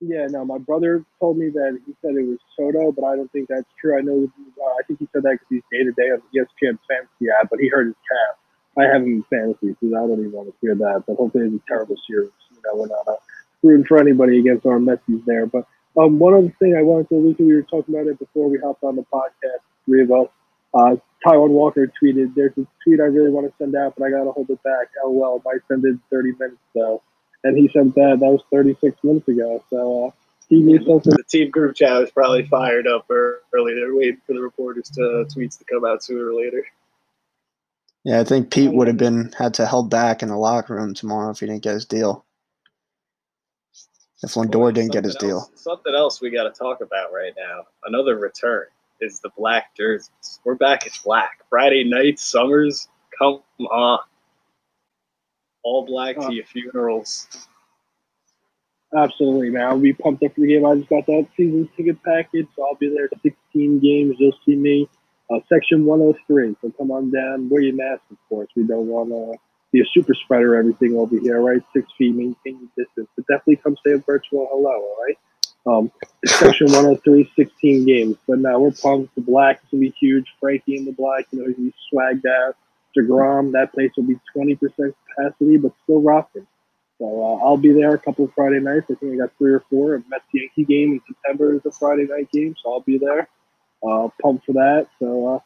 Yeah, 0.00 0.26
no, 0.30 0.44
my 0.44 0.58
brother 0.58 1.04
told 1.18 1.38
me 1.38 1.48
that 1.48 1.78
he 1.84 1.92
said 2.00 2.14
it 2.14 2.26
was 2.26 2.38
Soto, 2.56 2.92
but 2.92 3.04
I 3.04 3.16
don't 3.16 3.30
think 3.32 3.48
that's 3.48 3.66
true. 3.80 3.98
I 3.98 4.00
know, 4.00 4.28
uh, 4.38 4.64
I 4.64 4.82
think 4.86 5.00
he 5.00 5.08
said 5.12 5.24
that 5.24 5.32
because 5.32 5.46
he's 5.50 5.62
day 5.72 5.84
to 5.84 5.92
day 5.92 6.10
on 6.10 6.22
the 6.32 6.38
ESPN 6.38 6.78
fantasy 6.88 7.26
app, 7.34 7.50
but 7.50 7.58
he 7.58 7.68
heard 7.68 7.86
his 7.86 7.96
calf. 8.08 8.38
I 8.78 8.84
have 8.84 9.02
him 9.02 9.08
in 9.08 9.24
fantasy, 9.24 9.76
so 9.80 9.88
I 9.88 10.06
don't 10.06 10.20
even 10.20 10.32
want 10.32 10.48
to 10.48 10.54
hear 10.60 10.74
that. 10.76 11.04
But 11.06 11.16
hopefully, 11.16 11.46
it's 11.46 11.54
a 11.54 11.68
terrible 11.68 11.96
series. 12.06 12.30
You 12.52 12.60
know, 12.64 12.80
we're 12.80 12.86
not 12.86 13.06
uh, 13.08 13.16
rooting 13.62 13.84
for 13.84 13.98
anybody 13.98 14.38
against 14.38 14.66
our 14.66 14.78
Messi's 14.78 15.24
there. 15.26 15.46
But 15.46 15.66
Um, 15.96 16.18
one 16.18 16.34
other 16.34 16.54
thing 16.60 16.76
I 16.76 16.82
wanted 16.82 17.08
to 17.08 17.16
allude 17.16 17.38
to, 17.38 17.46
we 17.46 17.54
were 17.54 17.62
talking 17.62 17.94
about 17.94 18.06
it 18.06 18.18
before 18.18 18.48
we 18.48 18.58
hopped 18.58 18.84
on 18.84 18.94
the 18.94 19.04
podcast, 19.12 19.62
three 19.84 20.02
of 20.02 20.12
us. 20.12 20.28
Uh, 20.72 20.96
Taijuan 21.26 21.50
Walker 21.50 21.90
tweeted, 22.00 22.34
"There's 22.34 22.56
a 22.56 22.66
tweet 22.84 23.00
I 23.00 23.04
really 23.04 23.30
want 23.30 23.46
to 23.48 23.54
send 23.58 23.74
out, 23.74 23.94
but 23.96 24.04
I 24.04 24.10
gotta 24.10 24.30
hold 24.30 24.48
it 24.50 24.62
back. 24.62 24.88
LOL, 25.04 25.42
might 25.44 25.60
send 25.66 25.84
it 25.84 25.88
in 25.88 26.00
30 26.10 26.32
minutes 26.38 26.62
though." 26.74 27.02
And 27.42 27.56
he 27.56 27.68
sent 27.68 27.94
that. 27.94 28.18
That 28.20 28.30
was 28.30 28.42
36 28.52 28.96
minutes 29.02 29.26
ago. 29.28 29.64
So 29.70 30.06
uh, 30.06 30.10
he 30.48 30.60
knew 30.60 30.78
something. 30.84 31.12
The 31.16 31.24
team 31.24 31.50
group 31.50 31.74
chat 31.74 32.00
was 32.00 32.10
probably 32.10 32.44
fired 32.46 32.86
up 32.86 33.06
early. 33.10 33.74
They're 33.74 33.94
waiting 33.94 34.20
for 34.26 34.34
the 34.34 34.40
reporters 34.40 34.90
to 34.90 35.26
tweets 35.34 35.58
to 35.58 35.64
come 35.64 35.84
out 35.84 36.02
sooner 36.04 36.28
or 36.30 36.34
later. 36.34 36.64
Yeah, 38.04 38.20
I 38.20 38.24
think 38.24 38.50
Pete 38.50 38.72
would 38.72 38.86
have 38.86 38.94
um, 38.94 38.98
been 38.98 39.32
had 39.36 39.54
to 39.54 39.66
held 39.66 39.90
back 39.90 40.22
in 40.22 40.28
the 40.28 40.36
locker 40.36 40.74
room 40.74 40.94
tomorrow 40.94 41.30
if 41.30 41.40
he 41.40 41.46
didn't 41.46 41.62
get 41.62 41.74
his 41.74 41.84
deal. 41.84 42.24
If 44.22 44.32
Lindor 44.34 44.74
didn't 44.74 44.92
get 44.92 45.04
his 45.04 45.14
Something 45.14 45.28
deal. 45.28 45.50
Something 45.54 45.94
else 45.94 46.20
we 46.20 46.30
got 46.30 46.44
to 46.44 46.50
talk 46.50 46.80
about 46.80 47.12
right 47.12 47.32
now. 47.36 47.64
Another 47.84 48.16
return 48.16 48.66
is 49.00 49.20
the 49.20 49.30
black 49.36 49.76
jerseys. 49.76 50.40
We're 50.44 50.56
back 50.56 50.86
at 50.86 50.92
black. 51.04 51.42
Friday 51.48 51.84
night, 51.84 52.18
summers, 52.18 52.88
come 53.16 53.42
on. 53.70 54.00
All 55.62 55.86
black 55.86 56.16
to 56.16 56.26
uh, 56.26 56.30
your 56.30 56.44
funerals. 56.46 57.28
Absolutely, 58.96 59.50
man. 59.50 59.66
I'll 59.66 59.78
be 59.78 59.92
pumped 59.92 60.22
up 60.24 60.34
for 60.34 60.40
the 60.40 60.48
game. 60.48 60.64
I 60.64 60.76
just 60.76 60.88
got 60.88 61.06
that 61.06 61.26
season 61.36 61.68
ticket 61.76 62.02
package, 62.02 62.46
so 62.56 62.64
I'll 62.64 62.74
be 62.76 62.88
there 62.88 63.08
16 63.22 63.78
games. 63.80 64.16
You'll 64.18 64.32
see 64.46 64.56
me. 64.56 64.88
Uh, 65.30 65.40
section 65.48 65.84
103. 65.84 66.56
So 66.60 66.72
come 66.78 66.90
on 66.90 67.10
down. 67.10 67.48
Wear 67.48 67.62
your 67.62 67.74
mask, 67.74 68.02
of 68.10 68.16
course. 68.28 68.48
We 68.56 68.64
don't 68.64 68.86
want 68.86 69.10
to 69.10 69.38
be 69.72 69.80
a 69.80 69.84
super 69.92 70.14
spreader 70.14 70.56
everything 70.56 70.96
over 70.96 71.18
here, 71.18 71.40
right? 71.40 71.62
Six 71.74 71.86
feet, 71.98 72.14
maintain 72.14 72.60
your 72.60 72.86
distance. 72.86 73.08
But 73.14 73.26
definitely 73.26 73.56
come 73.56 73.76
say 73.84 73.92
a 73.92 73.98
virtual 73.98 74.48
hello, 74.50 74.70
all 74.70 74.96
right? 75.06 75.18
Um, 75.66 75.92
section 76.24 76.68
103, 76.68 77.30
16 77.36 77.84
games. 77.84 78.16
But 78.26 78.38
now 78.38 78.58
we're 78.58 78.70
pumped. 78.70 79.14
The 79.14 79.20
black 79.20 79.56
is 79.56 79.70
going 79.70 79.84
to 79.84 79.90
be 79.90 79.96
huge. 79.98 80.26
Frankie 80.40 80.76
in 80.76 80.86
the 80.86 80.92
black, 80.92 81.26
you 81.30 81.40
know, 81.40 81.46
he's 81.46 81.56
going 81.56 81.72
to 81.72 81.76
be 81.76 81.96
swagged 81.96 82.46
out. 82.46 82.56
DeGrom, 82.96 83.52
that 83.52 83.72
place 83.72 83.90
will 83.96 84.04
be 84.04 84.18
20% 84.34 84.58
capacity, 84.58 85.56
but 85.58 85.72
still 85.84 86.00
rocking. 86.00 86.46
So 86.98 87.04
uh, 87.06 87.44
I'll 87.44 87.56
be 87.56 87.72
there 87.72 87.94
a 87.94 87.98
couple 87.98 88.24
of 88.24 88.32
Friday 88.34 88.60
nights. 88.60 88.86
I 88.90 88.94
think 88.94 89.12
I 89.12 89.16
got 89.16 89.30
three 89.38 89.52
or 89.52 89.62
four. 89.70 89.94
A 89.94 90.02
Mets 90.08 90.24
Yankee 90.32 90.64
game 90.64 90.92
in 90.92 91.00
September 91.06 91.54
is 91.54 91.60
a 91.64 91.70
Friday 91.70 92.06
night 92.08 92.30
game, 92.32 92.56
so 92.60 92.72
I'll 92.72 92.80
be 92.80 92.98
there. 92.98 93.28
Uh, 93.86 94.08
pumped 94.22 94.46
for 94.46 94.52
that. 94.54 94.88
So 94.98 95.36
uh, 95.36 95.38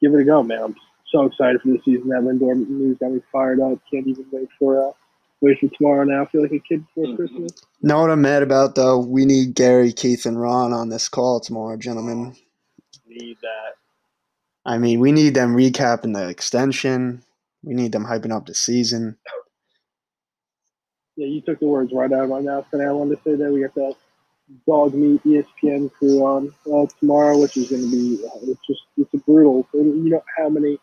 give 0.00 0.14
it 0.14 0.20
a 0.20 0.24
go, 0.24 0.42
man. 0.42 0.62
I'm 0.62 0.76
so 1.10 1.24
excited 1.26 1.62
for 1.62 1.68
the 1.68 1.80
season. 1.84 2.08
That 2.08 2.22
Lindor 2.22 2.56
news 2.68 2.98
got 2.98 3.12
me 3.12 3.20
fired 3.32 3.60
up. 3.60 3.78
Can't 3.92 4.06
even 4.06 4.26
wait 4.32 4.48
for 4.58 4.88
uh, 4.88 4.92
wait 5.40 5.58
for 5.60 5.68
tomorrow. 5.76 6.04
Now 6.04 6.22
I 6.22 6.26
feel 6.26 6.42
like 6.42 6.52
a 6.52 6.60
kid 6.60 6.84
before 6.86 7.06
Mhm. 7.06 7.16
Christmas. 7.16 7.52
Know 7.82 8.00
what 8.00 8.10
I'm 8.10 8.22
mad 8.22 8.42
about 8.42 8.74
though? 8.74 8.98
We 9.00 9.26
need 9.26 9.54
Gary, 9.54 9.92
Keith, 9.92 10.26
and 10.26 10.40
Ron 10.40 10.72
on 10.72 10.88
this 10.90 11.08
call 11.08 11.40
tomorrow, 11.40 11.76
gentlemen. 11.76 12.36
Need 13.06 13.38
that. 13.42 13.74
I 14.64 14.78
mean, 14.78 15.00
we 15.00 15.12
need 15.12 15.34
them 15.34 15.56
recapping 15.56 16.14
the 16.14 16.28
extension. 16.28 17.24
We 17.64 17.74
need 17.74 17.92
them 17.92 18.04
hyping 18.06 18.32
up 18.34 18.46
the 18.46 18.54
season. 18.54 19.18
Yeah, 21.16 21.26
you 21.26 21.40
took 21.42 21.60
the 21.60 21.66
words 21.66 21.92
right 21.92 22.12
out 22.12 22.24
of 22.24 22.30
my 22.30 22.40
mouth. 22.40 22.66
And 22.72 22.82
I 22.82 22.92
wanted 22.92 23.16
to 23.16 23.22
say 23.22 23.36
that 23.36 23.52
we 23.52 23.62
got 23.62 23.74
the 23.74 23.94
dog 24.66 24.94
meat 24.94 25.22
ESPN 25.24 25.92
crew 25.92 26.20
on 26.24 26.52
uh, 26.72 26.86
tomorrow, 26.98 27.38
which 27.38 27.56
is 27.56 27.70
going 27.70 27.82
to 27.82 27.90
be 27.90 28.24
uh, 28.24 28.38
it's 28.42 28.66
just 28.66 28.82
it's 28.96 29.14
a 29.14 29.18
brutal. 29.18 29.66
And 29.74 30.04
you 30.04 30.10
know 30.10 30.22
how 30.38 30.48
many 30.48 30.78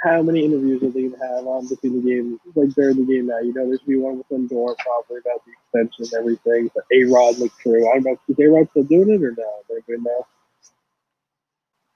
how 0.00 0.22
many 0.22 0.44
interviews 0.44 0.82
are 0.82 0.90
they 0.90 1.02
going 1.02 1.12
to 1.12 1.18
have 1.18 1.46
on 1.46 1.68
between 1.68 2.02
the 2.02 2.10
game, 2.10 2.40
like 2.54 2.70
during 2.70 2.96
the 2.96 3.04
game 3.04 3.26
now? 3.26 3.38
You 3.38 3.52
know, 3.52 3.66
there's 3.66 3.80
going 3.80 3.86
to 3.86 3.86
be 3.88 3.96
one 3.96 4.18
with 4.18 4.28
Lindor 4.28 4.74
probably 4.78 5.18
about 5.18 5.44
the 5.44 5.52
extension 5.52 6.04
and 6.04 6.20
everything. 6.20 6.70
But 6.74 6.84
A 6.92 7.04
Rod 7.04 7.38
looked 7.38 7.60
through. 7.62 7.88
I 7.90 7.94
don't 7.94 8.04
know 8.04 8.18
is 8.28 8.38
A 8.38 8.48
Rod 8.48 8.68
still 8.70 8.84
doing 8.84 9.10
it 9.10 9.22
or 9.22 9.34
no? 9.36 9.50
They're 9.68 9.80
good 9.82 10.02
now. 10.02 10.26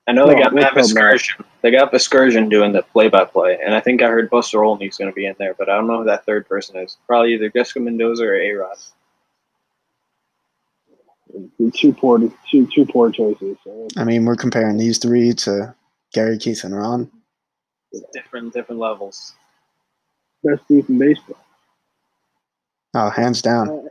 I 0.06 0.12
know 0.12 0.26
they 0.26 0.34
No, 0.34 0.42
got 0.42 0.52
we'll 0.52 0.62
Matt 0.64 0.74
come 0.74 1.46
They 1.62 1.70
got 1.70 1.90
Vasgersian 1.92 2.50
doing 2.50 2.72
the 2.72 2.82
play-by-play, 2.82 3.58
and 3.64 3.74
I 3.74 3.80
think 3.80 4.02
I 4.02 4.08
heard 4.08 4.28
Buster 4.28 4.62
Olney's 4.62 4.98
going 4.98 5.10
to 5.10 5.14
be 5.14 5.24
in 5.24 5.34
there, 5.38 5.54
but 5.54 5.70
I 5.70 5.76
don't 5.76 5.86
know 5.86 6.00
who 6.00 6.04
that 6.04 6.26
third 6.26 6.46
person 6.46 6.76
is. 6.76 6.98
Probably 7.06 7.32
either 7.32 7.48
Jessica 7.48 7.80
Mendoza 7.80 8.24
or 8.24 8.34
A 8.34 8.52
Rod. 8.52 8.76
Two 11.74 11.92
poor 11.92 12.18
two 12.50 12.68
two 12.74 12.86
poor 12.86 13.10
choices. 13.10 13.56
So 13.64 13.88
I 13.96 14.04
mean, 14.04 14.24
we're 14.24 14.36
comparing 14.36 14.76
these 14.76 14.98
three 14.98 15.32
to 15.32 15.74
Gary, 16.12 16.38
Keith, 16.38 16.64
and 16.64 16.76
Ron. 16.76 17.10
Different, 18.12 18.52
different 18.52 18.80
levels. 18.80 19.34
best 20.42 20.66
dude 20.68 20.88
in 20.88 20.98
baseball. 20.98 21.36
Oh, 22.94 23.10
hands 23.10 23.42
down. 23.42 23.68
Uh, 23.68 23.82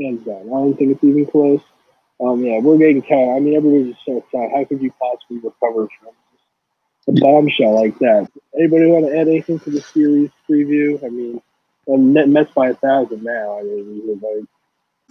hands 0.00 0.24
down. 0.24 0.42
I 0.42 0.50
don't 0.50 0.76
think 0.76 0.92
it's 0.92 1.04
even 1.04 1.26
close. 1.26 1.60
Um, 2.20 2.44
yeah, 2.44 2.58
we're 2.58 2.78
getting 2.78 3.02
carried. 3.02 3.36
I 3.36 3.40
mean, 3.40 3.56
everybody's 3.56 3.94
just 3.94 4.04
so 4.04 4.18
excited. 4.18 4.50
How 4.54 4.64
could 4.64 4.82
you 4.82 4.92
possibly 5.00 5.38
recover 5.38 5.88
from 5.98 6.14
a 7.16 7.20
bombshell 7.20 7.80
like 7.80 7.98
that? 8.00 8.28
Anybody 8.56 8.86
want 8.86 9.06
to 9.06 9.16
add 9.16 9.28
anything 9.28 9.60
to 9.60 9.70
the 9.70 9.80
series 9.80 10.30
preview? 10.48 11.02
I 11.04 11.08
mean, 11.08 11.40
Net 11.86 12.28
Mets 12.28 12.50
by 12.52 12.70
a 12.70 12.74
thousand 12.74 13.22
now. 13.22 13.58
I 13.58 13.62
mean, 13.62 14.02
we 14.06 14.14
were 14.14 14.36
like, 14.36 14.48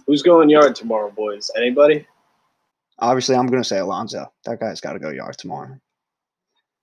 Who's 0.08 0.22
going 0.22 0.48
yard 0.48 0.74
tomorrow, 0.74 1.10
boys? 1.10 1.50
Anybody? 1.54 2.06
Obviously, 2.98 3.36
I'm 3.36 3.46
going 3.46 3.62
to 3.62 3.68
say 3.68 3.78
Alonso. 3.78 4.32
That 4.46 4.58
guy's 4.58 4.80
got 4.80 4.94
to 4.94 4.98
go 4.98 5.10
yard 5.10 5.36
tomorrow. 5.36 5.78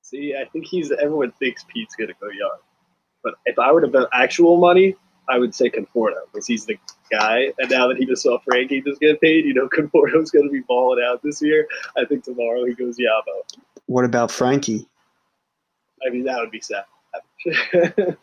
See, 0.04 0.36
I 0.40 0.46
think 0.46 0.66
he's. 0.68 0.92
Everyone 0.92 1.32
thinks 1.40 1.66
Pete's 1.68 1.96
going 1.96 2.10
to 2.10 2.14
go 2.22 2.28
yard, 2.28 2.60
but 3.24 3.34
if 3.46 3.58
I 3.58 3.72
were 3.72 3.82
to 3.82 3.88
bet 3.88 4.08
actual 4.14 4.58
money, 4.58 4.96
I 5.28 5.40
would 5.40 5.56
say 5.56 5.72
Conforto 5.72 6.22
because 6.32 6.46
he's 6.46 6.68
the 6.68 6.78
guy. 7.10 7.52
And 7.58 7.68
now 7.72 7.88
that 7.88 7.98
he 7.98 8.06
just 8.06 8.22
saw 8.22 8.38
Frankie 8.46 8.82
just 8.82 9.02
get 9.02 9.20
paid, 9.20 9.46
you 9.46 9.56
know 9.56 9.68
Conforto's 9.76 10.30
going 10.30 10.46
to 10.46 10.52
be 10.52 10.62
balling 10.62 11.04
out 11.04 11.24
this 11.24 11.42
year. 11.42 11.68
I 11.98 12.06
think 12.06 12.26
tomorrow 12.26 12.64
he 12.66 12.76
goes 12.76 12.98
Yabo. 13.00 13.60
What 13.88 14.06
about 14.06 14.30
Frankie? 14.30 14.88
I 16.06 16.12
mean, 16.12 16.26
that 16.26 16.38
would 16.38 16.52
be 16.52 16.62
sad. 16.62 16.86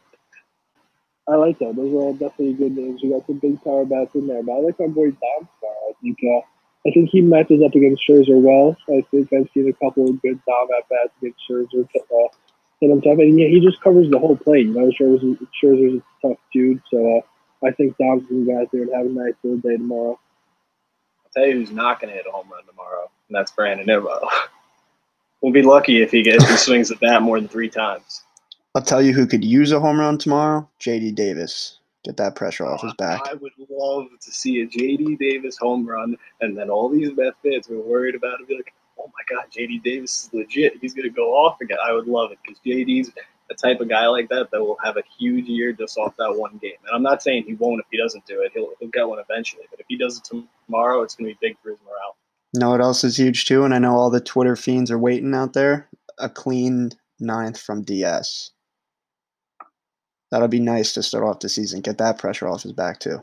I 1.28 1.37
like 1.37 1.58
that. 1.61 1.76
Those 1.76 1.92
are 1.92 1.98
all 1.98 2.14
definitely 2.14 2.54
good 2.54 2.76
names. 2.76 3.00
We 3.02 3.11
got 3.11 3.26
some 3.26 3.38
big 3.38 3.62
power 3.62 3.85
bats 3.85 4.14
in 4.14 4.26
there, 4.26 4.42
but 4.42 4.52
I 4.52 4.58
like 4.58 4.80
my 4.80 4.88
boy 4.88 5.11
Domstar. 5.11 5.74
I 5.88 5.92
think 6.02 6.18
uh, 6.24 6.40
I 6.87 6.90
think 6.92 7.11
he 7.11 7.20
matches 7.20 7.62
up 7.64 7.74
against 7.74 8.02
Scherzer 8.06 8.40
well. 8.40 8.76
I 8.88 9.04
think 9.11 9.32
I've 9.32 9.48
seen 9.54 9.68
a 9.68 9.72
couple 9.72 10.11
of 10.11 10.20
good 10.20 10.40
Dom 10.44 10.68
at 10.76 10.88
bats 10.88 11.12
against 11.20 11.38
Scherzer. 11.48 11.87
Uh, 11.96 12.28
hit 12.80 12.90
him 12.90 13.00
tough, 13.00 13.18
and 13.18 13.38
yeah, 13.38 13.46
he 13.46 13.61
just 13.61 13.80
covers 13.80 14.11
the 14.11 14.18
whole 14.18 14.37
plate. 14.37 14.66
You 14.66 14.74
know, 14.74 14.90
Scherzer's, 14.90 15.38
Scherzer's 15.62 16.02
a 16.02 16.28
tough 16.28 16.38
dude, 16.52 16.82
so 16.90 17.18
uh, 17.18 17.66
I 17.66 17.70
think 17.70 17.96
Dom's 17.96 18.28
gonna 18.28 18.44
go 18.44 18.61
out 18.61 18.68
there 18.72 18.82
and 18.82 18.92
have 18.92 19.06
a 19.06 19.08
nice 19.08 19.35
little 19.44 19.61
day 19.61 19.76
tomorrow. 19.76 20.18
I'll 21.24 21.30
tell 21.32 21.46
you 21.46 21.54
who's 21.54 21.70
not 21.70 22.00
to 22.00 22.08
hit 22.08 22.26
a 22.28 22.32
home 22.32 22.48
run 22.50 22.66
tomorrow, 22.66 23.08
and 23.28 23.37
that's 23.37 23.52
Brandon 23.52 23.87
Nimmo. 23.87 24.28
we'll 25.40 25.52
be 25.52 25.62
lucky 25.62 26.02
if 26.02 26.11
he 26.11 26.22
gets 26.22 26.48
he 26.48 26.56
swings 26.56 26.88
the 26.88 26.96
bat 26.96 27.22
more 27.22 27.38
than 27.38 27.48
three 27.48 27.70
times. 27.70 28.22
I'll 28.74 28.82
tell 28.82 29.02
you 29.02 29.12
who 29.12 29.26
could 29.26 29.44
use 29.44 29.70
a 29.70 29.80
home 29.80 30.00
run 30.00 30.16
tomorrow. 30.16 30.68
J.D. 30.78 31.12
Davis. 31.12 31.78
Get 32.04 32.16
that 32.16 32.35
pressure 32.35 32.66
off 32.66 32.80
oh, 32.82 32.87
his 32.87 32.94
back. 32.94 33.20
I 33.28 33.35
would 33.35 33.52
love 33.70 34.06
to 34.20 34.32
see 34.32 34.61
a 34.61 34.66
JD 34.66 35.18
Davis 35.18 35.56
home 35.56 35.87
run, 35.87 36.16
and 36.40 36.56
then 36.56 36.68
all 36.68 36.88
these 36.88 37.14
Met 37.16 37.35
fans 37.44 37.66
who 37.66 37.80
are 37.80 37.85
worried 37.85 38.16
about 38.16 38.40
it 38.40 38.48
be 38.48 38.56
like, 38.56 38.72
"Oh 38.98 39.06
my 39.06 39.37
God, 39.37 39.44
JD 39.52 39.85
Davis 39.85 40.24
is 40.24 40.30
legit. 40.32 40.78
He's 40.80 40.94
going 40.94 41.08
to 41.08 41.14
go 41.14 41.32
off 41.32 41.61
again." 41.61 41.78
I 41.85 41.92
would 41.92 42.08
love 42.08 42.32
it 42.32 42.38
because 42.42 42.58
JD's 42.66 43.12
a 43.50 43.54
type 43.54 43.80
of 43.80 43.88
guy 43.88 44.06
like 44.08 44.28
that 44.30 44.50
that 44.50 44.61
will 44.61 44.78
have 44.82 44.96
a 44.96 45.02
huge 45.16 45.46
year 45.46 45.72
just 45.72 45.96
off 45.96 46.16
that 46.16 46.35
one 46.37 46.58
game. 46.61 46.72
And 46.87 46.96
I'm 46.96 47.02
not 47.02 47.22
saying 47.22 47.44
he 47.44 47.54
won't 47.54 47.80
if 47.80 47.87
he 47.90 47.98
doesn't 47.98 48.26
do 48.26 48.42
it. 48.42 48.50
He'll 48.52 48.70
he'll 48.80 48.88
get 48.88 49.06
one 49.06 49.20
eventually, 49.20 49.64
but 49.70 49.78
if 49.78 49.87
he 49.88 49.96
does 49.96 50.18
it 50.18 50.24
tomorrow, 50.24 51.02
it's 51.02 51.14
going 51.14 51.30
to 51.30 51.38
be 51.40 51.48
big 51.48 51.56
for 51.62 51.70
his 51.70 51.78
morale. 51.85 52.16
Know 52.54 52.70
what 52.70 52.80
else 52.80 53.04
is 53.04 53.16
huge 53.16 53.44
too? 53.44 53.64
And 53.64 53.72
I 53.72 53.78
know 53.78 53.94
all 53.94 54.11
the 54.11 54.20
Twitter 54.20 54.56
fiends 54.56 54.90
are 54.90 54.98
waiting 54.98 55.35
out 55.35 55.52
there. 55.52 55.88
A 56.18 56.28
clean 56.28 56.90
ninth 57.20 57.61
from 57.61 57.82
DS. 57.82 58.50
That'll 60.33 60.49
be 60.49 60.61
nice 60.61 60.95
to 60.95 61.03
start 61.03 61.25
off 61.25 61.40
the 61.40 61.49
season. 61.51 61.83
Get 61.83 61.99
that 61.99 62.16
pressure 62.16 62.49
off 62.49 62.62
his 62.62 62.73
back 62.73 62.99
too. 62.99 63.23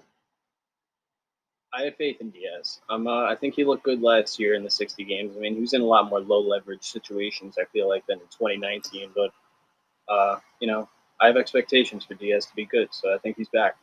I 1.74 1.86
have 1.86 1.96
faith 1.96 2.22
in 2.22 2.30
Diaz. 2.30 2.82
Um, 2.88 3.08
uh, 3.08 3.24
I 3.24 3.36
think 3.36 3.56
he 3.56 3.64
looked 3.64 3.84
good 3.84 4.04
last 4.04 4.40
year 4.40 4.54
in 4.54 4.64
the 4.64 4.70
60 4.70 5.04
games. 5.06 5.36
I 5.36 5.40
mean, 5.40 5.56
he 5.56 5.62
was 5.62 5.74
in 5.74 5.82
a 5.82 5.86
lot 5.86 6.08
more 6.08 6.20
low 6.20 6.40
leverage 6.40 6.84
situations. 6.84 7.58
I 7.60 7.66
feel 7.74 7.90
like 7.90 8.06
than 8.06 8.20
in 8.20 8.28
2019, 8.28 9.10
but 9.16 9.32
uh, 10.08 10.38
you 10.60 10.68
know, 10.68 10.88
I 11.20 11.26
have 11.26 11.36
expectations 11.36 12.06
for 12.06 12.14
Diaz 12.14 12.46
to 12.46 12.56
be 12.56 12.66
good, 12.66 12.90
so 12.92 13.12
I 13.12 13.18
think 13.18 13.38
he's 13.38 13.50
back. 13.50 13.76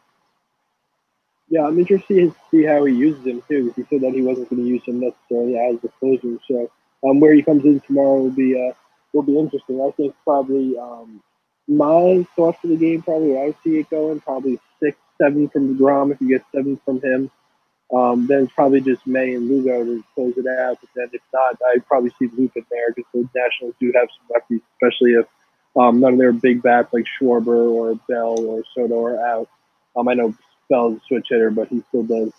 Yeah, 1.49 1.67
I'm 1.67 1.79
interested 1.81 2.15
to 2.15 2.37
see 2.53 2.63
how 2.63 2.85
he 2.85 2.95
uses 2.95 3.27
him 3.27 3.43
too. 3.49 3.65
Because 3.65 3.77
he 3.77 3.97
said 3.97 4.03
that 4.03 4.15
he 4.15 4.23
wasn't 4.23 4.51
going 4.51 4.63
to 4.63 4.69
use 4.69 4.85
him 4.87 5.01
necessarily 5.01 5.59
as 5.59 5.83
a 5.83 5.89
closer. 5.99 6.39
So 6.47 6.71
um, 7.05 7.19
where 7.19 7.35
he 7.35 7.43
comes 7.43 7.65
in 7.65 7.81
tomorrow 7.81 8.21
will 8.21 8.31
be 8.31 8.55
uh, 8.55 8.73
will 9.13 9.23
be 9.23 9.37
interesting. 9.37 9.81
I 9.81 9.91
think 9.97 10.15
probably 10.25 10.79
um, 10.79 11.23
my 11.69 12.27
thoughts 12.37 12.59
for 12.61 12.69
the 12.69 12.77
game 12.77 13.03
probably 13.03 13.39
I 13.39 13.55
see 13.65 13.79
it 13.79 13.91
going 13.91 14.21
probably 14.21 14.59
six, 14.81 14.97
seven 15.21 15.49
from 15.49 15.77
Degrom 15.77 16.13
if 16.13 16.21
you 16.21 16.29
get 16.29 16.45
seven 16.55 16.81
from 16.85 17.01
him. 17.01 17.31
Um, 17.93 18.27
then 18.27 18.45
it's 18.45 18.53
probably 18.53 18.81
just 18.81 19.07
May 19.07 19.35
and 19.35 19.49
Lugo 19.49 19.85
to 19.85 20.05
close 20.15 20.37
it 20.37 20.47
out. 20.47 20.79
But 20.81 20.91
then 20.97 21.09
if 21.13 21.23
not, 21.33 21.57
I'd 21.73 21.87
probably 21.87 22.11
see 22.19 22.29
Luke 22.37 22.53
in 22.57 22.67
there 22.71 22.93
because 22.95 23.27
the 23.33 23.41
Nationals 23.41 23.75
do 23.81 23.93
have 23.95 24.09
some 24.17 24.37
lefties, 24.37 24.63
especially 24.75 25.13
if 25.13 25.27
um, 25.77 26.01
none 26.01 26.15
of 26.15 26.19
their 26.19 26.33
big 26.33 26.63
bats 26.63 26.93
like 26.93 27.05
Schwarber 27.05 27.71
or 27.71 27.95
Bell 28.09 28.41
or 28.41 28.63
Soto 28.75 29.05
are 29.05 29.25
out. 29.25 29.49
Um, 29.97 30.09
I 30.09 30.15
know 30.15 30.35
Bell's 30.69 30.99
a 30.99 31.01
switch 31.07 31.27
hitter, 31.31 31.51
but 31.51 31.69
he 31.69 31.83
still 31.89 32.03
does. 32.03 32.33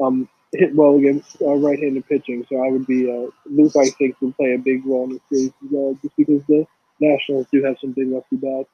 Um, 0.00 0.28
hit 0.52 0.74
well 0.74 0.96
against 0.96 1.40
uh, 1.40 1.54
right-handed 1.54 2.06
pitching. 2.06 2.46
So 2.48 2.62
I 2.62 2.70
would 2.70 2.86
be 2.86 3.10
uh, 3.10 3.30
Luke. 3.46 3.72
I 3.76 3.88
think 3.90 4.20
will 4.20 4.32
play 4.32 4.54
a 4.54 4.58
big 4.58 4.84
role 4.86 5.04
in 5.04 5.20
the 5.30 5.36
series 5.36 5.98
just 6.02 6.16
because 6.16 6.42
the 6.46 6.66
Nationals 7.02 7.46
do 7.52 7.62
have 7.64 7.76
some 7.80 7.92
big 7.92 8.08
lefty 8.08 8.36
bats. 8.36 8.70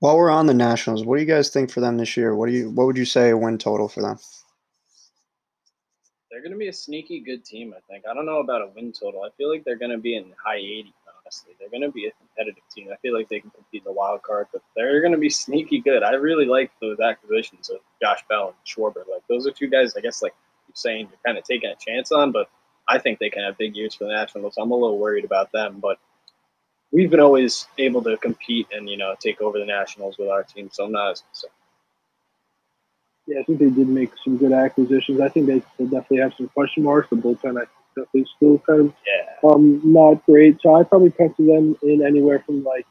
While 0.00 0.16
we're 0.16 0.30
on 0.30 0.46
the 0.46 0.54
Nationals, 0.54 1.04
what 1.04 1.16
do 1.16 1.22
you 1.22 1.28
guys 1.28 1.50
think 1.50 1.70
for 1.70 1.80
them 1.80 1.98
this 1.98 2.16
year? 2.16 2.34
What 2.34 2.46
do 2.48 2.52
you 2.52 2.70
what 2.70 2.86
would 2.86 2.96
you 2.96 3.04
say 3.04 3.30
a 3.30 3.36
win 3.36 3.58
total 3.58 3.88
for 3.88 4.02
them? 4.02 4.18
They're 6.30 6.42
going 6.42 6.52
to 6.52 6.58
be 6.58 6.68
a 6.68 6.72
sneaky 6.72 7.20
good 7.20 7.44
team, 7.44 7.72
I 7.76 7.80
think. 7.88 8.04
I 8.10 8.14
don't 8.14 8.26
know 8.26 8.40
about 8.40 8.62
a 8.62 8.66
win 8.74 8.92
total. 8.92 9.22
I 9.22 9.28
feel 9.36 9.48
like 9.48 9.62
they're 9.64 9.78
going 9.78 9.92
to 9.92 9.98
be 9.98 10.16
in 10.16 10.30
the 10.30 10.34
high 10.44 10.58
80s, 10.58 10.92
honestly. 11.24 11.54
They're 11.60 11.70
going 11.70 11.82
to 11.82 11.92
be 11.92 12.06
a 12.06 12.10
competitive 12.10 12.64
team. 12.74 12.88
I 12.92 12.96
feel 12.96 13.14
like 13.14 13.28
they 13.28 13.38
can 13.38 13.50
compete 13.50 13.82
in 13.82 13.84
the 13.84 13.92
wild 13.92 14.22
card, 14.22 14.48
but 14.52 14.60
they're 14.74 15.00
going 15.00 15.12
to 15.12 15.18
be 15.18 15.30
sneaky 15.30 15.80
good. 15.80 16.02
I 16.02 16.14
really 16.14 16.46
like 16.46 16.72
those 16.80 16.98
acquisitions 16.98 17.70
of 17.70 17.76
Josh 18.02 18.24
Bell 18.28 18.48
and 18.48 18.56
Schwarber. 18.66 19.06
Like, 19.08 19.22
those 19.28 19.46
are 19.46 19.52
two 19.52 19.68
guys, 19.68 19.94
I 19.96 20.00
guess, 20.00 20.22
like 20.22 20.34
you're 20.66 20.74
saying, 20.74 21.08
you're 21.08 21.20
kind 21.24 21.38
of 21.38 21.44
taking 21.44 21.70
a 21.70 21.76
chance 21.76 22.10
on, 22.10 22.32
but 22.32 22.50
I 22.88 22.98
think 22.98 23.20
they 23.20 23.30
can 23.30 23.44
have 23.44 23.56
big 23.56 23.76
years 23.76 23.94
for 23.94 24.04
the 24.04 24.12
Nationals. 24.12 24.56
I'm 24.58 24.72
a 24.72 24.76
little 24.76 24.98
worried 24.98 25.24
about 25.24 25.52
them, 25.52 25.78
but 25.80 25.98
we've 26.94 27.10
been 27.10 27.20
always 27.20 27.66
able 27.76 28.00
to 28.02 28.16
compete 28.16 28.68
and, 28.72 28.88
you 28.88 28.96
know, 28.96 29.14
take 29.20 29.40
over 29.42 29.58
the 29.58 29.66
Nationals 29.66 30.16
with 30.16 30.28
our 30.28 30.44
team, 30.44 30.70
so 30.72 30.84
I'm 30.84 30.92
not 30.92 31.10
as 31.10 31.20
concerned. 31.22 31.52
Yeah, 33.26 33.40
I 33.40 33.42
think 33.42 33.58
they 33.58 33.70
did 33.70 33.88
make 33.88 34.12
some 34.22 34.36
good 34.36 34.52
acquisitions. 34.52 35.20
I 35.20 35.28
think 35.28 35.46
they 35.46 35.62
still 35.74 35.86
definitely 35.86 36.18
have 36.18 36.34
some 36.36 36.48
question 36.48 36.84
marks. 36.84 37.10
The 37.10 37.16
bullpen, 37.16 37.56
I 37.56 37.64
think, 37.64 37.68
definitely 37.96 38.26
still 38.36 38.58
kind 38.60 38.80
of 38.80 38.94
Yeah. 39.06 39.50
um, 39.50 39.80
not 39.84 40.24
great. 40.26 40.60
So 40.60 40.74
I 40.74 40.84
probably 40.84 41.10
pencil 41.10 41.46
them 41.46 41.76
in 41.82 42.04
anywhere 42.06 42.40
from 42.46 42.62
like 42.62 42.86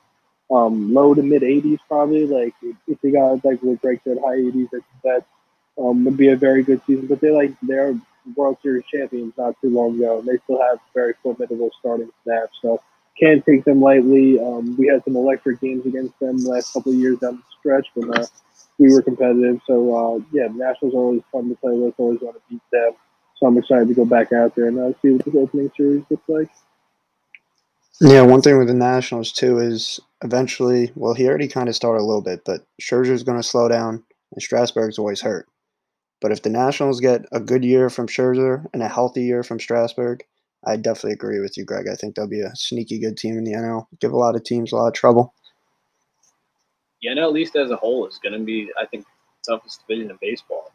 um, 0.51 0.93
low 0.93 1.13
to 1.13 1.21
mid 1.21 1.43
80s, 1.43 1.79
probably. 1.87 2.25
Like 2.27 2.53
if- 2.61 2.99
they 3.01 3.11
got 3.11 3.43
like 3.45 3.59
what 3.61 3.81
Greg 3.81 4.01
said, 4.03 4.17
high 4.19 4.37
80s, 4.37 4.67
I 4.67 4.69
think 4.69 4.83
that 5.03 5.25
um, 5.77 6.03
would 6.05 6.17
be 6.17 6.29
a 6.29 6.35
very 6.35 6.63
good 6.63 6.81
season. 6.87 7.05
But 7.07 7.21
they 7.21 7.29
like 7.31 7.53
they're 7.61 7.95
World 8.35 8.57
Series 8.63 8.85
champions 8.85 9.33
not 9.37 9.55
too 9.61 9.69
long 9.69 9.95
ago, 9.97 10.19
and 10.19 10.27
they 10.27 10.37
still 10.45 10.59
have 10.61 10.79
very 10.95 11.13
formidable 11.21 11.69
starting 11.79 12.09
staff. 12.23 12.49
So 12.61 12.81
can't 13.19 13.45
take 13.45 13.63
them 13.65 13.81
lightly. 13.81 14.39
Um, 14.39 14.75
we 14.77 14.87
had 14.87 15.03
some 15.03 15.15
electric 15.15 15.61
games 15.61 15.85
against 15.85 16.19
them 16.19 16.37
the 16.37 16.49
last 16.49 16.73
couple 16.73 16.91
of 16.91 16.97
years 16.97 17.19
down 17.19 17.35
the 17.37 17.43
stretch, 17.59 17.87
but 17.95 18.19
uh, 18.19 18.25
we 18.79 18.93
were 18.93 19.01
competitive. 19.01 19.59
So 19.67 19.95
uh, 19.95 20.23
yeah, 20.31 20.47
the 20.47 20.55
Nationals 20.55 20.93
are 20.93 20.97
always 20.97 21.21
fun 21.31 21.49
to 21.49 21.55
play 21.55 21.75
with. 21.75 21.93
Always 21.97 22.21
want 22.21 22.35
to 22.35 22.41
beat 22.49 22.61
them. 22.71 22.91
So 23.37 23.47
I'm 23.47 23.57
excited 23.57 23.87
to 23.87 23.93
go 23.93 24.05
back 24.05 24.31
out 24.31 24.55
there 24.55 24.67
and 24.67 24.79
uh, 24.79 24.93
see 25.01 25.11
what 25.11 25.25
this 25.25 25.35
opening 25.35 25.71
series 25.75 26.03
looks 26.09 26.27
like. 26.27 26.49
Yeah, 28.01 28.21
one 28.21 28.41
thing 28.41 28.57
with 28.57 28.67
the 28.67 28.73
Nationals 28.73 29.31
too 29.31 29.59
is 29.59 29.99
eventually, 30.23 30.91
well, 30.95 31.13
he 31.13 31.27
already 31.27 31.47
kind 31.47 31.69
of 31.69 31.75
started 31.75 32.01
a 32.01 32.05
little 32.05 32.21
bit, 32.21 32.43
but 32.43 32.65
Scherzer's 32.81 33.23
going 33.23 33.39
to 33.39 33.47
slow 33.47 33.69
down, 33.69 34.03
and 34.31 34.41
Strasburg's 34.41 34.97
always 34.97 35.21
hurt. 35.21 35.47
But 36.19 36.31
if 36.31 36.41
the 36.41 36.49
Nationals 36.49 36.99
get 36.99 37.25
a 37.31 37.39
good 37.39 37.63
year 37.63 37.89
from 37.89 38.07
Scherzer 38.07 38.65
and 38.73 38.81
a 38.81 38.87
healthy 38.87 39.23
year 39.23 39.43
from 39.43 39.59
Strasburg, 39.59 40.23
I 40.65 40.77
definitely 40.77 41.13
agree 41.13 41.39
with 41.39 41.57
you, 41.57 41.65
Greg. 41.65 41.87
I 41.91 41.95
think 41.95 42.15
they'll 42.15 42.27
be 42.27 42.41
a 42.41 42.55
sneaky 42.55 42.99
good 42.99 43.17
team 43.17 43.37
in 43.37 43.43
the 43.43 43.53
NL. 43.53 43.85
Give 43.99 44.11
a 44.11 44.17
lot 44.17 44.35
of 44.35 44.43
teams 44.43 44.71
a 44.71 44.75
lot 44.75 44.87
of 44.87 44.93
trouble. 44.93 45.33
the 47.01 47.09
NL 47.09 47.37
East 47.37 47.55
as 47.55 47.71
a 47.71 47.75
whole 47.75 48.07
is 48.07 48.19
going 48.23 48.37
to 48.37 48.43
be, 48.43 48.71
I 48.79 48.85
think, 48.85 49.05
the 49.45 49.53
toughest 49.53 49.85
division 49.85 50.09
in 50.09 50.17
baseball. 50.21 50.71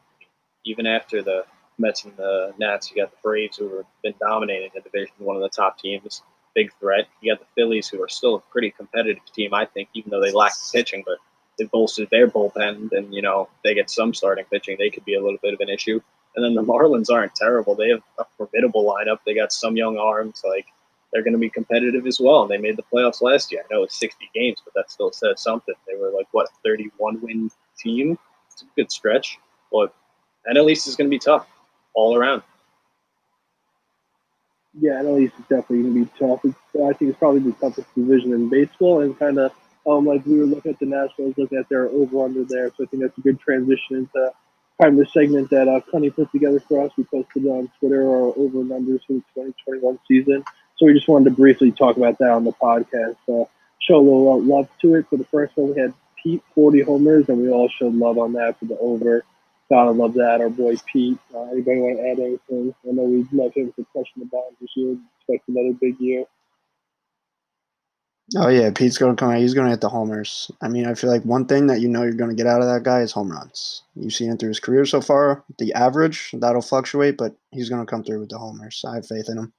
Even 0.65 0.87
after 0.87 1.23
the 1.23 1.45
Mets 1.79 2.05
and 2.05 2.17
the 2.17 2.53
Nats, 2.59 2.91
you 2.91 3.03
got 3.03 3.11
the 3.11 3.17
Braves 3.23 3.57
who 3.57 3.77
have 3.77 3.87
been 4.03 4.15
dominating 4.21 4.71
the 4.75 4.81
division, 4.81 5.15
one 5.19 5.37
of 5.37 5.43
the 5.43 5.49
top 5.49 5.79
teams, 5.79 6.23
big 6.55 6.71
threat. 6.81 7.07
You 7.21 7.33
got 7.33 7.41
the 7.41 7.47
Phillies 7.55 7.89
who 7.89 8.03
are 8.03 8.09
still 8.09 8.35
a 8.35 8.41
pretty 8.41 8.71
competitive 8.71 9.25
team, 9.33 9.55
I 9.55 9.65
think, 9.65 9.89
even 9.95 10.11
though 10.11 10.21
they 10.21 10.33
lack 10.33 10.53
pitching, 10.73 11.03
but 11.07 11.19
they 11.59 11.65
bolstered 11.65 12.11
their 12.11 12.29
bullpen, 12.29 12.93
and 12.93 13.15
you 13.15 13.23
know 13.23 13.49
they 13.65 13.75
get 13.75 13.91
some 13.91 14.15
starting 14.15 14.45
pitching. 14.45 14.77
They 14.79 14.91
could 14.91 15.05
be 15.05 15.15
a 15.15 15.23
little 15.23 15.39
bit 15.43 15.55
of 15.55 15.61
an 15.61 15.69
issue. 15.69 16.01
And 16.39 16.45
then 16.45 16.55
the 16.55 16.63
Marlins 16.63 17.11
aren't 17.11 17.35
terrible. 17.35 17.75
They 17.75 17.89
have 17.89 18.03
a 18.17 18.25
formidable 18.37 18.85
lineup. 18.85 19.19
They 19.27 19.35
got 19.35 19.53
some 19.53 19.77
young 19.77 19.99
arms. 19.99 20.45
Like 20.49 20.67
they're 21.13 21.25
going 21.25 21.33
to 21.33 21.39
be 21.39 21.51
competitive 21.51 22.07
as 22.07 22.21
well. 22.21 22.43
And 22.43 22.51
they 22.53 22.59
made 22.59 22.77
the 22.77 22.85
playoffs 22.85 23.21
last 23.21 23.51
year. 23.51 23.65
I 23.69 23.75
know 23.75 23.83
it's 23.83 23.99
60 23.99 24.31
games, 24.33 24.63
but 24.65 24.73
that 24.75 24.89
still 24.89 25.11
says 25.11 25.41
something. 25.41 25.75
They 25.89 25.97
were 25.97 26.11
like 26.11 26.29
what 26.31 26.49
31 26.65 27.23
win 27.23 27.51
team. 27.77 28.17
It's 28.53 28.63
a 28.63 28.67
good 28.77 28.93
stretch, 28.93 29.37
but 29.73 29.93
NL 30.49 30.71
East 30.71 30.87
is 30.87 30.95
going 30.95 31.09
to 31.09 31.11
be 31.11 31.19
tough 31.19 31.45
all 31.93 32.17
around. 32.17 32.45
Yeah, 34.79 35.03
NL 35.03 35.23
East 35.23 35.35
is 35.41 35.47
definitely 35.49 35.83
going 35.83 35.95
to 35.95 36.05
be 36.05 36.11
tough. 36.21 36.45
It's, 36.45 36.57
I 36.77 36.93
think 36.93 37.11
it's 37.11 37.19
probably 37.19 37.41
the 37.41 37.51
toughest 37.59 37.93
division 37.97 38.33
in 38.33 38.49
baseball, 38.49 39.01
and 39.01 39.19
kind 39.19 39.41
of 39.41 39.51
um, 39.89 40.07
like 40.07 40.25
we 40.25 40.39
were 40.39 40.47
looking 40.47 40.71
at 40.71 40.79
the 40.79 40.87
Nationals, 40.87 41.35
looking 41.37 41.59
at 41.59 41.69
their 41.69 41.89
over 41.89 42.25
under 42.25 42.45
there. 42.45 42.71
So 42.77 42.85
I 42.85 42.87
think 42.87 43.03
that's 43.03 43.19
a 43.19 43.23
good 43.23 43.41
transition 43.41 43.97
into 43.97 44.33
kind 44.81 44.99
of 44.99 45.07
the 45.07 45.11
segment 45.11 45.51
that 45.51 45.69
uh, 45.69 45.81
Connie 45.91 46.11
put 46.11 46.31
together 46.33 46.61
for 46.61 46.85
us. 46.85 46.93
We 46.97 47.05
posted 47.05 47.47
on 47.47 47.71
Twitter 47.79 48.09
our 48.09 48.33
over 48.37 48.61
and 48.61 48.71
unders 48.71 49.05
for 49.07 49.15
the 49.15 49.25
2021 49.35 49.99
season. 50.07 50.45
So 50.77 50.87
we 50.87 50.95
just 50.95 51.09
wanted 51.09 51.27
to 51.27 51.31
briefly 51.33 51.73
talk 51.73 51.97
about 51.97 52.19
that 52.19 52.31
on 52.31 52.45
the 52.45 52.53
podcast. 52.53 53.17
Uh, 53.29 53.45
show 53.81 53.97
a 53.97 54.01
little 54.01 54.43
love 54.43 54.69
to 54.83 54.95
it. 54.95 55.07
For 55.11 55.17
the 55.17 55.25
first 55.25 55.57
one, 55.57 55.75
we 55.75 55.81
had 55.81 55.93
Pete 56.23 56.43
40 56.55 56.83
homers, 56.83 57.29
and 57.29 57.39
we 57.39 57.51
all 57.51 57.69
showed 57.69 57.95
love 57.95 58.19
on 58.19 58.35
that 58.35 58.59
for 58.59 58.67
the 58.67 58.79
over. 58.79 59.25
Gotta 59.69 59.91
love 59.91 60.15
that. 60.15 60.41
Our 60.41 60.49
boy 60.49 60.77
Pete. 60.91 61.19
Uh, 61.35 61.43
anybody 61.45 61.81
want 61.81 61.99
to 61.99 62.09
add 62.09 62.19
anything? 62.19 62.75
I 62.89 62.93
know 62.93 63.03
we 63.03 63.27
love 63.33 63.53
him 63.55 63.73
for 63.73 63.85
crushing 63.93 64.23
the 64.23 64.25
bounds 64.27 64.57
this 64.61 64.71
year. 64.77 64.97
Expect 65.21 65.49
another 65.49 65.77
big 65.79 66.01
year. 66.01 66.25
Oh 68.37 68.49
yeah, 68.49 68.71
Pete's 68.71 68.99
gonna 68.99 69.17
come 69.17 69.31
out. 69.31 69.39
He's 69.39 69.55
gonna 69.55 69.71
hit 69.71 69.81
the 69.81 69.89
homers. 69.89 70.51
I 70.61 70.69
mean, 70.69 70.87
I 70.87 70.95
feel 70.95 71.11
like 71.11 71.23
one 71.23 71.47
thing 71.47 71.67
that 71.69 71.81
you 71.81 71.89
know 71.89 72.03
you're 72.03 72.13
gonna 72.13 72.35
get 72.35 72.47
out 72.47 72.61
of 72.61 72.67
that 72.69 72.83
guy 72.83 73.01
is 73.01 73.13
home 73.13 73.31
runs. 73.33 73.85
You've 73.95 74.13
seen 74.13 74.31
it 74.31 74.39
through 74.39 74.51
his 74.51 74.61
career 74.61 74.85
so 74.85 75.01
far. 75.01 75.45
The 75.59 75.73
average 75.73 76.31
that'll 76.35 76.61
fluctuate, 76.63 77.17
but 77.17 77.35
he's 77.53 77.71
gonna 77.71 77.87
come 77.87 78.05
through 78.05 78.21
with 78.21 78.29
the 78.29 78.39
homers. 78.39 78.85
I 78.87 78.97
have 78.97 79.07
faith 79.07 79.29
in 79.29 79.39
him. 79.39 79.53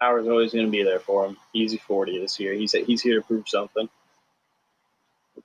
Howard's 0.00 0.28
always 0.28 0.52
going 0.52 0.64
to 0.64 0.70
be 0.70 0.82
there 0.82 0.98
for 0.98 1.26
him. 1.26 1.36
Easy 1.52 1.76
40 1.76 2.20
this 2.20 2.40
year. 2.40 2.54
He's 2.54 2.72
he's 2.72 3.02
here 3.02 3.16
to 3.20 3.26
prove 3.26 3.48
something. 3.48 3.88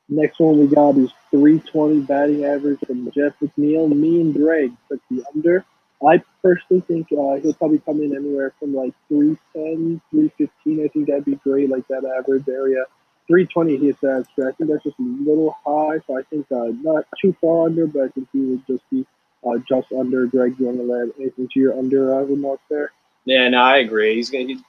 Next 0.07 0.39
one 0.39 0.59
we 0.59 0.67
got 0.67 0.97
is 0.97 1.11
320 1.31 2.01
batting 2.01 2.45
average 2.45 2.79
from 2.87 3.11
Jeff 3.11 3.33
McNeil. 3.41 3.93
Me 3.93 4.21
and 4.21 4.33
Greg 4.33 4.71
took 4.89 5.01
the 5.09 5.23
under. 5.33 5.65
I 6.05 6.21
personally 6.43 6.81
think 6.81 7.07
uh, 7.11 7.35
he'll 7.41 7.53
probably 7.53 7.79
come 7.79 8.01
in 8.01 8.15
anywhere 8.15 8.53
from 8.59 8.75
like 8.75 8.93
310, 9.07 10.01
315. 10.11 10.85
I 10.85 10.87
think 10.89 11.07
that'd 11.07 11.25
be 11.25 11.35
great, 11.35 11.69
like 11.69 11.87
that 11.87 12.05
average 12.05 12.47
area. 12.47 12.85
320 13.27 13.77
he 13.77 13.85
hits 13.87 13.99
that. 14.01 14.25
I 14.37 14.51
think 14.51 14.69
that's 14.69 14.83
just 14.83 14.99
a 14.99 15.01
little 15.01 15.55
high, 15.65 15.99
so 16.05 16.17
I 16.17 16.23
think 16.23 16.45
uh, 16.51 16.69
not 16.81 17.05
too 17.19 17.35
far 17.41 17.65
under, 17.65 17.87
but 17.87 18.03
I 18.03 18.07
think 18.09 18.27
he 18.31 18.39
would 18.39 18.67
just 18.67 18.87
be 18.91 19.05
uh, 19.45 19.57
just 19.67 19.91
under. 19.91 20.27
Greg, 20.27 20.55
you 20.59 20.67
want 20.67 20.77
to 20.77 20.93
add 20.93 21.19
anything 21.19 21.47
to 21.51 21.59
your 21.59 21.77
under 21.77 22.13
uh, 22.13 22.21
remark 22.21 22.59
there? 22.69 22.91
Yeah, 23.25 23.49
no, 23.49 23.61
I 23.61 23.77
agree. 23.77 24.15
He's 24.15 24.29
going 24.29 24.47
to 24.49 24.63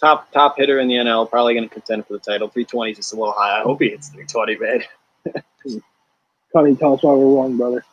top 0.00 0.32
top 0.32 0.56
hitter 0.56 0.78
in 0.78 0.88
the 0.88 0.94
NL. 0.94 1.28
Probably 1.28 1.54
going 1.54 1.68
to 1.68 1.72
contend 1.74 2.06
for 2.06 2.14
the 2.14 2.20
title. 2.20 2.48
320 2.48 2.92
is 2.92 2.96
just 2.96 3.12
a 3.12 3.16
little 3.16 3.34
high. 3.34 3.60
I 3.60 3.62
hope 3.62 3.82
he 3.82 3.90
hits 3.90 4.08
320, 4.08 4.56
man. 4.58 5.82
Connie, 6.52 6.76
tell 6.76 6.94
us 6.94 7.02
why 7.02 7.12
we're 7.12 7.36
wrong, 7.36 7.56
brother. 7.58 7.84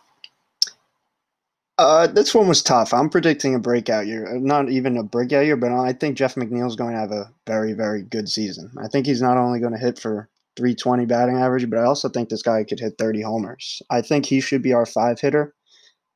Uh, 1.77 2.07
this 2.07 2.33
one 2.33 2.47
was 2.47 2.63
tough. 2.63 2.93
I'm 2.93 3.09
predicting 3.09 3.53
a 3.53 3.59
breakout 3.59 4.07
year. 4.07 4.35
Uh, 4.35 4.39
Not 4.39 4.69
even 4.69 4.97
a 4.97 5.03
breakout 5.03 5.45
year, 5.45 5.55
but 5.55 5.71
I 5.71 5.93
think 5.93 6.17
Jeff 6.17 6.35
McNeil's 6.35 6.75
going 6.75 6.93
to 6.93 6.99
have 6.99 7.11
a 7.11 7.29
very, 7.45 7.73
very 7.73 8.01
good 8.01 8.27
season. 8.29 8.71
I 8.81 8.87
think 8.87 9.05
he's 9.05 9.21
not 9.21 9.37
only 9.37 9.59
going 9.59 9.73
to 9.73 9.77
hit 9.79 9.99
for 9.99 10.27
320 10.57 11.05
batting 11.05 11.37
average, 11.37 11.69
but 11.69 11.77
I 11.77 11.83
also 11.83 12.09
think 12.09 12.29
this 12.29 12.41
guy 12.41 12.63
could 12.63 12.79
hit 12.79 12.95
30 12.97 13.21
homers. 13.21 13.81
I 13.91 14.01
think 14.01 14.25
he 14.25 14.41
should 14.41 14.63
be 14.63 14.73
our 14.73 14.87
five 14.87 15.19
hitter, 15.19 15.53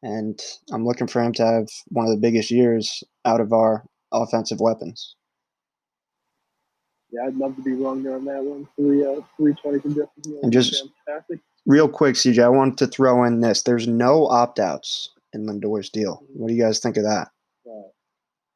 and 0.02 0.39
I'm 0.74 0.84
looking 0.84 1.06
for 1.06 1.21
him 1.21 1.34
to 1.34 1.45
have 1.45 1.67
one 1.89 2.08
of 2.08 2.12
the 2.12 2.21
biggest 2.21 2.50
years 2.50 3.04
out 3.24 3.39
of 3.39 3.54
our 3.54 3.86
offensive 4.12 4.60
weapons. 4.60 5.15
Yeah, 7.12 7.28
I'd 7.28 7.36
love 7.36 7.56
to 7.58 7.62
be 7.62 7.74
wrong 7.74 8.02
there 8.02 8.15
on 8.15 8.26
that 8.26 8.43
one. 8.43 8.67
Three, 8.78 9.04
uh, 9.04 9.21
320 9.38 9.80
from 9.80 9.93
Jeff 9.93 10.08
McNeil. 10.19 10.43
And 10.43 10.52
just- 10.52 10.84
fantastic. 11.06 11.39
Real 11.67 11.88
quick, 11.88 12.15
CJ, 12.15 12.43
I 12.43 12.50
wanted 12.50 12.80
to 12.80 12.88
throw 12.88 13.24
in 13.24 13.41
this. 13.41 13.62
There's 13.62 13.88
no 13.88 14.26
opt 14.26 14.58
outs 14.58 15.11
in 15.34 15.46
Lindor's 15.46 15.89
deal. 15.89 16.24
What 16.34 16.48
do 16.48 16.54
you 16.54 16.62
guys 16.62 16.80
think 16.80 16.98
of 16.98 17.04
that? 17.04 17.30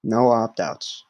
No 0.04 0.30
opt 0.30 0.60
outs. 0.60 1.04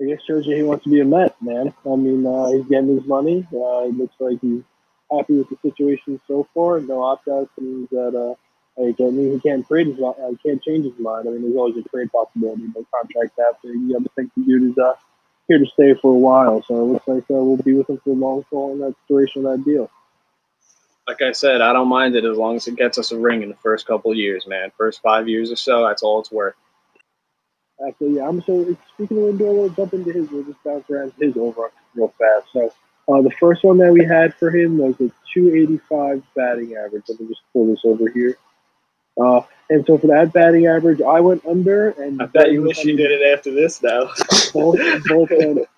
I 0.00 0.06
guess 0.06 0.22
shows 0.26 0.46
you 0.46 0.56
he 0.56 0.62
wants 0.62 0.84
to 0.84 0.90
be 0.90 1.00
a 1.00 1.04
Met, 1.04 1.36
man. 1.42 1.74
I 1.84 1.96
mean, 1.96 2.26
uh, 2.26 2.50
he's 2.50 2.66
getting 2.66 2.96
his 2.96 3.06
money. 3.06 3.46
Uh, 3.52 3.84
it 3.84 3.94
looks 3.94 4.14
like 4.18 4.40
he's 4.40 4.62
happy 5.10 5.34
with 5.34 5.50
the 5.50 5.58
situation 5.62 6.18
so 6.26 6.48
far. 6.54 6.80
No 6.80 7.02
opt 7.02 7.28
outs 7.28 7.50
means 7.60 7.88
that 7.90 8.16
uh, 8.16 8.34
like, 8.76 8.96
I 9.00 9.10
mean, 9.10 9.32
he 9.32 9.40
can't 9.40 9.66
trade 9.66 9.88
his 9.88 9.98
mind. 9.98 10.14
Uh, 10.22 10.30
he 10.30 10.36
can't 10.48 10.62
change 10.62 10.86
his 10.86 10.98
mind. 10.98 11.28
I 11.28 11.32
mean, 11.32 11.42
there's 11.42 11.56
always 11.56 11.76
a 11.76 11.88
trade 11.88 12.10
possibility, 12.10 12.66
but 12.74 12.84
contract 12.90 13.38
after 13.38 13.68
you 13.68 13.92
have 13.92 14.04
to 14.04 14.10
think 14.16 14.32
the 14.34 14.44
dude 14.44 14.70
is 14.70 14.78
uh, 14.78 14.94
here 15.48 15.58
to 15.58 15.66
stay 15.66 15.94
for 16.00 16.14
a 16.14 16.18
while. 16.18 16.62
So 16.62 16.76
it 16.76 16.84
looks 16.84 17.06
like 17.06 17.24
uh, 17.24 17.42
we'll 17.44 17.58
be 17.58 17.74
with 17.74 17.90
him 17.90 17.98
for 17.98 18.14
the 18.14 18.20
long 18.20 18.44
haul 18.48 18.72
in 18.72 18.78
that 18.80 18.94
duration 19.08 19.44
of 19.44 19.58
that 19.58 19.64
deal. 19.64 19.90
Like 21.06 21.20
I 21.20 21.32
said, 21.32 21.60
I 21.60 21.72
don't 21.72 21.88
mind 21.88 22.14
it 22.14 22.24
as 22.24 22.36
long 22.36 22.56
as 22.56 22.68
it 22.68 22.76
gets 22.76 22.96
us 22.96 23.10
a 23.10 23.18
ring 23.18 23.42
in 23.42 23.48
the 23.48 23.56
first 23.56 23.86
couple 23.86 24.10
of 24.12 24.16
years, 24.16 24.46
man. 24.46 24.70
First 24.76 25.02
five 25.02 25.28
years 25.28 25.50
or 25.50 25.56
so, 25.56 25.86
that's 25.86 26.02
all 26.02 26.20
it's 26.20 26.30
worth. 26.30 26.54
Actually, 27.86 28.16
yeah, 28.16 28.28
I'm 28.28 28.40
so 28.42 28.76
speaking 28.94 29.18
of 29.18 29.34
Lindor, 29.34 29.52
we'll 29.52 29.68
jump 29.70 29.92
into 29.94 30.12
his. 30.12 30.30
We'll 30.30 30.44
just 30.44 30.62
bounce 30.62 30.88
around 30.88 31.12
his 31.18 31.36
over 31.36 31.72
real 31.94 32.14
fast. 32.18 32.46
So 32.52 32.72
uh, 33.08 33.22
the 33.22 33.32
first 33.40 33.64
one 33.64 33.78
that 33.78 33.92
we 33.92 34.04
had 34.04 34.34
for 34.34 34.50
him 34.50 34.78
was 34.78 34.94
a 34.94 35.10
285 35.34 36.22
batting 36.36 36.76
average. 36.76 37.04
Let 37.08 37.20
me 37.20 37.28
just 37.28 37.40
pull 37.52 37.66
this 37.66 37.80
over 37.84 38.08
here. 38.08 38.36
Uh, 39.20 39.42
and 39.70 39.84
so 39.86 39.98
for 39.98 40.06
that 40.08 40.32
batting 40.32 40.66
average, 40.66 41.02
I 41.02 41.20
went 41.20 41.44
under. 41.44 41.90
And 41.90 42.22
I 42.22 42.26
bet 42.26 42.52
you 42.52 42.62
wish 42.62 42.84
you 42.84 42.96
did 42.96 43.10
it 43.10 43.36
after 43.36 43.52
this 43.52 43.82
now. 43.82 44.04
both, 44.52 44.78
both, 45.08 45.30
went, 45.30 45.68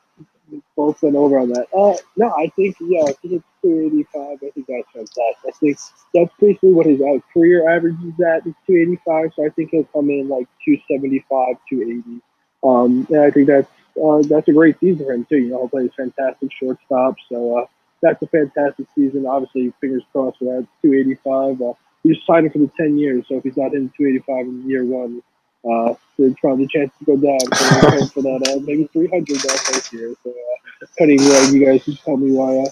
both 0.76 1.02
went 1.02 1.16
over 1.16 1.38
on 1.38 1.48
that. 1.50 1.66
Uh, 1.74 1.96
no, 2.16 2.30
I 2.30 2.48
think, 2.54 2.76
yeah, 2.80 3.04
I 3.04 3.12
think 3.12 3.34
it's 3.34 3.44
285. 3.64 4.20
I 4.20 4.50
think 4.50 4.66
that's 4.66 4.90
fantastic. 4.92 5.48
I 5.48 5.50
think 5.58 5.78
that's 6.12 6.32
basically 6.38 6.72
what 6.72 6.86
his 6.86 7.00
uh, 7.00 7.18
career 7.32 7.68
average 7.68 7.96
is 8.04 8.20
at. 8.20 8.46
It's 8.46 8.58
285, 8.66 9.32
so 9.34 9.46
I 9.46 9.48
think 9.50 9.70
he'll 9.70 9.84
come 9.84 10.10
in 10.10 10.28
like 10.28 10.46
275, 10.64 11.56
280. 11.70 12.20
Um, 12.62 13.06
and 13.10 13.24
I 13.24 13.30
think 13.30 13.46
that's 13.46 13.70
uh, 14.02 14.22
that's 14.28 14.48
a 14.48 14.52
great 14.52 14.78
season 14.80 15.06
for 15.06 15.12
him 15.12 15.24
too. 15.24 15.38
You 15.38 15.50
know, 15.50 15.58
he'll 15.60 15.68
play 15.68 15.88
plays 15.88 15.92
fantastic 15.96 16.50
shortstop, 16.52 17.16
so 17.28 17.58
uh, 17.58 17.66
that's 18.02 18.20
a 18.22 18.26
fantastic 18.26 18.86
season. 18.94 19.26
Obviously, 19.26 19.72
fingers 19.80 20.02
crossed 20.12 20.38
for 20.38 20.44
that 20.44 20.66
285. 20.82 21.60
Uh, 21.62 21.72
he's 22.02 22.16
signing 22.26 22.50
for 22.50 22.58
the 22.58 22.70
10 22.76 22.98
years, 22.98 23.24
so 23.28 23.36
if 23.36 23.44
he's 23.44 23.56
not 23.56 23.72
hitting 23.72 23.92
285 23.96 24.46
in 24.46 24.68
year 24.68 24.84
one, 24.84 25.22
uh, 25.64 25.94
there's 26.18 26.34
probably 26.40 26.64
a 26.64 26.68
chance 26.68 26.92
to 26.98 27.04
go 27.04 27.16
down 27.16 27.40
for, 27.40 28.06
for 28.08 28.22
that, 28.22 28.52
uh, 28.52 28.60
maybe 28.64 28.88
300 28.92 29.26
that 29.40 29.58
first 29.58 29.92
year. 29.92 30.14
So, 30.22 30.30
uh, 30.30 30.86
cutting 30.98 31.20
uh, 31.20 31.50
you 31.50 31.64
guys 31.64 31.84
just 31.84 32.04
tell 32.04 32.16
me 32.16 32.32
why 32.32 32.58
uh, 32.58 32.70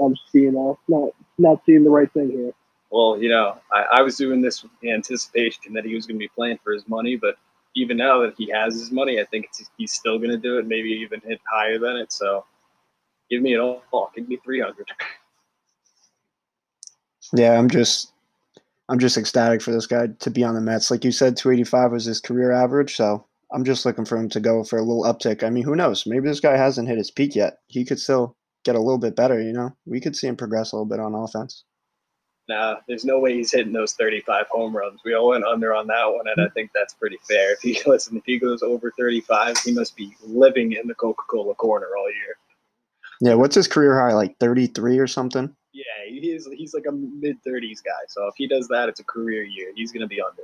I'm 0.00 0.14
seeing 0.30 0.56
uh, 0.56 0.74
not 0.88 1.10
not 1.38 1.62
seeing 1.66 1.84
the 1.84 1.90
right 1.90 2.12
thing 2.12 2.30
here. 2.30 2.52
Well, 2.90 3.18
you 3.20 3.28
know, 3.28 3.58
I, 3.72 3.98
I 3.98 4.02
was 4.02 4.16
doing 4.16 4.42
this 4.42 4.62
with 4.62 4.72
the 4.82 4.92
anticipation 4.92 5.72
that 5.72 5.84
he 5.84 5.94
was 5.94 6.06
going 6.06 6.16
to 6.16 6.24
be 6.24 6.30
playing 6.34 6.58
for 6.62 6.72
his 6.72 6.86
money, 6.88 7.16
but 7.16 7.36
even 7.74 7.96
now 7.96 8.20
that 8.20 8.34
he 8.36 8.50
has 8.50 8.74
his 8.74 8.92
money, 8.92 9.18
I 9.18 9.24
think 9.24 9.48
he's 9.78 9.92
still 9.92 10.18
going 10.18 10.30
to 10.30 10.36
do 10.36 10.58
it, 10.58 10.66
maybe 10.66 10.90
even 10.90 11.20
hit 11.24 11.40
higher 11.50 11.78
than 11.78 11.96
it. 11.96 12.12
So, 12.12 12.44
give 13.30 13.40
me 13.40 13.54
it 13.54 13.58
all. 13.58 13.82
Give 14.14 14.28
me 14.28 14.38
300. 14.44 14.86
Yeah, 17.34 17.58
I'm 17.58 17.70
just 17.70 18.12
I'm 18.88 18.98
just 18.98 19.16
ecstatic 19.16 19.62
for 19.62 19.72
this 19.72 19.86
guy 19.86 20.08
to 20.20 20.30
be 20.30 20.44
on 20.44 20.54
the 20.54 20.60
Mets. 20.60 20.90
Like 20.90 21.04
you 21.04 21.12
said, 21.12 21.36
285 21.36 21.92
was 21.92 22.04
his 22.04 22.20
career 22.20 22.52
average, 22.52 22.94
so 22.94 23.24
I'm 23.52 23.64
just 23.64 23.86
looking 23.86 24.04
for 24.04 24.18
him 24.18 24.28
to 24.30 24.40
go 24.40 24.64
for 24.64 24.78
a 24.78 24.82
little 24.82 25.04
uptick. 25.04 25.42
I 25.42 25.50
mean, 25.50 25.64
who 25.64 25.76
knows? 25.76 26.04
Maybe 26.06 26.28
this 26.28 26.40
guy 26.40 26.56
hasn't 26.56 26.88
hit 26.88 26.98
his 26.98 27.10
peak 27.10 27.34
yet. 27.34 27.58
He 27.68 27.84
could 27.84 27.98
still 27.98 28.36
get 28.64 28.76
a 28.76 28.80
little 28.80 28.98
bit 28.98 29.16
better, 29.16 29.40
you 29.40 29.52
know? 29.52 29.70
We 29.86 30.00
could 30.00 30.16
see 30.16 30.26
him 30.26 30.36
progress 30.36 30.72
a 30.72 30.76
little 30.76 30.86
bit 30.86 31.00
on 31.00 31.14
offense. 31.14 31.64
Nah, 32.48 32.76
there's 32.88 33.04
no 33.04 33.20
way 33.20 33.34
he's 33.34 33.52
hitting 33.52 33.72
those 33.72 33.92
35 33.92 34.46
home 34.48 34.76
runs. 34.76 35.00
We 35.04 35.14
all 35.14 35.28
went 35.28 35.44
under 35.44 35.74
on 35.74 35.86
that 35.86 36.06
one, 36.06 36.26
and 36.26 36.44
I 36.44 36.50
think 36.50 36.70
that's 36.74 36.92
pretty 36.94 37.18
fair. 37.28 37.52
If 37.52 37.60
he 37.60 37.80
listen, 37.86 38.16
if 38.16 38.24
he 38.26 38.38
goes 38.38 38.62
over 38.62 38.92
35, 38.98 39.58
he 39.58 39.72
must 39.72 39.96
be 39.96 40.14
living 40.26 40.72
in 40.72 40.88
the 40.88 40.94
Coca-Cola 40.94 41.54
corner 41.54 41.88
all 41.96 42.10
year. 42.10 42.36
Yeah, 43.20 43.34
what's 43.34 43.54
his 43.54 43.68
career 43.68 43.98
high? 43.98 44.14
Like 44.14 44.36
33 44.40 44.98
or 44.98 45.06
something? 45.06 45.54
Yeah, 45.72 45.84
he's 46.08 46.46
he's 46.52 46.74
like 46.74 46.84
a 46.86 46.92
mid 46.92 47.42
thirties 47.42 47.80
guy. 47.80 47.90
So 48.08 48.26
if 48.26 48.34
he 48.36 48.46
does 48.46 48.68
that, 48.68 48.88
it's 48.88 49.00
a 49.00 49.04
career 49.04 49.42
year. 49.42 49.72
He's 49.74 49.92
gonna 49.92 50.08
be 50.08 50.20
under. 50.20 50.42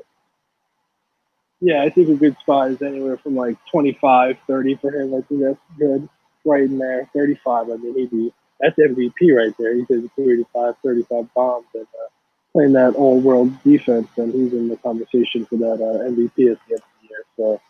Yeah, 1.61 1.83
I 1.83 1.91
think 1.91 2.09
a 2.09 2.15
good 2.15 2.37
spot 2.39 2.71
is 2.71 2.81
anywhere 2.81 3.19
from 3.19 3.35
like 3.35 3.57
25, 3.71 4.39
30 4.47 4.77
for 4.77 4.93
him. 4.93 5.15
I 5.15 5.21
think 5.23 5.43
that's 5.43 5.59
good, 5.77 6.09
right 6.45 6.65
in 6.65 6.79
there. 6.79 7.09
35, 7.15 7.71
I 7.71 7.77
mean, 7.77 7.95
he'd 7.95 8.11
be 8.11 8.33
that's 8.61 8.77
MVP 8.77 9.35
right 9.35 9.55
there. 9.59 9.75
He 9.75 9.83
did 9.83 10.11
285, 10.17 10.75
35 10.83 11.35
bombs, 11.35 11.67
and 11.75 11.85
uh, 11.85 12.09
playing 12.53 12.73
that 12.73 12.97
all-world 12.97 13.63
defense, 13.63 14.09
and 14.17 14.33
he's 14.33 14.53
in 14.53 14.69
the 14.69 14.77
conversation 14.77 15.47
for 15.47 15.57
that 15.57 15.75
uh, 15.75 16.09
MVP 16.11 16.51
at 16.51 16.59
the 16.67 16.75
end 16.75 16.83
of 16.83 16.89
the 17.01 17.09
year. 17.09 17.25
So, 17.37 17.61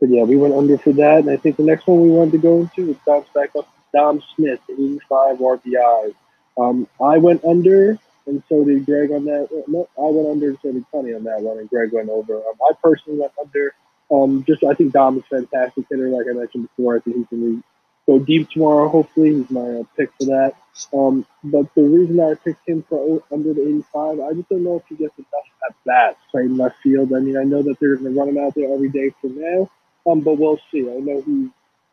but 0.00 0.08
yeah, 0.08 0.24
we 0.24 0.36
went 0.36 0.54
under 0.54 0.76
for 0.76 0.92
that, 0.94 1.18
and 1.18 1.30
I 1.30 1.36
think 1.36 1.56
the 1.56 1.62
next 1.62 1.86
one 1.86 2.02
we 2.02 2.10
wanted 2.10 2.32
to 2.32 2.38
go 2.38 2.60
into 2.60 2.86
was 2.86 2.96
bounce 3.06 3.28
back 3.28 3.54
up 3.56 3.68
Dom 3.94 4.22
Smith, 4.34 4.60
85 4.68 5.38
RBIs. 5.38 6.14
Um, 6.58 6.88
I 7.00 7.18
went 7.18 7.44
under, 7.44 7.98
and 8.26 8.42
so 8.48 8.64
did 8.64 8.86
Greg 8.86 9.12
on 9.12 9.24
that. 9.26 9.48
No, 9.68 9.88
I 9.96 10.10
went 10.10 10.28
under, 10.28 10.48
and 10.48 10.58
so 10.62 10.72
did 10.72 10.84
Tony 10.90 11.14
on 11.14 11.24
that 11.24 11.40
one, 11.42 11.58
and 11.58 11.68
Greg 11.70 11.92
went 11.92 12.08
over. 12.08 12.36
Um, 12.36 12.54
I 12.68 12.72
personally 12.82 13.20
went 13.20 13.32
under. 13.40 13.74
Um, 14.10 14.44
just 14.46 14.64
I 14.64 14.74
think 14.74 14.92
Dom 14.92 15.18
is 15.18 15.24
fantastic 15.30 15.86
hitter, 15.88 16.08
like 16.08 16.26
I 16.28 16.32
mentioned 16.34 16.68
before. 16.68 16.96
I 16.96 17.00
think 17.00 17.16
he 17.16 17.24
can 17.24 17.64
go 18.06 18.18
deep 18.18 18.50
tomorrow. 18.50 18.88
Hopefully, 18.88 19.34
he's 19.34 19.50
my 19.50 19.60
uh, 19.60 19.82
pick 19.96 20.10
for 20.18 20.26
that. 20.26 20.54
Um, 20.92 21.26
but 21.44 21.72
the 21.74 21.82
reason 21.82 22.18
I 22.20 22.34
picked 22.34 22.68
him 22.68 22.84
for 22.88 23.22
under 23.32 23.52
the 23.54 23.62
85, 23.62 24.20
I 24.20 24.32
just 24.34 24.48
don't 24.48 24.64
know 24.64 24.76
if 24.76 24.82
he 24.88 24.96
gets 24.96 25.16
enough 25.18 25.46
at 25.68 25.76
bats 25.84 26.18
playing 26.30 26.56
left 26.56 26.76
field. 26.82 27.12
I 27.14 27.20
mean, 27.20 27.36
I 27.36 27.44
know 27.44 27.62
that 27.62 27.78
they're 27.80 27.96
going 27.96 28.12
to 28.14 28.18
run 28.18 28.28
him 28.28 28.38
out 28.38 28.54
there 28.54 28.72
every 28.72 28.88
day 28.88 29.12
for 29.20 29.28
now, 29.28 29.70
um, 30.06 30.20
but 30.20 30.38
we'll 30.38 30.60
see. 30.72 30.80
I 30.90 30.98
know 31.00 31.22
he. 31.22 31.50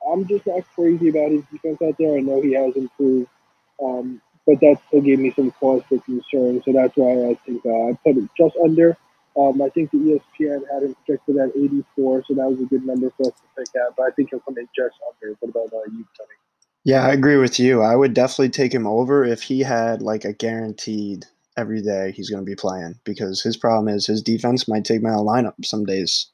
I'm 0.10 0.26
just 0.28 0.48
not 0.48 0.64
crazy 0.74 1.10
about 1.10 1.32
his 1.32 1.44
defense 1.52 1.82
out 1.82 1.98
there. 2.00 2.16
I 2.18 2.22
know 2.22 2.42
he 2.42 2.54
has 2.54 2.76
improved. 2.76 3.30
Um, 3.84 4.22
but 4.46 4.60
that 4.62 4.78
still 4.88 5.02
gave 5.02 5.20
me 5.20 5.32
some 5.36 5.52
cause 5.52 5.84
for 5.90 6.00
concern. 6.00 6.62
So 6.64 6.72
that's 6.72 6.96
why 6.96 7.30
I 7.30 7.36
think 7.46 7.66
uh, 7.66 7.90
I 7.90 7.98
put 8.04 8.18
it 8.18 8.30
just 8.38 8.56
under. 8.64 8.98
Um, 9.38 9.62
I 9.62 9.70
think 9.70 9.92
the 9.92 9.98
ESPN 9.98 10.62
had 10.72 10.84
him 10.84 10.96
projected 11.06 11.38
at 11.38 11.50
84, 11.56 12.24
so 12.28 12.34
that 12.34 12.50
was 12.50 12.60
a 12.60 12.66
good 12.66 12.84
number 12.84 13.12
for 13.18 13.28
us 13.28 13.34
to 13.34 13.48
pick 13.56 13.82
out. 13.82 13.94
But 13.96 14.04
I 14.08 14.12
think 14.16 14.32
he'll 14.32 14.40
come 14.40 14.58
in 14.58 14.68
just 14.76 14.96
under. 15.08 15.36
What 15.40 15.50
about 15.50 15.78
uh, 15.78 15.84
you, 15.92 16.06
Tony? 16.18 16.38
Yeah, 16.84 17.06
I 17.06 17.12
agree 17.12 17.38
with 17.38 17.60
you. 17.60 17.82
I 17.82 17.96
would 17.96 18.14
definitely 18.14 18.50
take 18.50 18.74
him 18.74 18.88
over 18.88 19.24
if 19.24 19.44
he 19.44 19.60
had 19.60 20.02
like 20.02 20.26
a 20.26 20.34
guaranteed 20.34 21.26
every 21.58 21.82
day 21.82 22.14
he's 22.16 22.30
going 22.30 22.42
to 22.42 22.50
be 22.50 22.56
playing 22.56 22.96
because 23.04 23.42
his 23.42 23.58
problem 23.58 23.94
is 23.94 24.06
his 24.06 24.22
defense 24.22 24.68
might 24.68 24.86
take 24.86 25.02
my 25.02 25.10
lineup 25.10 25.54
some 25.64 25.86
days. 25.86 26.28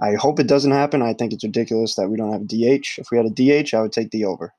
I 0.00 0.14
hope 0.14 0.38
it 0.38 0.46
doesn't 0.46 0.72
happen. 0.72 1.02
I 1.02 1.14
think 1.14 1.32
it's 1.32 1.44
ridiculous 1.44 1.94
that 1.96 2.08
we 2.08 2.16
don't 2.16 2.32
have 2.32 2.42
a 2.42 2.44
DH. 2.44 2.98
If 2.98 3.10
we 3.10 3.16
had 3.16 3.26
a 3.26 3.30
DH, 3.30 3.74
I 3.74 3.80
would 3.80 3.92
take 3.92 4.10
the 4.10 4.26
over. 4.26 4.52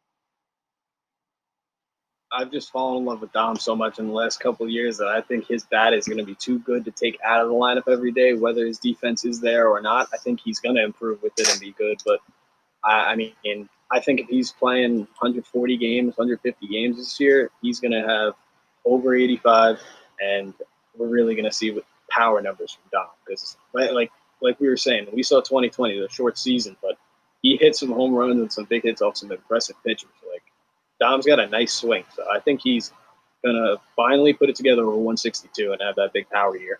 I've 2.32 2.52
just 2.52 2.72
fallen 2.72 2.98
in 2.98 3.06
love 3.06 3.22
with 3.22 3.32
Dom 3.32 3.56
so 3.56 3.76
much 3.76 4.00
in 4.00 4.08
the 4.08 4.14
last 4.14 4.40
couple 4.40 4.66
of 4.66 4.72
years 4.72 4.98
that 4.98 5.08
I 5.08 5.22
think 5.22 5.48
his 5.48 5.64
bat 5.64 5.94
is 5.94 6.08
going 6.08 6.18
to 6.18 6.26
be 6.26 6.36
too 6.36 6.60
good 6.60 6.84
to 6.86 6.92
take 6.92 7.18
out 7.24 7.42
of 7.42 7.48
the 7.48 7.54
lineup 7.54 7.92
every 7.92 8.12
day, 8.12 8.34
whether 8.34 8.66
his 8.66 8.80
defense 8.80 9.24
is 9.24 9.40
there 9.40 9.70
or 9.70 9.82
not. 9.82 10.10
I 10.14 10.18
think 10.18 10.42
he's 10.44 10.60
going 10.60 10.76
to 10.76 10.84
improve 10.84 11.22
with 11.24 11.34
it 11.38 11.50
and 11.50 11.60
be 11.60 11.72
good. 11.72 12.02
But 12.06 12.20
I, 12.84 13.12
I 13.12 13.16
mean, 13.16 13.70
I 13.92 14.02
think 14.02 14.20
if 14.20 14.28
he's 14.28 14.52
playing 14.52 15.00
140 15.00 15.78
games, 15.78 16.18
150 16.18 16.68
games 16.68 16.98
this 16.98 17.18
year, 17.20 17.50
he's 17.62 17.80
going 17.80 17.94
to 17.94 18.06
have 18.06 18.34
over 18.84 19.16
85, 19.16 19.80
and 20.20 20.54
we're 20.98 21.08
really 21.08 21.36
going 21.36 21.46
to 21.46 21.54
see 21.54 21.72
what 21.72 21.86
power 22.10 22.42
numbers 22.42 22.74
from 22.74 22.84
Dom. 22.92 23.08
Because 23.26 23.56
like 23.74 24.12
like 24.42 24.60
we 24.60 24.68
were 24.68 24.78
saying, 24.78 25.08
we 25.14 25.24
saw 25.24 25.40
2020, 25.40 26.00
the 26.00 26.10
short 26.10 26.38
season, 26.38 26.76
but 26.82 26.98
he 27.42 27.58
hit 27.58 27.76
some 27.76 27.92
home 27.92 28.14
runs 28.14 28.40
and 28.40 28.52
some 28.52 28.66
big 28.66 28.84
hits 28.84 29.02
off 29.02 29.18
some 29.18 29.32
impressive 29.32 29.76
pitchers. 29.84 30.10
Dom's 31.00 31.26
got 31.26 31.40
a 31.40 31.48
nice 31.48 31.74
swing, 31.74 32.04
so 32.16 32.26
I 32.32 32.40
think 32.40 32.62
he's 32.64 32.92
gonna 33.46 33.76
finally 33.96 34.34
put 34.34 34.50
it 34.50 34.56
together 34.56 34.82
over 34.84 34.98
162 34.98 35.72
and 35.72 35.82
have 35.82 35.96
that 35.96 36.14
big 36.14 36.30
power 36.30 36.58
year. 36.58 36.80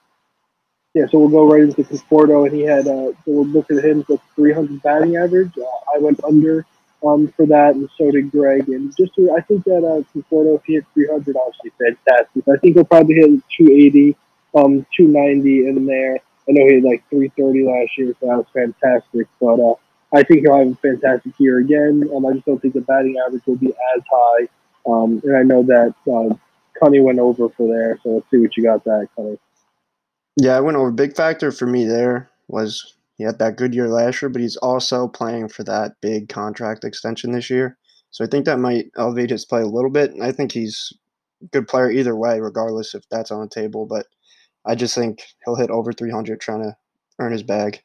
Yeah, 0.94 1.06
so 1.12 1.20
we'll 1.20 1.30
go 1.30 1.52
right 1.52 1.62
into 1.62 1.84
Conforto, 1.84 2.48
and 2.48 2.56
he 2.56 2.64
had 2.64 2.88
uh, 2.88 3.12
so 3.12 3.16
we'll 3.28 3.46
look 3.46 3.70
at 3.70 3.84
him 3.84 4.04
with 4.08 4.22
300 4.36 4.82
batting 4.82 5.18
average. 5.18 5.52
Uh, 5.58 5.96
I 5.96 6.00
went 6.00 6.24
under 6.24 6.66
um, 7.06 7.28
for 7.36 7.46
that, 7.48 7.76
and 7.76 7.90
so 7.98 8.10
did 8.12 8.32
Greg. 8.32 8.68
And 8.70 8.96
just 8.98 9.14
to, 9.16 9.32
I 9.32 9.42
think 9.42 9.64
that 9.66 9.84
uh, 9.84 10.02
Conforto, 10.18 10.56
if 10.56 10.64
he 10.66 10.74
hit 10.74 10.86
300, 10.94 11.36
obviously 11.38 11.72
fantastic. 11.78 12.44
I 12.48 12.58
think 12.58 12.76
he'll 12.76 12.86
probably 12.86 13.16
hit 13.16 13.30
280, 13.58 14.16
um, 14.56 14.86
290 14.96 15.68
in 15.68 15.86
there. 15.86 16.16
I 16.50 16.52
know 16.54 16.66
he 16.66 16.76
had 16.76 16.84
like 16.84 17.04
330 17.10 17.66
last 17.66 17.98
year, 17.98 18.16
so 18.20 18.28
that 18.28 18.38
was 18.38 18.48
fantastic. 18.54 19.28
But 19.40 19.60
uh, 19.60 19.76
I 20.18 20.24
think 20.24 20.42
he'll 20.42 20.58
have 20.58 20.72
a 20.72 20.76
fantastic 20.76 21.34
year 21.38 21.60
again. 21.60 22.10
Um, 22.16 22.26
I 22.26 22.34
just 22.34 22.46
don't 22.48 22.60
think 22.60 22.74
the 22.74 22.82
batting 22.82 23.18
average 23.24 23.46
will 23.46 23.56
be 23.56 23.68
as 23.68 24.04
high. 24.12 24.48
Um, 24.88 25.22
and 25.24 25.38
I 25.38 25.44
know 25.44 25.62
that 25.64 25.94
uh, 26.08 26.36
Cunny 26.82 27.04
went 27.04 27.20
over 27.20 27.50
for 27.50 27.68
there, 27.68 28.00
so 28.02 28.16
let's 28.16 28.26
see 28.32 28.38
what 28.38 28.58
you 28.58 28.64
got 28.64 28.84
that, 28.86 29.10
Cunny. 29.16 29.38
Yeah, 30.36 30.58
I 30.58 30.60
went 30.60 30.76
over. 30.76 30.92
Big 30.92 31.16
factor 31.16 31.52
for 31.52 31.68
me 31.68 31.86
there 31.86 32.32
was 32.48 32.96
he 33.18 33.26
had 33.26 33.38
that 33.40 33.58
good 33.58 33.76
year 33.76 33.90
last 33.90 34.22
year, 34.22 34.30
but 34.30 34.42
he's 34.42 34.58
also 34.58 35.08
playing 35.08 35.50
for 35.50 35.64
that 35.66 35.94
big 36.02 36.30
contract 36.30 36.84
extension 36.84 37.32
this 37.32 37.50
year. 37.50 37.78
So 38.10 38.24
I 38.24 38.28
think 38.28 38.46
that 38.46 38.60
might 38.60 38.90
elevate 38.98 39.30
his 39.30 39.46
play 39.46 39.62
a 39.62 39.68
little 39.68 39.92
bit. 39.92 40.14
I 40.20 40.32
think 40.32 40.52
he's 40.52 40.94
a 41.44 41.46
good 41.48 41.68
player 41.68 41.92
either 41.92 42.16
way, 42.16 42.40
regardless 42.40 42.96
if 42.96 43.04
that's 43.10 43.30
on 43.30 43.42
the 43.42 43.50
table. 43.50 43.86
But 43.86 44.08
I 44.66 44.74
just 44.74 44.96
think 44.96 45.24
he'll 45.46 45.56
hit 45.56 45.70
over 45.70 45.94
300 45.94 46.40
trying 46.40 46.64
to 46.64 46.76
earn 47.20 47.32
his 47.32 47.44
bag. 47.44 47.84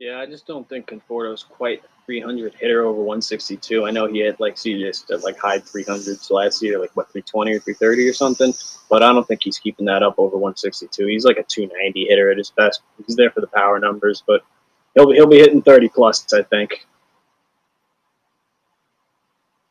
Yeah, 0.00 0.20
I 0.20 0.26
just 0.26 0.46
don't 0.46 0.68
think 0.68 0.86
Conforto's 0.86 1.42
quite 1.42 1.82
300 2.06 2.54
hitter 2.54 2.82
over 2.84 2.98
162. 2.98 3.84
I 3.84 3.90
know 3.90 4.06
he 4.06 4.20
had 4.20 4.38
like 4.38 4.56
see 4.56 4.78
just 4.80 5.10
like 5.24 5.36
high 5.36 5.58
300s 5.58 6.30
last 6.30 6.62
year, 6.62 6.78
like 6.78 6.96
what 6.96 7.10
320 7.10 7.52
or 7.52 7.58
330 7.58 8.08
or 8.08 8.12
something, 8.12 8.52
but 8.88 9.02
I 9.02 9.12
don't 9.12 9.26
think 9.26 9.42
he's 9.42 9.58
keeping 9.58 9.86
that 9.86 10.04
up 10.04 10.14
over 10.18 10.36
162. 10.36 11.06
He's 11.06 11.24
like 11.24 11.38
a 11.38 11.42
290 11.42 12.06
hitter 12.08 12.30
at 12.30 12.38
his 12.38 12.50
best. 12.50 12.82
He's 13.04 13.16
there 13.16 13.30
for 13.30 13.40
the 13.40 13.48
power 13.48 13.80
numbers, 13.80 14.22
but 14.24 14.42
he'll 14.94 15.08
be, 15.08 15.16
he'll 15.16 15.26
be 15.26 15.38
hitting 15.38 15.62
30 15.62 15.88
plus, 15.88 16.32
I 16.32 16.42
think. 16.42 16.86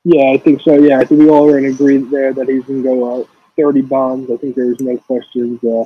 Yeah, 0.03 0.31
I 0.31 0.37
think 0.37 0.61
so. 0.61 0.73
Yeah, 0.73 0.99
I 0.99 1.05
think 1.05 1.21
we 1.21 1.29
all 1.29 1.49
are 1.49 1.57
in 1.57 1.65
agreement 1.65 2.11
there 2.11 2.33
that 2.33 2.49
he's 2.49 2.65
going 2.65 2.83
to 2.83 2.89
go 2.89 3.21
uh, 3.21 3.25
30 3.57 3.81
bombs. 3.83 4.29
I 4.29 4.35
think 4.35 4.55
there's 4.55 4.81
no 4.81 4.97
questions. 4.97 5.63
Uh, 5.63 5.85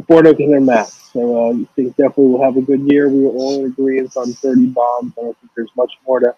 Conforto 0.00 0.36
can 0.36 0.50
their 0.50 0.60
math. 0.60 0.92
So 1.12 1.50
uh, 1.50 1.52
I 1.54 1.64
think 1.74 1.96
definitely 1.96 2.26
we'll 2.26 2.42
have 2.42 2.56
a 2.56 2.62
good 2.62 2.80
year. 2.80 3.08
We 3.08 3.22
were 3.22 3.30
all 3.30 3.58
in 3.58 3.66
agreement 3.66 4.16
on 4.16 4.32
30 4.32 4.66
bombs. 4.66 5.12
I 5.18 5.22
don't 5.22 5.38
think 5.38 5.52
there's 5.56 5.70
much 5.76 5.92
more 6.06 6.20
to 6.20 6.34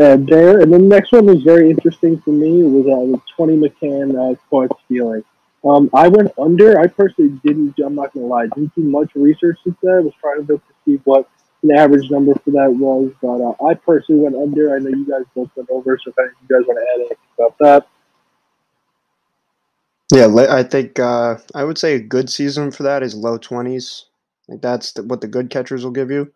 add 0.00 0.26
there. 0.26 0.60
And 0.60 0.72
then 0.72 0.88
the 0.88 0.94
next 0.96 1.12
one 1.12 1.26
was 1.26 1.42
very 1.42 1.70
interesting 1.70 2.20
for 2.20 2.30
me. 2.30 2.60
It 2.60 2.68
was 2.68 2.86
uh, 2.86 3.00
with 3.00 3.20
20 3.36 3.56
McCann 3.56 4.32
uh, 4.32 4.34
caught 4.50 4.76
stealing. 4.84 5.24
Um, 5.64 5.90
I 5.92 6.08
went 6.08 6.32
under. 6.38 6.80
I 6.80 6.86
personally 6.86 7.38
didn't. 7.44 7.78
I'm 7.84 7.94
not 7.94 8.14
gonna 8.14 8.26
lie. 8.26 8.46
Didn't 8.46 8.74
do 8.74 8.82
much 8.82 9.10
research 9.14 9.58
into 9.66 9.78
that. 9.82 9.96
I 9.96 10.00
was 10.00 10.14
trying 10.20 10.46
to 10.46 10.60
see 10.86 11.00
what 11.04 11.28
an 11.62 11.76
average 11.76 12.10
number 12.10 12.34
for 12.34 12.50
that 12.52 12.72
was, 12.72 13.12
but 13.20 13.42
uh, 13.42 13.68
I 13.68 13.74
personally 13.74 14.22
went 14.22 14.36
under. 14.36 14.74
I 14.74 14.78
know 14.78 14.88
you 14.88 15.04
guys 15.04 15.24
both 15.34 15.50
went 15.54 15.68
over. 15.68 15.98
So 16.02 16.10
if 16.10 16.18
any 16.18 16.28
of 16.28 16.34
you 16.48 16.56
guys 16.56 16.66
want 16.66 16.78
to 16.78 16.86
add 16.94 17.00
anything 17.00 17.16
about 17.38 17.58
that, 17.58 17.86
Yeah, 20.12 20.26
I 20.50 20.62
think 20.64 20.98
uh, 20.98 21.36
I 21.54 21.64
would 21.64 21.78
say 21.78 21.94
a 21.94 22.00
good 22.00 22.30
season 22.30 22.72
for 22.72 22.82
that 22.82 23.02
is 23.02 23.14
low 23.14 23.38
twenties. 23.38 24.06
Like 24.48 24.60
that's 24.60 24.92
the, 24.92 25.04
what 25.04 25.20
the 25.20 25.28
good 25.28 25.50
catchers 25.50 25.84
will 25.84 25.92
give 25.92 26.10
you. 26.10 26.32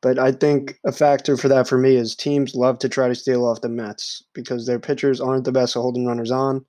But 0.00 0.18
I 0.18 0.32
think 0.32 0.78
a 0.86 0.92
factor 0.92 1.36
for 1.36 1.48
that 1.48 1.68
for 1.68 1.76
me 1.76 1.96
is 1.96 2.14
teams 2.14 2.54
love 2.54 2.78
to 2.78 2.88
try 2.88 3.08
to 3.08 3.14
steal 3.14 3.44
off 3.44 3.60
the 3.60 3.68
Mets 3.68 4.22
because 4.32 4.66
their 4.66 4.78
pitchers 4.78 5.20
aren't 5.20 5.44
the 5.44 5.52
best 5.52 5.76
at 5.76 5.80
holding 5.80 6.06
runners 6.06 6.30
on. 6.30 6.64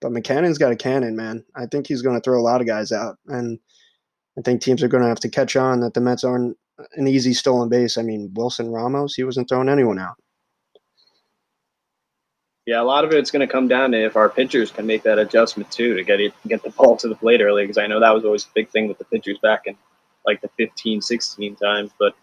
But 0.00 0.12
McCannon's 0.12 0.58
got 0.58 0.72
a 0.72 0.76
cannon, 0.76 1.16
man. 1.16 1.44
I 1.56 1.66
think 1.66 1.86
he's 1.86 2.02
going 2.02 2.14
to 2.16 2.22
throw 2.22 2.38
a 2.38 2.42
lot 2.42 2.60
of 2.60 2.66
guys 2.66 2.92
out, 2.92 3.16
and 3.28 3.58
I 4.38 4.42
think 4.42 4.60
teams 4.60 4.82
are 4.82 4.88
going 4.88 5.02
to 5.02 5.08
have 5.08 5.20
to 5.20 5.30
catch 5.30 5.56
on 5.56 5.80
that 5.80 5.94
the 5.94 6.00
Mets 6.00 6.24
aren't 6.24 6.56
an 6.94 7.08
easy 7.08 7.32
stolen 7.32 7.68
base. 7.70 7.96
I 7.96 8.02
mean, 8.02 8.30
Wilson 8.34 8.70
Ramos, 8.70 9.14
he 9.14 9.24
wasn't 9.24 9.48
throwing 9.48 9.68
anyone 9.68 9.98
out. 9.98 10.16
Yeah, 12.66 12.80
a 12.80 12.82
lot 12.82 13.04
of 13.04 13.12
it's 13.12 13.30
going 13.30 13.46
to 13.46 13.52
come 13.52 13.68
down 13.68 13.92
to 13.92 14.04
if 14.04 14.16
our 14.16 14.30
pitchers 14.30 14.70
can 14.70 14.86
make 14.86 15.02
that 15.02 15.18
adjustment 15.18 15.70
too 15.70 15.94
to 15.94 16.02
get 16.02 16.20
it 16.20 16.32
get 16.46 16.62
the 16.62 16.70
ball 16.70 16.96
to 16.96 17.08
the 17.08 17.14
plate 17.14 17.42
early. 17.42 17.62
Because 17.62 17.78
I 17.78 17.86
know 17.86 18.00
that 18.00 18.14
was 18.14 18.24
always 18.24 18.44
a 18.44 18.48
big 18.54 18.70
thing 18.70 18.88
with 18.88 18.98
the 18.98 19.04
pitchers 19.04 19.38
back 19.38 19.66
in 19.66 19.76
like 20.26 20.40
the 20.40 20.48
15, 20.56 21.02
16 21.02 21.56
times. 21.56 21.90
But 21.98 22.14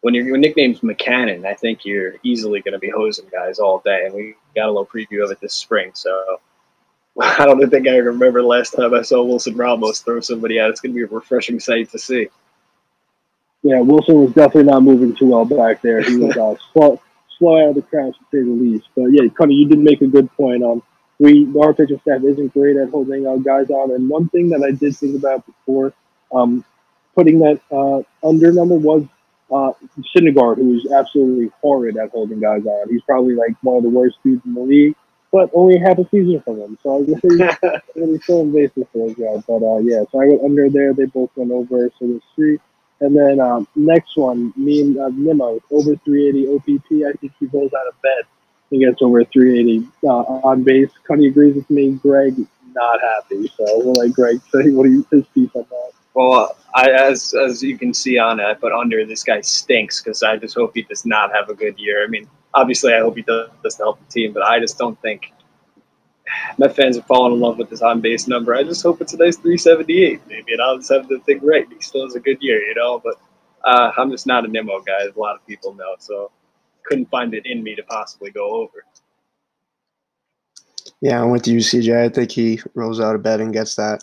when 0.00 0.14
your, 0.14 0.24
your 0.24 0.36
nickname's 0.36 0.80
McCannon, 0.80 1.46
I 1.46 1.54
think 1.54 1.84
you're 1.84 2.14
easily 2.24 2.60
going 2.60 2.72
to 2.72 2.78
be 2.78 2.90
hosing 2.90 3.26
guys 3.30 3.60
all 3.60 3.80
day. 3.84 4.04
And 4.04 4.14
we 4.14 4.34
got 4.56 4.66
a 4.66 4.72
little 4.72 4.86
preview 4.86 5.24
of 5.24 5.30
it 5.30 5.40
this 5.40 5.54
spring. 5.54 5.92
So 5.94 6.40
I 7.20 7.44
don't 7.44 7.68
think 7.70 7.86
I 7.88 7.96
remember 7.96 8.40
the 8.40 8.48
last 8.48 8.70
time 8.70 8.94
I 8.94 9.02
saw 9.02 9.22
Wilson 9.22 9.56
Ramos 9.56 10.00
throw 10.00 10.20
somebody 10.20 10.60
out. 10.60 10.70
It's 10.70 10.80
going 10.80 10.92
to 10.92 10.96
be 10.96 11.04
a 11.04 11.06
refreshing 11.06 11.60
sight 11.60 11.90
to 11.90 11.98
see. 11.98 12.28
yeah, 13.62 13.80
Wilson 13.80 14.22
was 14.22 14.32
definitely 14.32 14.70
not 14.70 14.82
moving 14.82 15.14
too 15.14 15.26
well 15.26 15.44
back 15.44 15.82
there. 15.82 16.02
He 16.02 16.16
was 16.16 16.36
uh, 16.36 16.54
slow, 16.72 17.00
slow 17.38 17.62
out 17.62 17.70
of 17.70 17.74
the 17.76 17.82
crowd 17.82 18.14
to 18.14 18.20
say 18.30 18.42
the 18.42 18.50
least. 18.50 18.88
But 18.94 19.06
yeah, 19.06 19.28
Cuddy, 19.36 19.54
you 19.54 19.68
did 19.68 19.78
make 19.78 20.02
a 20.02 20.06
good 20.06 20.30
point. 20.36 20.62
Um, 20.62 20.82
we 21.18 21.48
our 21.60 21.74
pitching 21.74 22.00
staff 22.00 22.22
isn't 22.22 22.54
great 22.54 22.76
at 22.76 22.90
holding 22.90 23.26
our 23.26 23.38
guys 23.38 23.70
on, 23.70 23.92
and 23.92 24.08
one 24.08 24.28
thing 24.28 24.50
that 24.50 24.62
I 24.62 24.70
did 24.70 24.96
think 24.96 25.16
about 25.16 25.44
before, 25.46 25.92
um, 26.32 26.64
putting 27.14 27.40
that 27.40 27.60
uh, 27.70 28.02
under 28.26 28.52
number 28.52 28.76
was 28.76 29.04
uh, 29.50 29.72
Syndergaard, 30.14 30.56
who 30.56 30.74
is 30.74 30.90
absolutely 30.92 31.50
horrid 31.60 31.96
at 31.96 32.10
holding 32.10 32.40
guys 32.40 32.64
on. 32.66 32.88
He's 32.88 33.02
probably 33.02 33.34
like 33.34 33.56
one 33.62 33.78
of 33.78 33.82
the 33.82 33.88
worst 33.88 34.18
dudes 34.22 34.44
in 34.44 34.54
the 34.54 34.60
league, 34.60 34.94
but 35.32 35.50
only 35.54 35.78
half 35.78 35.98
a 35.98 36.08
season 36.08 36.40
from 36.42 36.60
him. 36.60 36.78
So 36.82 37.00
I 37.00 37.06
guess 37.06 37.20
he's 37.22 37.80
really 37.96 38.18
still 38.20 38.42
invasive 38.42 38.88
for 38.92 39.08
those 39.08 39.16
guys. 39.16 39.42
But 39.46 39.62
uh, 39.64 39.78
yeah, 39.78 40.04
so 40.12 40.20
I 40.20 40.26
went 40.26 40.42
under 40.44 40.70
there. 40.70 40.94
They 40.94 41.06
both 41.06 41.30
went 41.34 41.50
over, 41.50 41.90
so 41.98 42.06
there's 42.06 42.22
three. 42.34 42.58
And 43.00 43.16
then 43.16 43.40
um, 43.40 43.68
next 43.76 44.16
one, 44.16 44.52
me 44.56 44.80
and 44.80 44.98
uh, 44.98 45.58
over 45.70 45.96
380 45.96 46.46
OBP. 46.46 47.08
I 47.08 47.12
think 47.12 47.32
he 47.38 47.46
rolls 47.46 47.72
out 47.72 47.86
of 47.86 48.00
bed. 48.02 48.24
He 48.70 48.78
gets 48.78 49.00
over 49.00 49.24
380 49.24 49.88
uh, 50.04 50.08
on 50.08 50.62
base. 50.62 50.90
Cuddy 51.06 51.28
agrees 51.28 51.54
with 51.54 51.70
me. 51.70 51.92
Greg, 51.92 52.34
not 52.74 53.00
happy. 53.00 53.48
So 53.56 53.64
we'll 53.78 53.94
let 53.94 54.12
Greg 54.12 54.40
say 54.52 54.70
what 54.70 54.88
he, 54.88 55.04
his 55.10 55.26
piece 55.28 55.50
on 55.54 55.64
that. 55.70 55.92
Well, 56.14 56.56
I, 56.74 56.90
as 56.90 57.32
as 57.34 57.62
you 57.62 57.78
can 57.78 57.94
see 57.94 58.18
on 58.18 58.40
it, 58.40 58.44
I 58.44 58.54
put 58.54 58.72
under 58.72 59.06
this 59.06 59.22
guy 59.22 59.40
stinks 59.40 60.02
because 60.02 60.22
I 60.22 60.36
just 60.36 60.54
hope 60.54 60.72
he 60.74 60.82
does 60.82 61.06
not 61.06 61.32
have 61.32 61.48
a 61.48 61.54
good 61.54 61.78
year. 61.78 62.04
I 62.04 62.08
mean, 62.08 62.28
obviously, 62.54 62.92
I 62.92 63.00
hope 63.00 63.16
he 63.16 63.22
does, 63.22 63.48
does 63.62 63.76
to 63.76 63.84
help 63.84 64.00
the 64.00 64.12
team, 64.12 64.32
but 64.32 64.42
I 64.42 64.58
just 64.58 64.78
don't 64.78 65.00
think 65.00 65.32
Met 66.58 66.76
fans 66.76 66.96
have 66.96 67.06
fallen 67.06 67.32
in 67.32 67.40
love 67.40 67.58
with 67.58 67.70
this 67.70 67.82
on 67.82 68.00
base 68.00 68.28
number. 68.28 68.54
I 68.54 68.62
just 68.62 68.82
hope 68.82 69.00
it's 69.00 69.14
a 69.14 69.16
nice 69.16 69.36
378, 69.36 70.20
maybe, 70.26 70.52
and 70.52 70.62
I'll 70.62 70.76
just 70.76 70.90
have 70.90 71.08
the 71.08 71.18
thing 71.20 71.40
right. 71.44 71.66
He 71.68 71.80
still 71.80 72.04
has 72.04 72.14
a 72.14 72.20
good 72.20 72.38
year, 72.40 72.60
you 72.60 72.74
know. 72.74 73.00
But 73.02 73.14
uh, 73.64 73.92
I'm 73.96 74.10
just 74.10 74.26
not 74.26 74.44
a 74.44 74.48
Nimmo 74.48 74.80
guy, 74.80 75.02
as 75.08 75.14
a 75.16 75.18
lot 75.18 75.36
of 75.36 75.46
people 75.46 75.74
know, 75.74 75.94
so 75.98 76.30
couldn't 76.84 77.10
find 77.10 77.34
it 77.34 77.46
in 77.46 77.62
me 77.62 77.74
to 77.74 77.82
possibly 77.82 78.30
go 78.30 78.50
over. 78.50 78.84
Yeah, 81.00 81.22
I'm 81.22 81.30
with 81.30 81.46
you, 81.46 81.58
CJ. 81.58 82.04
I 82.04 82.08
think 82.08 82.32
he 82.32 82.60
rolls 82.74 83.00
out 83.00 83.14
of 83.14 83.22
bed 83.22 83.40
and 83.40 83.52
gets 83.52 83.76
that. 83.76 84.02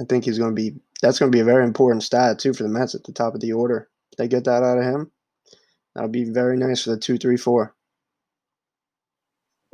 I 0.00 0.04
think 0.04 0.24
he's 0.24 0.38
going 0.38 0.54
to 0.54 0.60
be. 0.60 0.74
That's 1.02 1.18
going 1.18 1.32
to 1.32 1.36
be 1.36 1.40
a 1.40 1.44
very 1.44 1.64
important 1.64 2.04
stat 2.04 2.38
too 2.38 2.54
for 2.54 2.62
the 2.62 2.68
Mets 2.68 2.94
at 2.94 3.04
the 3.04 3.12
top 3.12 3.34
of 3.34 3.40
the 3.40 3.52
order. 3.52 3.88
If 4.12 4.18
they 4.18 4.28
get 4.28 4.44
that 4.44 4.62
out 4.62 4.78
of 4.78 4.84
him, 4.84 5.10
that'll 5.94 6.08
be 6.08 6.24
very 6.24 6.56
nice 6.56 6.84
for 6.84 6.90
the 6.90 6.96
two, 6.96 7.18
three, 7.18 7.36
four. 7.36 7.74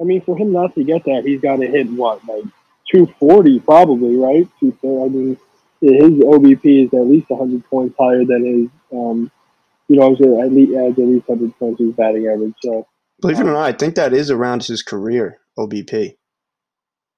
I 0.01 0.05
mean, 0.05 0.21
for 0.23 0.37
him 0.37 0.53
not 0.53 0.75
to 0.75 0.85
get 0.85 1.05
that, 1.05 1.25
he's 1.25 1.41
got 1.41 1.57
to 1.57 1.67
hit 1.67 1.91
what, 1.91 2.25
like 2.27 2.45
240 2.93 3.61
probably, 3.61 4.17
right? 4.17 4.49
240. 4.61 5.05
I 5.05 5.09
mean, 5.09 5.37
his 5.81 6.25
OBP 6.25 6.87
is 6.87 6.95
at 6.95 7.07
least 7.07 7.31
100 7.31 7.65
points 7.69 7.97
higher 7.99 8.25
than 8.25 8.45
his, 8.45 8.71
um, 8.93 9.31
you 9.89 9.97
know, 9.97 10.15
so 10.17 10.43
at 10.43 10.53
least 10.53 10.73
adds 10.77 10.99
at 10.99 11.05
least 11.05 11.29
100 11.29 11.59
points 11.59 11.79
to 11.79 11.87
his 11.87 11.95
batting 11.95 12.27
average. 12.27 12.55
So 12.63 12.87
Believe 13.21 13.41
it 13.41 13.47
or 13.47 13.53
not, 13.53 13.63
I 13.63 13.73
think 13.73 13.97
that 13.97 14.13
is 14.13 14.31
around 14.31 14.63
his 14.65 14.83
career 14.83 15.41
OBP. 15.59 16.17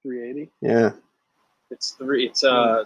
380. 0.03 0.51
Yeah, 0.63 0.93
It's 1.71 1.91
three. 1.91 2.27
It's 2.27 2.45
uh. 2.45 2.85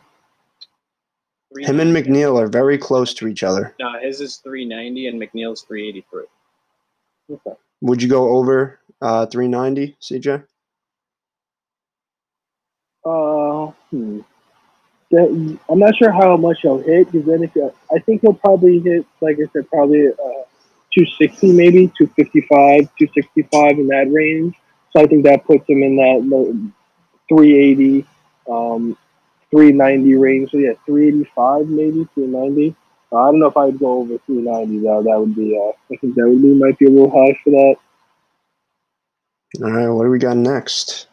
Him 1.56 1.78
and 1.78 1.94
McNeil 1.94 2.36
are 2.40 2.48
very 2.48 2.76
close 2.76 3.14
to 3.14 3.28
each 3.28 3.44
other. 3.44 3.76
No, 3.78 3.92
his 4.00 4.20
is 4.20 4.38
390 4.38 5.06
and 5.06 5.22
McNeil's 5.22 5.62
383. 5.62 6.24
Okay. 7.30 7.56
Would 7.80 8.02
you 8.02 8.08
go 8.08 8.30
over 8.36 8.80
uh, 9.00 9.26
390, 9.26 9.96
CJ? 10.00 10.44
Uh, 13.04 13.72
hmm. 13.90 14.20
I'm 15.16 15.78
not 15.78 15.96
sure 15.96 16.10
how 16.10 16.36
much 16.36 16.58
he'll 16.62 16.78
hit 16.78 17.12
because 17.12 17.26
then 17.26 17.44
if 17.44 17.52
I 17.94 17.98
think 18.00 18.22
he'll 18.22 18.34
probably 18.34 18.80
hit, 18.80 19.06
like 19.20 19.36
I 19.36 19.46
said, 19.52 19.68
probably 19.70 20.08
uh, 20.08 20.44
260 20.94 21.52
maybe, 21.52 21.86
255, 21.96 22.88
265 22.98 23.78
in 23.78 23.86
that 23.88 24.10
range. 24.10 24.54
So 24.92 25.02
I 25.02 25.06
think 25.06 25.24
that 25.24 25.44
puts 25.44 25.68
him 25.68 25.82
in 25.82 25.96
that 25.96 26.70
380, 27.28 28.06
um, 28.48 28.96
390 29.50 30.14
range. 30.16 30.50
So 30.50 30.58
yeah, 30.58 30.72
385 30.86 31.68
maybe, 31.68 32.08
390. 32.14 32.74
Uh, 33.12 33.16
I 33.16 33.30
don't 33.30 33.40
know 33.40 33.46
if 33.46 33.56
I'd 33.56 33.78
go 33.78 34.00
over 34.00 34.18
390 34.26 34.80
though. 34.80 35.02
That 35.02 35.20
would 35.20 35.36
be, 35.36 35.56
uh, 35.56 35.72
I 35.92 35.96
think 35.96 36.14
that 36.14 36.28
would 36.28 36.42
be 36.42 36.54
might 36.54 36.78
be 36.78 36.86
a 36.86 36.90
little 36.90 37.10
high 37.10 37.38
for 37.44 37.50
that. 37.50 37.76
All 39.62 39.70
right, 39.70 39.88
what 39.88 40.04
do 40.04 40.10
we 40.10 40.18
got 40.18 40.36
next? 40.36 41.06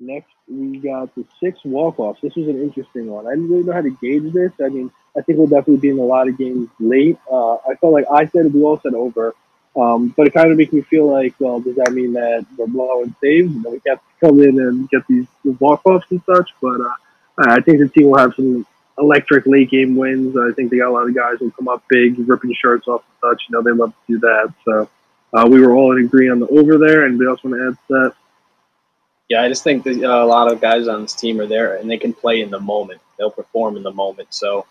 Next, 0.00 0.32
we 0.48 0.78
got 0.78 1.14
the 1.14 1.24
six 1.40 1.58
walk-offs. 1.64 2.20
This 2.20 2.34
was 2.34 2.48
an 2.48 2.60
interesting 2.60 3.06
one. 3.06 3.26
I 3.26 3.30
didn't 3.30 3.48
really 3.48 3.62
know 3.62 3.72
how 3.72 3.82
to 3.82 3.96
gauge 4.02 4.32
this. 4.32 4.52
I 4.60 4.68
mean, 4.68 4.90
I 5.16 5.22
think 5.22 5.38
we'll 5.38 5.46
definitely 5.46 5.76
be 5.78 5.90
in 5.90 5.98
a 5.98 6.02
lot 6.02 6.28
of 6.28 6.36
games 6.36 6.68
late. 6.80 7.18
Uh, 7.30 7.54
I 7.54 7.76
felt 7.80 7.92
like 7.92 8.04
I 8.10 8.26
said 8.26 8.52
we 8.52 8.62
all 8.62 8.80
said 8.80 8.94
over, 8.94 9.34
um, 9.76 10.12
but 10.16 10.26
it 10.26 10.34
kind 10.34 10.50
of 10.50 10.58
makes 10.58 10.72
me 10.72 10.82
feel 10.82 11.10
like, 11.10 11.34
well, 11.38 11.60
does 11.60 11.76
that 11.76 11.92
mean 11.92 12.12
that 12.14 12.44
we're 12.58 12.66
blowing 12.66 13.14
saves 13.22 13.54
and 13.54 13.64
we 13.64 13.80
have 13.86 14.00
to 14.00 14.26
come 14.26 14.40
in 14.40 14.58
and 14.58 14.90
get 14.90 15.06
these 15.08 15.26
walk-offs 15.60 16.06
and 16.10 16.22
such? 16.26 16.50
But 16.60 16.80
uh, 16.80 16.94
I 17.38 17.60
think 17.60 17.78
the 17.78 17.88
team 17.88 18.10
will 18.10 18.18
have 18.18 18.34
some 18.34 18.66
electric 18.98 19.46
late 19.46 19.70
game 19.70 19.94
wins. 19.94 20.36
I 20.36 20.52
think 20.52 20.70
they 20.70 20.78
got 20.78 20.88
a 20.88 20.92
lot 20.92 21.08
of 21.08 21.14
guys 21.14 21.36
who 21.38 21.50
come 21.52 21.68
up 21.68 21.84
big, 21.88 22.18
ripping 22.28 22.54
shirts 22.54 22.88
off 22.88 23.04
and 23.22 23.30
such. 23.30 23.44
You 23.48 23.54
know, 23.54 23.62
they 23.62 23.72
love 23.72 23.92
to 23.92 24.12
do 24.14 24.18
that. 24.20 24.52
So 24.64 24.88
uh, 25.32 25.46
we 25.48 25.60
were 25.60 25.74
all 25.74 25.96
in 25.96 26.04
agree 26.04 26.28
on 26.28 26.40
the 26.40 26.46
over 26.48 26.78
there. 26.78 27.04
Anybody 27.04 27.28
else 27.28 27.42
want 27.42 27.56
to 27.56 27.68
add 27.68 27.72
to 27.72 27.78
that? 27.88 28.14
Yeah, 29.28 29.42
I 29.42 29.48
just 29.48 29.64
think 29.64 29.84
that 29.84 30.02
uh, 30.02 30.24
a 30.24 30.26
lot 30.26 30.52
of 30.52 30.60
guys 30.60 30.86
on 30.86 31.02
this 31.02 31.14
team 31.14 31.40
are 31.40 31.46
there 31.46 31.76
and 31.76 31.90
they 31.90 31.98
can 31.98 32.12
play 32.12 32.42
in 32.42 32.50
the 32.50 32.60
moment. 32.60 33.00
They'll 33.18 33.30
perform 33.30 33.76
in 33.76 33.82
the 33.82 33.92
moment. 33.92 34.32
So 34.32 34.66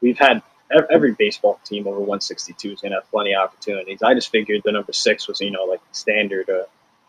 we've 0.00 0.18
had 0.18 0.42
every 0.90 1.12
baseball 1.12 1.60
team 1.64 1.86
over 1.86 1.98
162 1.98 2.72
is 2.72 2.80
going 2.80 2.90
to 2.92 2.98
have 2.98 3.10
plenty 3.10 3.34
of 3.34 3.42
opportunities. 3.42 4.02
I 4.02 4.14
just 4.14 4.30
figured 4.30 4.62
the 4.64 4.72
number 4.72 4.92
six 4.92 5.28
was, 5.28 5.40
you 5.40 5.50
know, 5.50 5.64
like 5.64 5.80
standard 5.92 6.50
uh, 6.50 6.64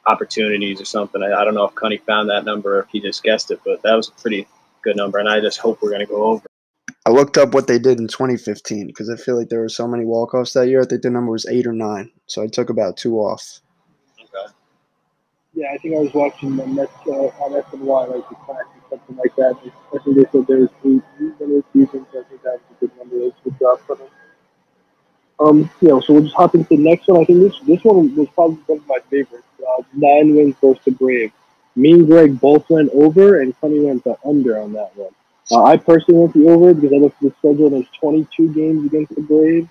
opportunities 0.07 0.79
or 0.81 0.85
something. 0.85 1.23
I, 1.23 1.33
I 1.33 1.43
don't 1.43 1.55
know 1.55 1.65
if 1.65 1.75
Cunny 1.75 2.01
found 2.01 2.29
that 2.29 2.45
number 2.45 2.77
or 2.77 2.81
if 2.81 2.89
he 2.89 2.99
just 2.99 3.23
guessed 3.23 3.51
it, 3.51 3.61
but 3.65 3.81
that 3.81 3.95
was 3.95 4.09
a 4.09 4.21
pretty 4.21 4.47
good 4.83 4.95
number. 4.95 5.19
And 5.19 5.29
I 5.29 5.39
just 5.39 5.59
hope 5.59 5.81
we're 5.81 5.89
going 5.89 6.01
to 6.01 6.07
go 6.07 6.23
over. 6.23 6.50
I 7.05 7.09
looked 7.09 7.37
up 7.37 7.53
what 7.53 7.67
they 7.67 7.79
did 7.79 7.99
in 7.99 8.07
2015 8.07 8.87
because 8.87 9.09
I 9.09 9.15
feel 9.15 9.37
like 9.37 9.49
there 9.49 9.61
were 9.61 9.69
so 9.69 9.87
many 9.87 10.05
walk-offs 10.05 10.53
that 10.53 10.67
year. 10.67 10.81
I 10.81 10.85
think 10.85 11.01
the 11.01 11.09
number 11.09 11.31
was 11.31 11.47
eight 11.47 11.65
or 11.65 11.73
nine, 11.73 12.11
so 12.27 12.43
I 12.43 12.47
took 12.47 12.69
about 12.69 12.97
two 12.97 13.15
off. 13.17 13.61
Okay. 14.19 14.53
Yeah, 15.55 15.71
I 15.73 15.77
think 15.77 15.95
I 15.95 15.99
was 15.99 16.13
watching 16.13 16.55
the 16.55 16.67
Mets 16.67 16.91
uh, 17.07 17.11
on 17.11 17.53
SNY, 17.53 18.15
like 18.15 18.29
the 18.29 18.35
class 18.35 18.57
or 18.59 18.89
something 18.89 19.17
like 19.17 19.35
that. 19.35 19.55
I 19.93 19.97
think 20.03 20.15
they 20.15 20.25
said 20.31 20.47
there 20.47 20.59
was 20.59 20.69
eight 20.85 21.01
winners 21.39 21.63
seasons. 21.73 22.07
I 22.11 22.23
think 22.29 22.43
that 22.43 22.59
was 22.59 22.61
a 22.69 22.79
good 22.79 22.97
number. 22.97 23.19
That's 23.19 23.39
a 23.39 23.49
good 23.49 23.59
job 23.59 23.79
for 23.87 23.95
them. 23.95 24.07
Um, 25.39 25.71
you 25.81 25.87
know, 25.87 26.01
so 26.01 26.13
we'll 26.13 26.23
just 26.23 26.35
hop 26.35 26.53
into 26.53 26.67
the 26.69 26.77
next 26.77 27.07
one. 27.07 27.21
I 27.21 27.25
think 27.25 27.39
this 27.39 27.59
this 27.61 27.83
one 27.83 28.15
was 28.15 28.27
probably 28.35 28.61
one 28.67 28.77
of 28.77 28.87
my 28.87 28.99
favorites. 29.09 29.47
Uh, 29.59 29.81
nine 29.93 30.35
wins 30.35 30.55
versus 30.61 30.83
the 30.85 30.91
Braves. 30.91 31.33
Me 31.75 31.93
and 31.93 32.05
Greg 32.05 32.39
both 32.39 32.69
went 32.69 32.91
over, 32.93 33.41
and 33.41 33.55
Sonny 33.59 33.79
went 33.79 34.03
the 34.03 34.15
under 34.23 34.61
on 34.61 34.73
that 34.73 34.95
one. 34.95 35.13
Uh, 35.51 35.63
I 35.63 35.75
personally 35.75 36.21
went 36.21 36.33
the 36.33 36.47
over 36.49 36.73
because 36.73 36.93
I 36.93 36.97
looked 36.97 37.23
at 37.23 37.29
the 37.29 37.35
schedule. 37.39 37.67
and 37.67 37.75
There's 37.75 37.99
22 37.99 38.53
games 38.53 38.85
against 38.85 39.13
the 39.13 39.21
Braves. 39.21 39.67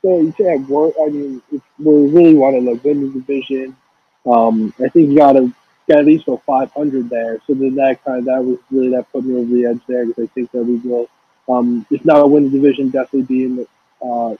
So 0.00 0.20
you 0.20 0.32
say 0.38 0.52
I 0.52 0.56
work. 0.56 0.94
I 1.00 1.08
mean, 1.08 1.42
if 1.52 1.60
we 1.78 2.08
really 2.10 2.34
want 2.34 2.56
to 2.56 2.70
like, 2.70 2.82
win 2.82 3.02
the 3.02 3.20
division. 3.20 3.76
Um, 4.24 4.72
I 4.82 4.88
think 4.88 5.10
you 5.10 5.16
got 5.16 5.32
to 5.32 5.52
get 5.86 5.98
at 5.98 6.06
least 6.06 6.26
go 6.26 6.40
500 6.46 7.10
there. 7.10 7.40
So 7.46 7.54
then 7.54 7.74
that 7.74 8.02
kind 8.04 8.20
of 8.20 8.24
that 8.26 8.42
was 8.42 8.58
really 8.70 8.90
that 8.90 9.10
put 9.12 9.24
me 9.24 9.36
over 9.36 9.52
the 9.54 9.66
edge 9.66 9.80
there 9.86 10.06
because 10.06 10.24
I 10.24 10.32
think 10.32 10.50
that 10.52 10.64
we 10.64 10.76
will, 10.76 11.08
um, 11.48 11.86
if 11.90 12.04
not 12.04 12.30
win 12.30 12.44
the 12.44 12.50
division, 12.50 12.90
definitely 12.90 13.22
be 13.22 13.44
in 13.44 13.56
the 13.56 13.66
uh, 14.02 14.36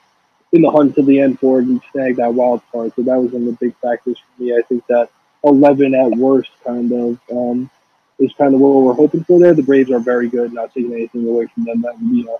in 0.51 0.61
the 0.61 0.71
hunt 0.71 0.95
to 0.95 1.03
the 1.03 1.19
end 1.19 1.39
for 1.39 1.59
it 1.59 1.67
and 1.67 1.81
snag 1.91 2.15
that 2.15 2.33
wild 2.33 2.61
card. 2.71 2.93
So 2.95 3.03
that 3.03 3.17
was 3.17 3.31
one 3.31 3.47
of 3.47 3.59
the 3.59 3.65
big 3.65 3.75
factors 3.77 4.17
for 4.17 4.43
me. 4.43 4.55
I 4.55 4.61
think 4.63 4.85
that 4.87 5.09
11 5.43 5.93
at 5.93 6.11
worst 6.11 6.49
kind 6.63 6.91
of 6.91 7.19
um, 7.31 7.69
is 8.19 8.33
kind 8.37 8.53
of 8.53 8.59
what 8.59 8.83
we're 8.83 8.93
hoping 8.93 9.23
for 9.23 9.39
there. 9.39 9.53
The 9.53 9.63
Braves 9.63 9.91
are 9.91 9.99
very 9.99 10.29
good, 10.29 10.53
not 10.53 10.73
taking 10.73 10.93
anything 10.93 11.27
away 11.27 11.47
from 11.47 11.63
them. 11.63 11.81
That 11.81 11.99
would 11.99 12.11
be 12.11 12.27
a 12.27 12.37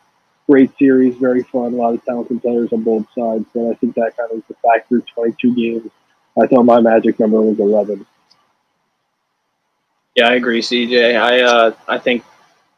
great 0.49 0.77
series, 0.77 1.15
very 1.15 1.43
fun, 1.43 1.73
a 1.73 1.77
lot 1.77 1.93
of 1.93 2.03
talented 2.05 2.41
players 2.41 2.73
on 2.73 2.84
both 2.84 3.05
sides. 3.17 3.45
But 3.53 3.69
I 3.69 3.73
think 3.75 3.95
that 3.95 4.17
kind 4.17 4.32
of 4.32 4.38
is 4.39 4.43
the 4.47 4.55
factor. 4.55 4.99
22 4.99 5.55
games. 5.55 5.91
I 6.41 6.47
thought 6.47 6.63
my 6.63 6.80
magic 6.80 7.19
number 7.19 7.41
was 7.41 7.59
11. 7.59 8.05
Yeah, 10.15 10.27
I 10.27 10.34
agree, 10.34 10.61
CJ. 10.61 11.19
I 11.19 11.41
uh, 11.41 11.71
I 11.88 11.97
think 11.97 12.23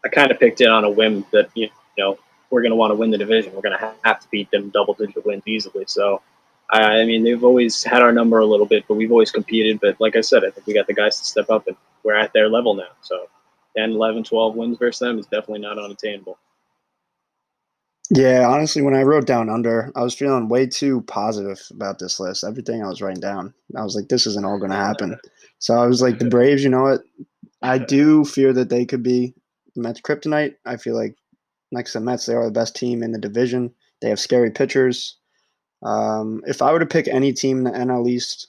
I 0.05 0.09
kind 0.09 0.31
of 0.31 0.39
picked 0.39 0.61
it 0.61 0.67
on 0.67 0.83
a 0.83 0.89
whim 0.89 1.25
that 1.31 1.49
you 1.55 1.69
know 1.97 2.17
we're 2.49 2.61
going 2.61 2.71
to 2.71 2.75
want 2.75 2.91
to 2.91 2.95
win 2.95 3.09
the 3.09 3.17
division. 3.17 3.53
We're 3.53 3.61
going 3.61 3.77
to 3.79 3.93
have 4.03 4.19
to 4.19 4.27
beat 4.29 4.51
them 4.51 4.69
double 4.69 4.93
digit 4.93 5.25
wins 5.25 5.43
easily. 5.47 5.85
So, 5.87 6.21
I 6.69 7.03
mean, 7.05 7.23
they've 7.23 7.43
always 7.43 7.83
had 7.83 8.01
our 8.01 8.11
number 8.11 8.39
a 8.39 8.45
little 8.45 8.65
bit, 8.65 8.85
but 8.87 8.95
we've 8.95 9.11
always 9.11 9.31
competed. 9.31 9.79
But 9.79 9.99
like 9.99 10.15
I 10.15 10.21
said, 10.21 10.43
I 10.43 10.51
think 10.51 10.67
we 10.67 10.73
got 10.73 10.87
the 10.87 10.93
guys 10.93 11.17
to 11.17 11.25
step 11.25 11.49
up, 11.49 11.67
and 11.67 11.77
we're 12.03 12.15
at 12.15 12.33
their 12.33 12.49
level 12.49 12.73
now. 12.75 12.89
So, 13.01 13.27
10, 13.77 13.91
11, 13.91 14.23
12 14.23 14.55
wins 14.55 14.77
versus 14.77 14.99
them 14.99 15.19
is 15.19 15.25
definitely 15.25 15.59
not 15.59 15.77
unattainable. 15.77 16.37
Yeah, 18.13 18.45
honestly, 18.45 18.81
when 18.81 18.93
I 18.93 19.03
wrote 19.03 19.25
down 19.25 19.49
under, 19.49 19.89
I 19.95 20.03
was 20.03 20.13
feeling 20.13 20.49
way 20.49 20.67
too 20.67 21.01
positive 21.03 21.61
about 21.71 21.99
this 21.99 22.19
list. 22.19 22.43
Everything 22.43 22.83
I 22.83 22.89
was 22.89 23.01
writing 23.01 23.21
down, 23.21 23.53
I 23.77 23.83
was 23.83 23.95
like, 23.95 24.09
this 24.09 24.27
isn't 24.27 24.45
all 24.45 24.59
going 24.59 24.71
to 24.71 24.77
happen. 24.77 25.17
So 25.59 25.75
I 25.75 25.87
was 25.87 26.01
like, 26.01 26.19
the 26.19 26.29
Braves, 26.29 26.61
you 26.61 26.69
know 26.69 26.83
what? 26.83 27.01
I 27.61 27.77
do 27.77 28.25
fear 28.25 28.51
that 28.51 28.69
they 28.69 28.85
could 28.85 29.01
be 29.01 29.33
Mets 29.77 30.01
kryptonite. 30.01 30.55
I 30.65 30.75
feel 30.75 30.95
like 30.95 31.15
next 31.71 31.93
to 31.93 31.99
the 31.99 32.05
Mets, 32.05 32.25
they 32.25 32.33
are 32.33 32.43
the 32.43 32.51
best 32.51 32.75
team 32.75 33.01
in 33.01 33.13
the 33.13 33.17
division. 33.17 33.73
They 34.01 34.09
have 34.09 34.19
scary 34.19 34.51
pitchers. 34.51 35.15
Um, 35.81 36.43
if 36.45 36.61
I 36.61 36.73
were 36.73 36.79
to 36.79 36.85
pick 36.85 37.07
any 37.07 37.31
team 37.31 37.59
in 37.59 37.63
the 37.63 37.71
NL 37.71 38.09
East 38.09 38.47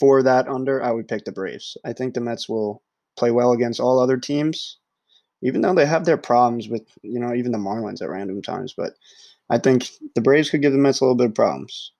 for 0.00 0.22
that 0.22 0.48
under, 0.48 0.82
I 0.82 0.90
would 0.90 1.06
pick 1.06 1.24
the 1.24 1.32
Braves. 1.32 1.76
I 1.84 1.92
think 1.92 2.14
the 2.14 2.20
Mets 2.20 2.48
will 2.48 2.82
play 3.16 3.30
well 3.30 3.52
against 3.52 3.80
all 3.80 4.00
other 4.00 4.16
teams, 4.16 4.78
even 5.42 5.60
though 5.60 5.74
they 5.74 5.86
have 5.86 6.06
their 6.06 6.16
problems 6.16 6.68
with, 6.68 6.88
you 7.02 7.20
know, 7.20 7.34
even 7.34 7.52
the 7.52 7.58
Marlins 7.58 8.00
at 8.00 8.08
random 8.08 8.40
times. 8.40 8.74
But 8.76 8.94
I 9.50 9.58
think 9.58 9.90
the 10.14 10.22
Braves 10.22 10.48
could 10.48 10.62
give 10.62 10.72
the 10.72 10.78
Mets 10.78 11.00
a 11.00 11.04
little 11.04 11.16
bit 11.16 11.26
of 11.26 11.34
problems. 11.34 11.92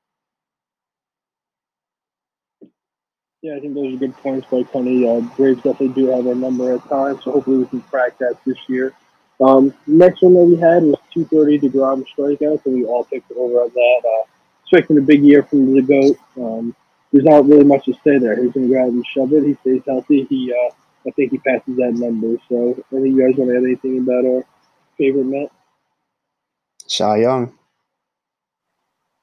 Yeah, 3.42 3.56
I 3.56 3.60
think 3.60 3.74
those 3.74 3.94
are 3.94 3.98
good 3.98 4.16
points 4.16 4.46
by 4.50 4.62
Tony. 4.64 5.08
Uh, 5.08 5.20
Braves 5.36 5.62
definitely 5.62 5.88
do 5.88 6.08
have 6.08 6.26
our 6.26 6.34
number 6.34 6.74
at 6.74 6.88
times, 6.88 7.24
so 7.24 7.32
hopefully 7.32 7.58
we 7.58 7.66
can 7.66 7.80
crack 7.82 8.18
that 8.18 8.38
this 8.44 8.58
year. 8.68 8.92
Um, 9.40 9.72
next 9.86 10.20
one 10.20 10.34
that 10.34 10.44
we 10.44 10.56
had 10.56 10.82
was 10.82 10.98
230 11.14 11.60
DeGrom 11.60 12.04
strikeouts, 12.06 12.66
and 12.66 12.74
we 12.74 12.84
all 12.84 13.04
picked 13.04 13.32
over 13.32 13.62
on 13.62 13.70
that. 13.70 14.02
Uh, 14.04 14.28
expecting 14.62 14.98
a 14.98 15.00
big 15.00 15.24
year 15.24 15.42
from 15.42 15.74
the 15.74 15.80
GOAT. 15.80 16.18
Um, 16.36 16.76
there's 17.12 17.24
not 17.24 17.46
really 17.46 17.64
much 17.64 17.84
to 17.86 17.94
say 18.04 18.18
there. 18.18 18.40
He's 18.42 18.52
going 18.52 18.68
to 18.68 18.74
go 18.74 18.82
out 18.82 18.88
and 18.88 19.04
shove 19.06 19.32
it. 19.32 19.44
He 19.44 19.56
stays 19.62 19.82
healthy. 19.86 20.26
He, 20.28 20.52
uh, 20.52 20.72
I 21.06 21.10
think 21.12 21.32
he 21.32 21.38
passes 21.38 21.76
that 21.76 21.94
number. 21.94 22.36
So, 22.48 22.82
any 22.92 23.10
of 23.10 23.16
you 23.16 23.26
guys 23.26 23.36
want 23.36 23.50
to 23.50 23.56
add 23.56 23.64
anything 23.64 23.98
about 23.98 24.24
our 24.24 24.44
favorite 24.96 25.24
Met? 25.24 25.50
Cy 26.86 27.18
Young. 27.18 27.52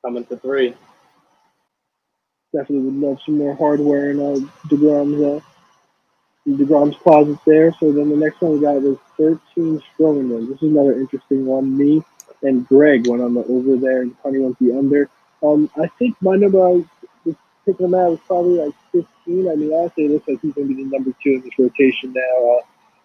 Coming 0.03 0.25
to 0.25 0.37
three. 0.37 0.73
Definitely 2.53 2.89
would 2.89 3.07
love 3.07 3.19
some 3.25 3.37
more 3.37 3.55
hardware 3.55 4.09
in 4.11 4.19
uh, 4.19 4.39
DeGrom's 4.67 5.21
uh, 5.21 5.39
DeGrom's 6.47 6.95
closet 6.97 7.37
there. 7.45 7.73
So 7.79 7.91
then 7.91 8.09
the 8.09 8.15
next 8.15 8.41
one 8.41 8.53
we 8.53 8.61
got 8.61 8.81
was 8.81 8.97
13 9.17 9.81
Stroman. 9.99 10.47
This 10.47 10.61
is 10.61 10.69
another 10.71 10.97
interesting 10.97 11.45
one. 11.45 11.77
Me 11.77 12.01
and 12.41 12.65
Greg 12.67 13.07
went 13.07 13.21
on 13.21 13.33
the 13.33 13.43
over 13.45 13.75
there, 13.75 14.01
and 14.01 14.15
Honey 14.23 14.39
went 14.39 14.57
the 14.59 14.77
under. 14.77 15.09
Um, 15.43 15.69
I 15.77 15.87
think 15.99 16.15
my 16.21 16.35
number 16.35 16.65
I 16.65 16.69
was 16.69 16.85
picking 17.67 17.85
him 17.85 17.93
out 17.93 18.11
was 18.11 18.19
probably 18.25 18.59
like 18.59 18.73
15. 18.93 19.05
I 19.27 19.55
mean, 19.55 19.73
honestly, 19.73 20.05
it 20.05 20.11
looks 20.11 20.27
like 20.27 20.39
he's 20.41 20.53
going 20.53 20.69
to 20.69 20.73
be 20.73 20.83
the 20.83 20.89
number 20.89 21.11
two 21.21 21.31
in 21.31 21.41
this 21.41 21.59
rotation 21.59 22.13
now. 22.13 22.61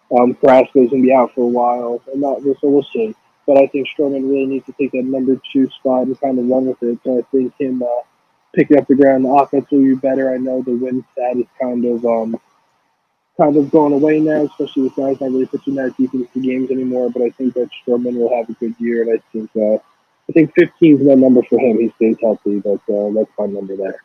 Uh, 0.09 0.23
um, 0.23 0.33
Carrasco's 0.35 0.89
going 0.89 1.03
to 1.03 1.07
be 1.07 1.13
out 1.13 1.33
for 1.35 1.41
a 1.41 1.47
while, 1.47 2.01
and 2.11 2.21
not 2.21 2.41
so 2.41 2.57
we'll 2.63 2.83
see. 2.93 3.13
But 3.45 3.57
I 3.57 3.67
think 3.67 3.87
Stroman 3.89 4.29
really 4.29 4.45
needs 4.45 4.65
to 4.67 4.73
take 4.73 4.91
that 4.93 5.03
number 5.03 5.39
two 5.51 5.69
spot 5.69 6.07
and 6.07 6.19
kind 6.19 6.39
of 6.39 6.47
run 6.47 6.65
with 6.65 6.81
it. 6.81 6.99
So 7.03 7.19
I 7.19 7.21
think 7.31 7.53
him 7.59 7.83
uh, 7.83 8.01
picking 8.55 8.77
up 8.77 8.87
the 8.87 8.95
ground, 8.95 9.25
the 9.25 9.29
offense 9.29 9.69
will 9.69 9.83
be 9.83 9.95
better. 9.95 10.33
I 10.33 10.37
know 10.37 10.61
the 10.61 10.71
win 10.71 11.03
stat 11.11 11.37
is 11.37 11.45
kind 11.61 11.83
of 11.83 12.05
um, 12.05 12.39
kind 13.35 13.57
of 13.57 13.69
going 13.69 13.91
away 13.91 14.19
now, 14.19 14.45
especially 14.45 14.83
with 14.83 14.95
guys 14.95 15.19
not 15.19 15.31
really 15.31 15.45
pitching 15.47 15.75
that 15.75 15.97
deep 15.97 16.13
into 16.13 16.39
games 16.39 16.71
anymore. 16.71 17.09
But 17.09 17.23
I 17.23 17.29
think 17.31 17.53
that 17.55 17.69
Stroman 17.85 18.15
will 18.15 18.33
have 18.33 18.49
a 18.49 18.53
good 18.53 18.75
year, 18.79 19.01
and 19.01 19.19
I 19.19 19.23
think 19.33 19.49
uh, 19.57 19.83
I 20.29 20.31
think 20.31 20.53
15 20.55 21.01
is 21.01 21.05
my 21.05 21.15
number 21.15 21.41
for 21.43 21.59
him. 21.59 21.79
He 21.79 21.91
stays 21.97 22.17
healthy, 22.21 22.59
but 22.59 22.79
uh, 22.89 23.11
that's 23.11 23.31
my 23.37 23.47
number 23.47 23.75
there. 23.75 24.01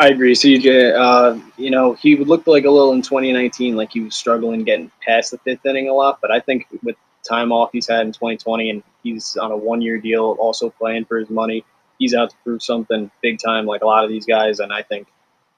I 0.00 0.08
agree, 0.08 0.32
CJ. 0.32 0.94
Uh, 0.98 1.38
you 1.58 1.70
know, 1.70 1.92
he 1.92 2.16
looked 2.16 2.48
like 2.48 2.64
a 2.64 2.70
little 2.70 2.92
in 2.92 3.02
2019, 3.02 3.76
like 3.76 3.92
he 3.92 4.00
was 4.00 4.16
struggling 4.16 4.64
getting 4.64 4.90
past 5.06 5.30
the 5.30 5.36
fifth 5.36 5.66
inning 5.66 5.90
a 5.90 5.92
lot. 5.92 6.20
But 6.22 6.30
I 6.30 6.40
think 6.40 6.66
with 6.82 6.96
time 7.22 7.52
off 7.52 7.68
he's 7.70 7.86
had 7.86 8.06
in 8.06 8.12
2020, 8.12 8.70
and 8.70 8.82
he's 9.02 9.36
on 9.36 9.52
a 9.52 9.56
one-year 9.58 9.98
deal, 9.98 10.38
also 10.40 10.70
playing 10.70 11.04
for 11.04 11.18
his 11.18 11.28
money, 11.28 11.66
he's 11.98 12.14
out 12.14 12.30
to 12.30 12.36
prove 12.42 12.62
something 12.62 13.10
big 13.20 13.38
time, 13.44 13.66
like 13.66 13.82
a 13.82 13.86
lot 13.86 14.02
of 14.02 14.08
these 14.08 14.24
guys. 14.24 14.60
And 14.60 14.72
I 14.72 14.80
think 14.80 15.06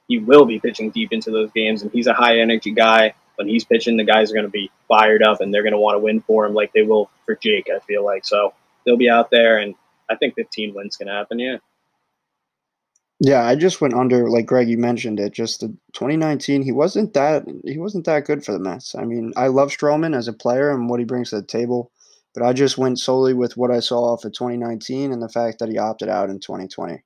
he 0.09 0.19
will 0.19 0.45
be 0.45 0.59
pitching 0.59 0.91
deep 0.91 1.13
into 1.13 1.31
those 1.31 1.53
games, 1.53 1.83
and 1.83 1.93
he's 1.93 2.09
a 2.09 2.13
high 2.13 2.41
energy 2.41 2.73
guy. 2.73 3.15
When 3.37 3.47
he's 3.47 3.65
pitching, 3.65 3.97
the 3.97 4.03
guys 4.03 4.33
are 4.33 4.35
going 4.35 4.47
to 4.47 4.51
be 4.51 4.73
fired 4.89 5.23
up, 5.23 5.41
and 5.41 5.55
they're 5.55 5.63
going 5.63 5.73
to 5.73 5.79
want 5.79 5.95
to 5.95 6.01
win 6.01 6.21
for 6.21 6.47
him, 6.47 6.53
like 6.53 6.73
they 6.73 6.83
will 6.83 7.11
for 7.27 7.37
Jake. 7.37 7.69
I 7.73 7.79
feel 7.87 8.05
like 8.05 8.25
so 8.25 8.55
they'll 8.85 8.97
be 8.97 9.09
out 9.09 9.31
there, 9.31 9.59
and 9.59 9.77
I 10.11 10.17
think 10.17 10.35
15 10.35 10.75
wins 10.75 10.97
can 10.97 11.07
happen. 11.07 11.39
Yeah. 11.39 11.59
Yeah, 13.25 13.47
I 13.47 13.55
just 13.55 13.81
went 13.81 13.95
under 13.95 14.29
like 14.29 14.47
Greg. 14.47 14.69
You 14.69 14.79
mentioned 14.79 15.21
it. 15.21 15.33
Just 15.33 15.61
the 15.61 15.69
2019, 15.93 16.61
he 16.63 16.73
wasn't 16.73 17.15
that 17.15 17.45
he 17.65 17.79
wasn't 17.79 18.05
that 18.07 18.25
good 18.25 18.45
for 18.45 18.51
the 18.51 18.59
Mets. 18.59 18.97
I 18.97 19.05
mean, 19.05 19.33
I 19.37 19.47
love 19.47 19.71
Stroman 19.71 20.17
as 20.17 20.27
a 20.27 20.33
player 20.33 20.73
and 20.73 20.91
what 20.91 20.99
he 20.99 21.07
brings 21.07 21.31
to 21.31 21.37
the 21.37 21.47
table, 21.47 21.93
but 22.35 22.43
I 22.43 22.53
just 22.53 22.79
went 22.79 22.99
solely 22.99 23.33
with 23.33 23.57
what 23.57 23.71
I 23.71 23.79
saw 23.79 24.13
off 24.13 24.25
of 24.25 24.33
2019 24.33 25.13
and 25.13 25.23
the 25.23 25.29
fact 25.29 25.61
that 25.61 25.69
he 25.69 25.79
opted 25.79 26.09
out 26.09 26.31
in 26.31 26.41
2020. 26.41 27.01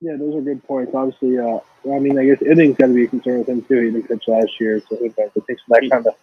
Yeah, 0.00 0.16
those 0.18 0.36
are 0.36 0.40
good 0.40 0.64
points. 0.64 0.92
Obviously, 0.94 1.38
uh, 1.38 1.58
I 1.94 1.98
mean, 1.98 2.18
I 2.18 2.24
guess 2.24 2.40
innings 2.40 2.78
got 2.78 2.86
to 2.86 2.94
be 2.94 3.04
a 3.04 3.08
concern 3.08 3.40
with 3.40 3.48
him 3.50 3.60
too. 3.60 3.78
He 3.78 3.90
didn't 3.90 4.08
pitch 4.08 4.24
last 4.26 4.58
year, 4.58 4.80
so 4.88 4.96
I 4.96 5.00
think 5.00 5.16
so 5.18 5.42
that 5.68 5.88
kind 5.90 6.06
of 6.06 6.14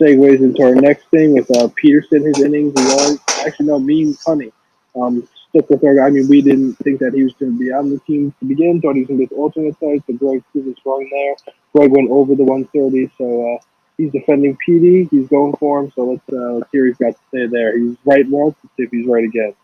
segues 0.00 0.38
into 0.38 0.62
our 0.62 0.74
next 0.74 1.10
thing 1.10 1.34
with 1.34 1.54
uh, 1.58 1.68
Peterson. 1.76 2.24
His 2.24 2.40
innings, 2.40 2.72
we 2.74 2.90
all 2.90 3.18
actually 3.46 3.66
know 3.66 3.78
me 3.78 4.04
and 4.04 4.18
Funny 4.18 4.50
um, 4.96 5.28
with 5.54 5.84
our. 5.84 6.04
I 6.04 6.10
mean, 6.10 6.28
we 6.28 6.42
didn't 6.42 6.74
think 6.74 7.00
that 7.00 7.14
he 7.14 7.22
was 7.22 7.32
going 7.34 7.52
to 7.52 7.58
be 7.58 7.72
on 7.72 7.90
the 7.90 7.98
team 8.00 8.34
to 8.40 8.44
begin. 8.44 8.80
Thought 8.80 8.94
he 8.94 9.00
was 9.00 9.08
going 9.08 9.20
to 9.20 9.26
be 9.26 9.34
alternate 9.34 9.78
side, 9.80 10.02
but 10.06 10.18
Greg 10.18 10.42
us 10.54 10.76
wrong 10.84 11.08
there. 11.10 11.52
Greg 11.72 11.90
went 11.90 12.10
over 12.10 12.34
the 12.34 12.44
130, 12.44 13.10
so 13.16 13.54
uh, 13.54 13.58
he's 13.96 14.12
defending 14.12 14.56
PD. 14.66 15.08
He's 15.10 15.28
going 15.28 15.54
for 15.58 15.80
him. 15.80 15.92
So 15.94 16.04
let's 16.04 16.28
uh, 16.32 16.54
let's 16.54 16.70
hear 16.72 16.86
he's 16.86 16.96
got 16.96 17.12
to 17.12 17.18
say 17.32 17.46
there. 17.46 17.78
He's 17.78 17.96
right 18.04 18.28
once. 18.28 18.56
Let's 18.62 18.76
see 18.76 18.82
if 18.84 18.90
he's 18.90 19.06
right 19.06 19.24
again. 19.24 19.54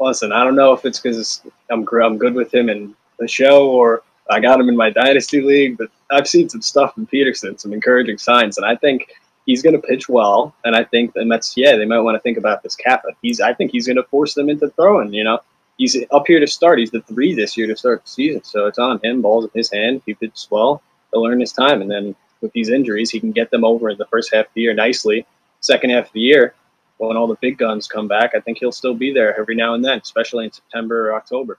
Listen, 0.00 0.32
I 0.32 0.44
don't 0.44 0.56
know 0.56 0.72
if 0.72 0.84
it's 0.84 1.00
because 1.00 1.42
I'm 1.70 1.86
I'm 2.02 2.18
good 2.18 2.34
with 2.34 2.52
him 2.52 2.68
in 2.68 2.94
the 3.18 3.28
show 3.28 3.70
or 3.70 4.02
I 4.28 4.40
got 4.40 4.60
him 4.60 4.68
in 4.68 4.76
my 4.76 4.90
dynasty 4.90 5.40
league, 5.40 5.78
but 5.78 5.90
I've 6.10 6.28
seen 6.28 6.48
some 6.48 6.62
stuff 6.62 6.94
from 6.94 7.06
Peterson, 7.06 7.56
some 7.58 7.72
encouraging 7.72 8.18
signs, 8.18 8.58
and 8.58 8.66
I 8.66 8.76
think 8.76 9.08
he's 9.46 9.62
going 9.62 9.80
to 9.80 9.86
pitch 9.86 10.08
well. 10.08 10.54
And 10.64 10.76
I 10.76 10.84
think 10.84 11.14
the 11.14 11.24
Mets, 11.24 11.56
yeah, 11.56 11.76
they 11.76 11.86
might 11.86 12.00
want 12.00 12.16
to 12.16 12.20
think 12.20 12.36
about 12.36 12.62
this 12.62 12.76
cap. 12.76 13.02
But 13.04 13.14
he's, 13.22 13.40
I 13.40 13.54
think 13.54 13.70
he's 13.70 13.86
going 13.86 13.96
to 13.96 14.02
force 14.04 14.34
them 14.34 14.50
into 14.50 14.68
throwing. 14.70 15.14
You 15.14 15.24
know, 15.24 15.40
he's 15.78 15.96
up 16.10 16.24
here 16.26 16.40
to 16.40 16.46
start. 16.46 16.78
He's 16.78 16.90
the 16.90 17.02
three 17.02 17.34
this 17.34 17.56
year 17.56 17.66
to 17.66 17.76
start 17.76 18.04
the 18.04 18.10
season, 18.10 18.44
so 18.44 18.66
it's 18.66 18.78
on 18.78 19.00
him. 19.02 19.22
Balls 19.22 19.44
in 19.44 19.50
his 19.54 19.72
hand. 19.72 20.02
He 20.04 20.14
pitches 20.14 20.48
well, 20.50 20.82
he'll 21.12 21.26
earn 21.26 21.40
his 21.40 21.52
time, 21.52 21.80
and 21.80 21.90
then 21.90 22.14
with 22.40 22.52
these 22.52 22.68
injuries, 22.68 23.10
he 23.10 23.20
can 23.20 23.32
get 23.32 23.50
them 23.50 23.64
over 23.64 23.88
in 23.88 23.98
the 23.98 24.06
first 24.06 24.32
half 24.32 24.46
of 24.46 24.52
the 24.54 24.60
year 24.60 24.74
nicely. 24.74 25.26
Second 25.60 25.90
half 25.90 26.06
of 26.06 26.12
the 26.12 26.20
year, 26.20 26.54
when 26.98 27.16
all 27.16 27.26
the 27.26 27.38
big 27.40 27.58
guns 27.58 27.88
come 27.88 28.08
back, 28.08 28.32
I 28.34 28.40
think 28.40 28.58
he'll 28.58 28.72
still 28.72 28.94
be 28.94 29.12
there 29.12 29.38
every 29.38 29.54
now 29.54 29.74
and 29.74 29.84
then, 29.84 29.98
especially 29.98 30.44
in 30.44 30.52
September 30.52 31.10
or 31.10 31.14
October. 31.14 31.58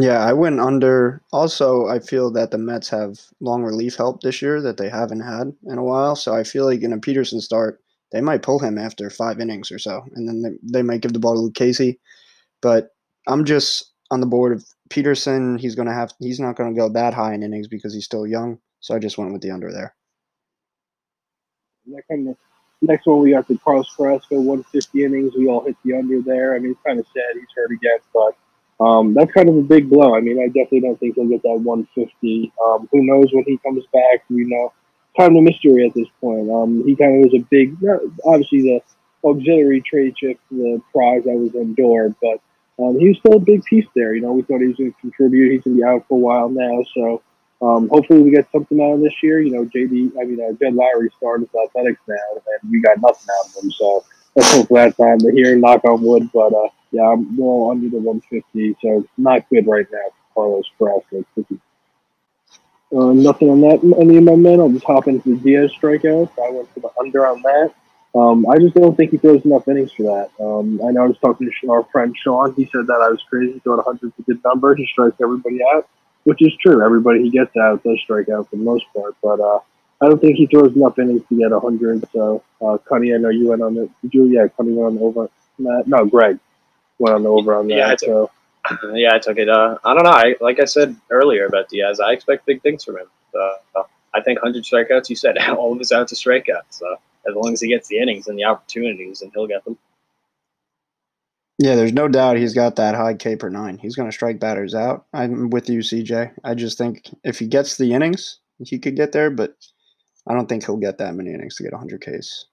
Yeah, 0.00 0.24
I 0.24 0.32
went 0.32 0.58
under. 0.60 1.22
Also, 1.32 1.86
I 1.86 2.00
feel 2.00 2.30
that 2.32 2.50
the 2.50 2.58
Mets 2.58 2.88
have 2.88 3.20
long 3.40 3.62
relief 3.62 3.94
help 3.94 4.22
this 4.22 4.42
year 4.42 4.60
that 4.60 4.76
they 4.76 4.88
haven't 4.88 5.20
had 5.20 5.52
in 5.66 5.78
a 5.78 5.84
while. 5.84 6.16
So 6.16 6.34
I 6.34 6.42
feel 6.42 6.64
like 6.64 6.82
in 6.82 6.92
a 6.92 6.98
Peterson 6.98 7.40
start, 7.40 7.80
they 8.10 8.20
might 8.20 8.42
pull 8.42 8.58
him 8.58 8.76
after 8.76 9.08
five 9.08 9.38
innings 9.40 9.70
or 9.70 9.78
so, 9.78 10.04
and 10.14 10.28
then 10.28 10.42
they, 10.42 10.78
they 10.78 10.82
might 10.82 11.00
give 11.00 11.12
the 11.12 11.20
ball 11.20 11.34
to 11.34 11.52
Lucchesi. 11.52 11.98
But 12.60 12.90
I'm 13.28 13.44
just 13.44 13.92
on 14.10 14.20
the 14.20 14.26
board 14.26 14.52
of 14.52 14.64
Peterson. 14.90 15.58
He's 15.58 15.76
gonna 15.76 15.94
have. 15.94 16.12
He's 16.18 16.40
not 16.40 16.56
gonna 16.56 16.74
go 16.74 16.88
that 16.88 17.14
high 17.14 17.34
in 17.34 17.44
innings 17.44 17.68
because 17.68 17.94
he's 17.94 18.04
still 18.04 18.26
young. 18.26 18.58
So 18.80 18.96
I 18.96 18.98
just 18.98 19.16
went 19.16 19.32
with 19.32 19.42
the 19.42 19.52
under 19.52 19.70
there. 19.70 19.94
Next 22.82 23.06
one 23.06 23.22
we 23.22 23.30
got 23.30 23.46
the 23.48 23.58
Carlos 23.58 23.88
Carrasco 23.96 24.36
150 24.36 25.04
innings. 25.04 25.34
We 25.36 25.46
all 25.46 25.64
hit 25.64 25.76
the 25.84 25.96
under 25.96 26.20
there. 26.20 26.54
I 26.54 26.58
mean, 26.58 26.72
it's 26.72 26.80
kind 26.84 26.98
of 26.98 27.06
sad 27.06 27.34
he's 27.34 27.46
hurt 27.54 27.70
again, 27.70 27.98
but 28.12 28.36
Um, 28.80 29.14
that's 29.14 29.32
kind 29.32 29.48
of 29.48 29.56
a 29.56 29.62
big 29.62 29.88
blow. 29.88 30.14
I 30.14 30.20
mean, 30.20 30.40
I 30.40 30.46
definitely 30.46 30.80
don't 30.80 30.98
think 30.98 31.14
he'll 31.14 31.28
get 31.28 31.42
that 31.42 31.60
150. 31.60 32.52
Um, 32.64 32.88
who 32.90 33.04
knows 33.04 33.32
when 33.32 33.44
he 33.44 33.58
comes 33.58 33.84
back? 33.92 34.24
You 34.28 34.48
know, 34.48 34.72
of 35.18 35.36
a 35.36 35.42
mystery 35.42 35.86
at 35.86 35.94
this 35.94 36.08
point. 36.20 36.50
Um, 36.50 36.84
he 36.84 36.96
kind 36.96 37.24
of 37.24 37.30
was 37.30 37.40
a 37.40 37.44
big, 37.50 37.76
obviously 38.24 38.62
the 38.62 38.80
auxiliary 39.24 39.80
trade 39.80 40.16
chip, 40.16 40.38
the 40.50 40.80
prize 40.92 41.24
that 41.24 41.34
was 41.34 41.50
Lindor, 41.52 42.14
but 42.20 42.40
um, 42.82 42.98
he 42.98 43.08
was 43.08 43.18
still 43.18 43.36
a 43.36 43.40
big 43.40 43.64
piece 43.64 43.86
there. 43.94 44.14
You 44.14 44.22
know, 44.22 44.32
we 44.32 44.42
thought 44.42 44.60
he 44.60 44.66
was 44.66 44.76
going 44.76 44.92
to 44.92 45.00
contribute. 45.00 45.52
He's 45.52 45.62
going 45.62 45.76
to 45.76 45.82
be 45.82 45.84
out 45.84 46.04
for 46.08 46.14
a 46.14 46.20
while 46.20 46.48
now, 46.48 46.82
so 46.94 47.22
um, 47.62 47.88
hopefully 47.88 48.22
we 48.22 48.30
get 48.30 48.50
something 48.50 48.80
out 48.80 48.94
of 48.94 49.00
this 49.00 49.14
year. 49.22 49.40
You 49.40 49.52
know, 49.52 49.64
JD, 49.64 50.12
I 50.20 50.24
mean, 50.24 50.40
uh, 50.40 50.52
Jed 50.58 50.74
Lowrie 50.74 51.12
started 51.16 51.48
with 51.52 51.68
Athletics 51.68 52.00
now, 52.08 52.16
and 52.34 52.70
we 52.70 52.80
got 52.80 53.00
nothing 53.00 53.28
out 53.40 53.46
of 53.48 53.62
him. 53.62 53.70
So 53.70 54.04
let's 54.34 54.52
hope 54.52 54.68
that's 54.68 54.96
time 54.96 55.20
to 55.20 55.30
hear, 55.30 55.56
knock 55.56 55.84
on 55.84 56.02
wood. 56.02 56.28
But 56.32 56.52
uh, 56.52 56.68
yeah, 56.94 57.10
I'm 57.10 57.36
well 57.36 57.72
under 57.72 57.88
the 57.88 57.98
150, 57.98 58.76
so 58.80 59.04
not 59.18 59.48
good 59.50 59.66
right 59.66 59.86
now 59.90 59.98
for 60.34 60.62
Carlos 60.78 61.02
Carrasco. 61.10 61.24
Uh, 62.94 63.12
nothing 63.12 63.50
on 63.50 63.60
that. 63.62 63.82
Any 63.98 64.18
of 64.18 64.22
my 64.22 64.36
men. 64.36 64.60
I'll 64.60 64.70
just 64.70 64.84
hop 64.84 65.08
into 65.08 65.34
the 65.34 65.40
Diaz 65.40 65.72
strikeouts. 65.72 66.30
I 66.38 66.50
went 66.50 66.72
for 66.72 66.80
the 66.80 66.90
under 67.00 67.26
on 67.26 67.42
that. 67.42 67.74
Um, 68.14 68.46
I 68.48 68.58
just 68.58 68.76
don't 68.76 68.96
think 68.96 69.10
he 69.10 69.16
throws 69.16 69.44
enough 69.44 69.66
innings 69.66 69.90
for 69.90 70.04
that. 70.04 70.30
Um, 70.40 70.80
I 70.86 70.92
know 70.92 71.02
I 71.02 71.06
was 71.08 71.18
talking 71.18 71.50
to 71.50 71.72
our 71.72 71.82
friend 71.90 72.14
Sean. 72.16 72.54
He 72.54 72.66
said 72.66 72.86
that 72.86 73.02
I 73.04 73.08
was 73.08 73.20
crazy. 73.28 73.58
Thought 73.58 73.84
100 73.84 74.06
is 74.06 74.12
a 74.20 74.22
good 74.22 74.44
number. 74.44 74.76
He 74.76 74.86
strikes 74.86 75.16
everybody 75.20 75.58
out, 75.74 75.88
which 76.22 76.40
is 76.40 76.52
true. 76.62 76.84
Everybody 76.84 77.24
he 77.24 77.30
gets 77.30 77.56
out 77.56 77.82
does 77.82 77.98
strike 78.04 78.28
out 78.28 78.48
for 78.48 78.54
the 78.54 78.62
most 78.62 78.84
part. 78.94 79.16
But 79.20 79.40
uh, 79.40 79.58
I 80.00 80.06
don't 80.06 80.20
think 80.20 80.36
he 80.36 80.46
throws 80.46 80.76
enough 80.76 80.96
innings 81.00 81.22
to 81.28 81.36
get 81.36 81.50
100. 81.50 82.04
So, 82.12 82.44
uh, 82.62 82.78
I 82.92 82.98
know 82.98 83.30
you 83.30 83.48
went 83.48 83.62
on 83.62 83.76
it. 83.78 83.90
Did 84.02 84.14
you? 84.14 84.26
Yeah, 84.26 84.46
went 84.58 84.78
on 84.78 84.98
over. 84.98 85.28
That. 85.58 85.84
No, 85.86 86.04
Greg 86.04 86.38
went 86.98 87.14
on 87.14 87.22
the 87.22 87.28
over 87.28 87.54
on 87.54 87.68
that. 87.68 87.74
Yeah, 87.74 87.88
I 87.88 87.96
took, 87.96 88.08
so. 88.08 88.30
yeah, 88.94 89.14
I 89.14 89.18
took 89.18 89.38
it. 89.38 89.48
Uh, 89.48 89.78
I 89.84 89.94
don't 89.94 90.04
know. 90.04 90.10
I, 90.10 90.36
like 90.40 90.60
I 90.60 90.64
said 90.64 90.96
earlier 91.10 91.46
about 91.46 91.68
Diaz, 91.68 92.00
I 92.00 92.12
expect 92.12 92.46
big 92.46 92.62
things 92.62 92.84
from 92.84 92.98
him. 92.98 93.06
Uh, 93.34 93.82
I 94.14 94.20
think 94.20 94.40
100 94.42 94.64
strikeouts. 94.64 95.10
You 95.10 95.16
said 95.16 95.36
all 95.48 95.72
of 95.72 95.78
his 95.78 95.92
outs 95.92 96.12
are 96.12 96.16
strikeouts. 96.16 96.70
So 96.70 96.96
as 97.28 97.34
long 97.34 97.52
as 97.52 97.60
he 97.60 97.68
gets 97.68 97.88
the 97.88 97.98
innings 97.98 98.26
and 98.26 98.38
the 98.38 98.44
opportunities, 98.44 99.22
and 99.22 99.30
he'll 99.34 99.46
get 99.46 99.64
them. 99.64 99.76
Yeah, 101.58 101.76
there's 101.76 101.92
no 101.92 102.08
doubt 102.08 102.36
he's 102.36 102.54
got 102.54 102.76
that 102.76 102.94
high 102.94 103.14
K 103.14 103.36
per 103.36 103.48
nine. 103.48 103.78
He's 103.78 103.94
going 103.94 104.08
to 104.08 104.14
strike 104.14 104.40
batters 104.40 104.74
out. 104.74 105.06
I'm 105.12 105.50
with 105.50 105.68
you, 105.68 105.80
CJ. 105.80 106.32
I 106.42 106.54
just 106.54 106.78
think 106.78 107.08
if 107.22 107.38
he 107.38 107.46
gets 107.46 107.76
the 107.76 107.92
innings, 107.92 108.40
he 108.58 108.78
could 108.78 108.96
get 108.96 109.12
there, 109.12 109.30
but 109.30 109.54
I 110.26 110.34
don't 110.34 110.48
think 110.48 110.64
he'll 110.64 110.76
get 110.76 110.98
that 110.98 111.14
many 111.14 111.32
innings 111.32 111.56
to 111.56 111.62
get 111.62 111.72
100 111.72 112.00
Ks. 112.00 112.46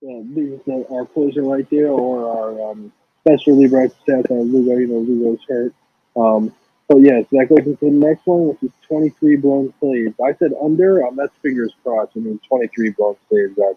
Yeah, 0.00 0.82
our 0.90 1.06
closer 1.06 1.42
right 1.42 1.68
there, 1.70 1.88
or 1.88 2.30
our 2.30 2.70
um, 2.70 2.92
best 3.24 3.46
reliever 3.46 3.82
at 3.82 3.92
stats 4.06 4.30
on 4.30 4.52
Lugo. 4.52 4.76
You 4.76 4.86
know, 4.86 4.98
Lugo's 4.98 5.40
hurt. 5.48 5.74
Um, 6.16 6.54
so 6.90 6.98
yeah, 6.98 7.20
so 7.22 7.28
that 7.32 7.48
goes 7.48 7.66
into 7.66 7.84
the 7.84 7.90
next 7.90 8.26
one, 8.26 8.48
which 8.48 8.62
is 8.62 8.70
23 8.86 9.36
blown 9.36 9.74
saves. 9.80 10.14
I 10.20 10.34
said 10.34 10.52
under. 10.62 11.06
Um, 11.06 11.16
that's 11.16 11.34
fingers 11.42 11.74
crossed. 11.82 12.12
I 12.16 12.20
mean, 12.20 12.40
23 12.48 12.90
blown 12.90 13.16
saves. 13.30 13.56
That 13.56 13.76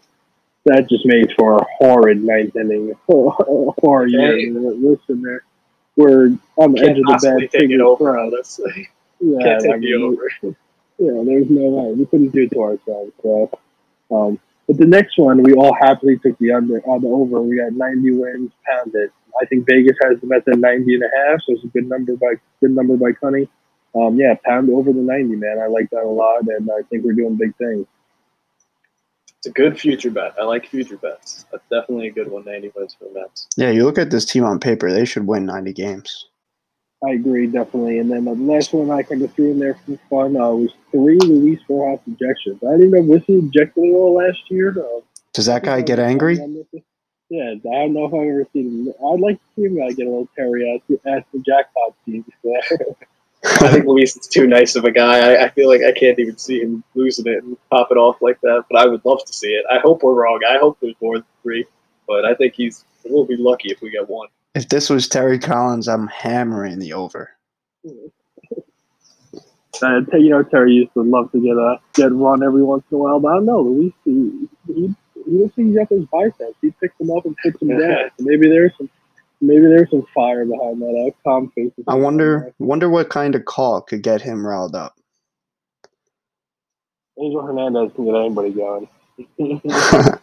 that 0.66 0.90
just 0.90 1.06
makes 1.06 1.34
for 1.34 1.58
a 1.58 1.66
horrid 1.78 2.24
ninth 2.24 2.56
inning. 2.56 2.94
horror 3.08 4.08
year. 4.08 4.52
Listen, 4.52 5.22
there, 5.24 5.44
we're 5.96 6.38
on 6.56 6.74
the 6.74 6.82
edge 6.82 7.00
of 7.00 7.06
the 7.06 7.20
bed. 7.22 7.50
Take 7.52 7.72
it 7.72 7.82
over, 7.82 8.18
honestly. 8.18 8.90
Yeah, 9.24 9.38
Can't 9.44 9.62
take 9.62 9.72
I 9.74 9.78
mean, 9.78 10.02
over. 10.02 10.32
Yeah, 10.98 11.24
there's 11.24 11.50
no 11.50 11.62
way 11.62 11.94
we 11.94 12.06
couldn't 12.08 12.30
do 12.30 12.42
it 12.42 12.52
to 12.52 12.62
ourselves. 12.62 13.12
So, 13.22 13.60
um, 14.12 14.40
but 14.72 14.80
the 14.80 14.86
next 14.86 15.18
one, 15.18 15.44
we 15.44 15.52
all 15.52 15.76
happily 15.82 16.18
took 16.18 16.38
the 16.38 16.54
under, 16.54 16.78
uh, 16.78 16.98
the 16.98 17.08
over. 17.08 17.42
We 17.42 17.58
got 17.58 17.74
90 17.74 18.12
wins, 18.12 18.52
pounded. 18.66 19.12
I 19.42 19.46
think 19.48 19.68
Vegas 19.68 19.98
has 20.02 20.22
them 20.22 20.32
at 20.32 20.46
the 20.46 20.56
90 20.56 20.96
and 20.96 21.04
a 21.04 21.08
half, 21.18 21.42
so 21.42 21.52
it's 21.52 21.66
a 21.66 21.68
good 21.68 21.90
number 21.90 22.16
by 22.16 22.36
good 22.62 22.72
number 22.72 22.96
by 22.96 23.12
Cunny. 23.12 23.50
Um, 23.94 24.18
yeah, 24.18 24.36
pound 24.46 24.70
over 24.70 24.94
the 24.94 25.02
90, 25.02 25.36
man. 25.36 25.60
I 25.60 25.68
like 25.68 25.90
that 25.90 26.04
a 26.04 26.08
lot, 26.08 26.48
and 26.48 26.70
I 26.72 26.84
think 26.84 27.04
we're 27.04 27.12
doing 27.12 27.36
big 27.36 27.54
things. 27.58 27.86
It's 29.40 29.48
a 29.48 29.52
good 29.52 29.78
future 29.78 30.10
bet. 30.10 30.36
I 30.40 30.46
like 30.46 30.66
future 30.68 30.96
bets. 30.96 31.46
That's 31.52 31.68
definitely 31.70 32.08
a 32.08 32.12
good 32.12 32.32
one. 32.32 32.46
90 32.46 32.72
wins 32.74 32.94
for 32.94 33.10
the 33.10 33.20
Mets. 33.20 33.48
Yeah, 33.58 33.72
you 33.72 33.84
look 33.84 33.98
at 33.98 34.10
this 34.10 34.24
team 34.24 34.46
on 34.46 34.58
paper; 34.58 34.90
they 34.90 35.04
should 35.04 35.28
win 35.28 35.46
90 35.48 35.74
games. 35.74 36.28
I 37.04 37.12
agree, 37.12 37.48
definitely. 37.48 37.98
And 38.00 38.12
then 38.12 38.26
the 38.26 38.36
last 38.36 38.74
one 38.74 38.92
I 38.92 39.02
kind 39.02 39.22
of 39.24 39.34
threw 39.34 39.52
in 39.52 39.60
there 39.60 39.74
for 39.74 39.98
fun 40.10 40.38
uh, 40.38 40.50
was 40.52 40.72
three 40.92 41.18
Luis 41.18 41.60
Rojas 41.68 42.00
ejections. 42.08 42.64
I 42.68 42.78
didn't 42.78 42.92
know 42.92 43.02
was 43.02 43.24
he 43.26 43.34
ejected 43.34 43.84
at 43.84 43.96
all 43.96 44.16
last 44.16 44.40
year. 44.50 44.70
Uh, 44.70 45.02
Does 45.34 45.48
that 45.48 45.64
guy 45.64 45.82
get 45.82 46.00
angry? 46.00 46.38
Yeah, 47.30 47.54
I 47.54 47.56
don't 47.56 47.94
know 47.94 48.06
if 48.06 48.14
I've 48.14 48.28
ever 48.28 48.46
seen 48.54 48.86
him. 48.86 48.94
I'd 49.08 49.20
like 49.20 49.38
to 49.38 49.44
see 49.56 49.64
him 49.64 49.82
uh, 49.82 49.88
get 49.90 50.06
a 50.06 50.10
little 50.10 50.30
Terry 50.36 50.76
ask, 50.76 51.06
ask 51.08 51.26
the 51.32 51.40
jackpot 51.40 51.96
team. 52.06 52.26
I 53.44 53.72
think 53.72 53.86
Luis 53.86 54.16
is 54.16 54.28
too 54.28 54.46
nice 54.46 54.76
of 54.76 54.84
a 54.84 54.92
guy. 54.92 55.32
I, 55.32 55.46
I, 55.46 55.50
feel 55.50 55.68
like 55.68 55.82
I 55.82 55.98
can't 55.98 56.20
even 56.20 56.38
see 56.38 56.60
him 56.60 56.84
losing 56.94 57.26
it 57.26 57.44
and 57.44 57.58
pop 57.72 57.88
it 57.90 57.98
off 57.98 58.22
like 58.22 58.40
that. 58.42 58.66
But 58.70 58.82
I 58.82 58.86
would 58.86 59.04
love 59.06 59.26
to 59.26 59.34
see 59.34 59.48
it. 59.48 59.66
I 59.72 59.80
hope 59.80 60.04
we're 60.04 60.14
wrong. 60.14 60.42
I 60.48 60.60
hope 60.60 60.78
there's 60.82 60.96
more 61.02 61.16
than 61.16 61.26
three. 61.42 61.66
But 62.08 62.26
I 62.26 62.36
think 62.36 62.54
he's 62.54 62.86
we'll 63.06 63.26
be 63.26 63.38
lucky 63.38 63.70
if 63.70 63.82
we 63.82 63.90
get 63.90 64.08
one. 64.08 64.28
If 64.54 64.70
this 64.70 64.90
was 64.90 65.08
Terry 65.08 65.40
Collins, 65.40 65.88
I'm 65.88 66.08
hammering 66.08 66.80
the 66.80 66.94
over. 66.94 67.32
Uh, 69.82 70.02
you 70.14 70.30
know, 70.30 70.44
Terry 70.44 70.74
used 70.74 70.94
to 70.94 71.02
love 71.02 71.32
to 71.32 71.40
get 71.42 71.56
a 71.58 71.80
get 71.94 72.12
run 72.12 72.44
every 72.44 72.62
once 72.62 72.84
in 72.92 72.98
a 72.98 73.00
while, 73.00 73.20
but 73.20 73.30
I 73.30 73.36
don't 73.36 73.46
know. 73.46 73.62
Luis, 73.62 73.94
he, 74.06 74.48
he, 74.68 74.96
he 75.26 75.32
looks 75.32 75.58
like 75.58 75.68
he's 75.68 75.76
got 75.76 75.90
those 75.90 76.06
biceps. 76.12 76.56
He 76.62 76.72
picks 76.80 76.96
them 76.98 77.10
up 77.10 77.26
and 77.26 77.36
puts 77.42 77.60
them 77.60 77.70
down. 77.70 78.12
Maybe 78.20 78.48
there's 78.48 78.74
some 78.78 78.90
maybe 79.40 79.62
there's 79.62 79.90
some 79.90 80.06
fire 80.14 80.46
behind 80.46 80.82
that. 80.82 81.08
Uh, 81.08 81.12
calm 81.24 81.52
face. 81.56 81.72
I 81.88 81.96
wonder 81.96 82.54
wonder 82.60 82.90
what 82.90 83.10
kind 83.10 83.34
of 83.34 83.46
call 83.46 83.82
could 83.82 84.04
get 84.04 84.22
him 84.22 84.46
riled 84.46 84.76
up. 84.76 85.00
Angel 87.20 87.42
Hernandez 87.42 87.92
can 87.96 88.06
get 88.06 88.16
anybody 88.16 88.52
going. 88.52 88.88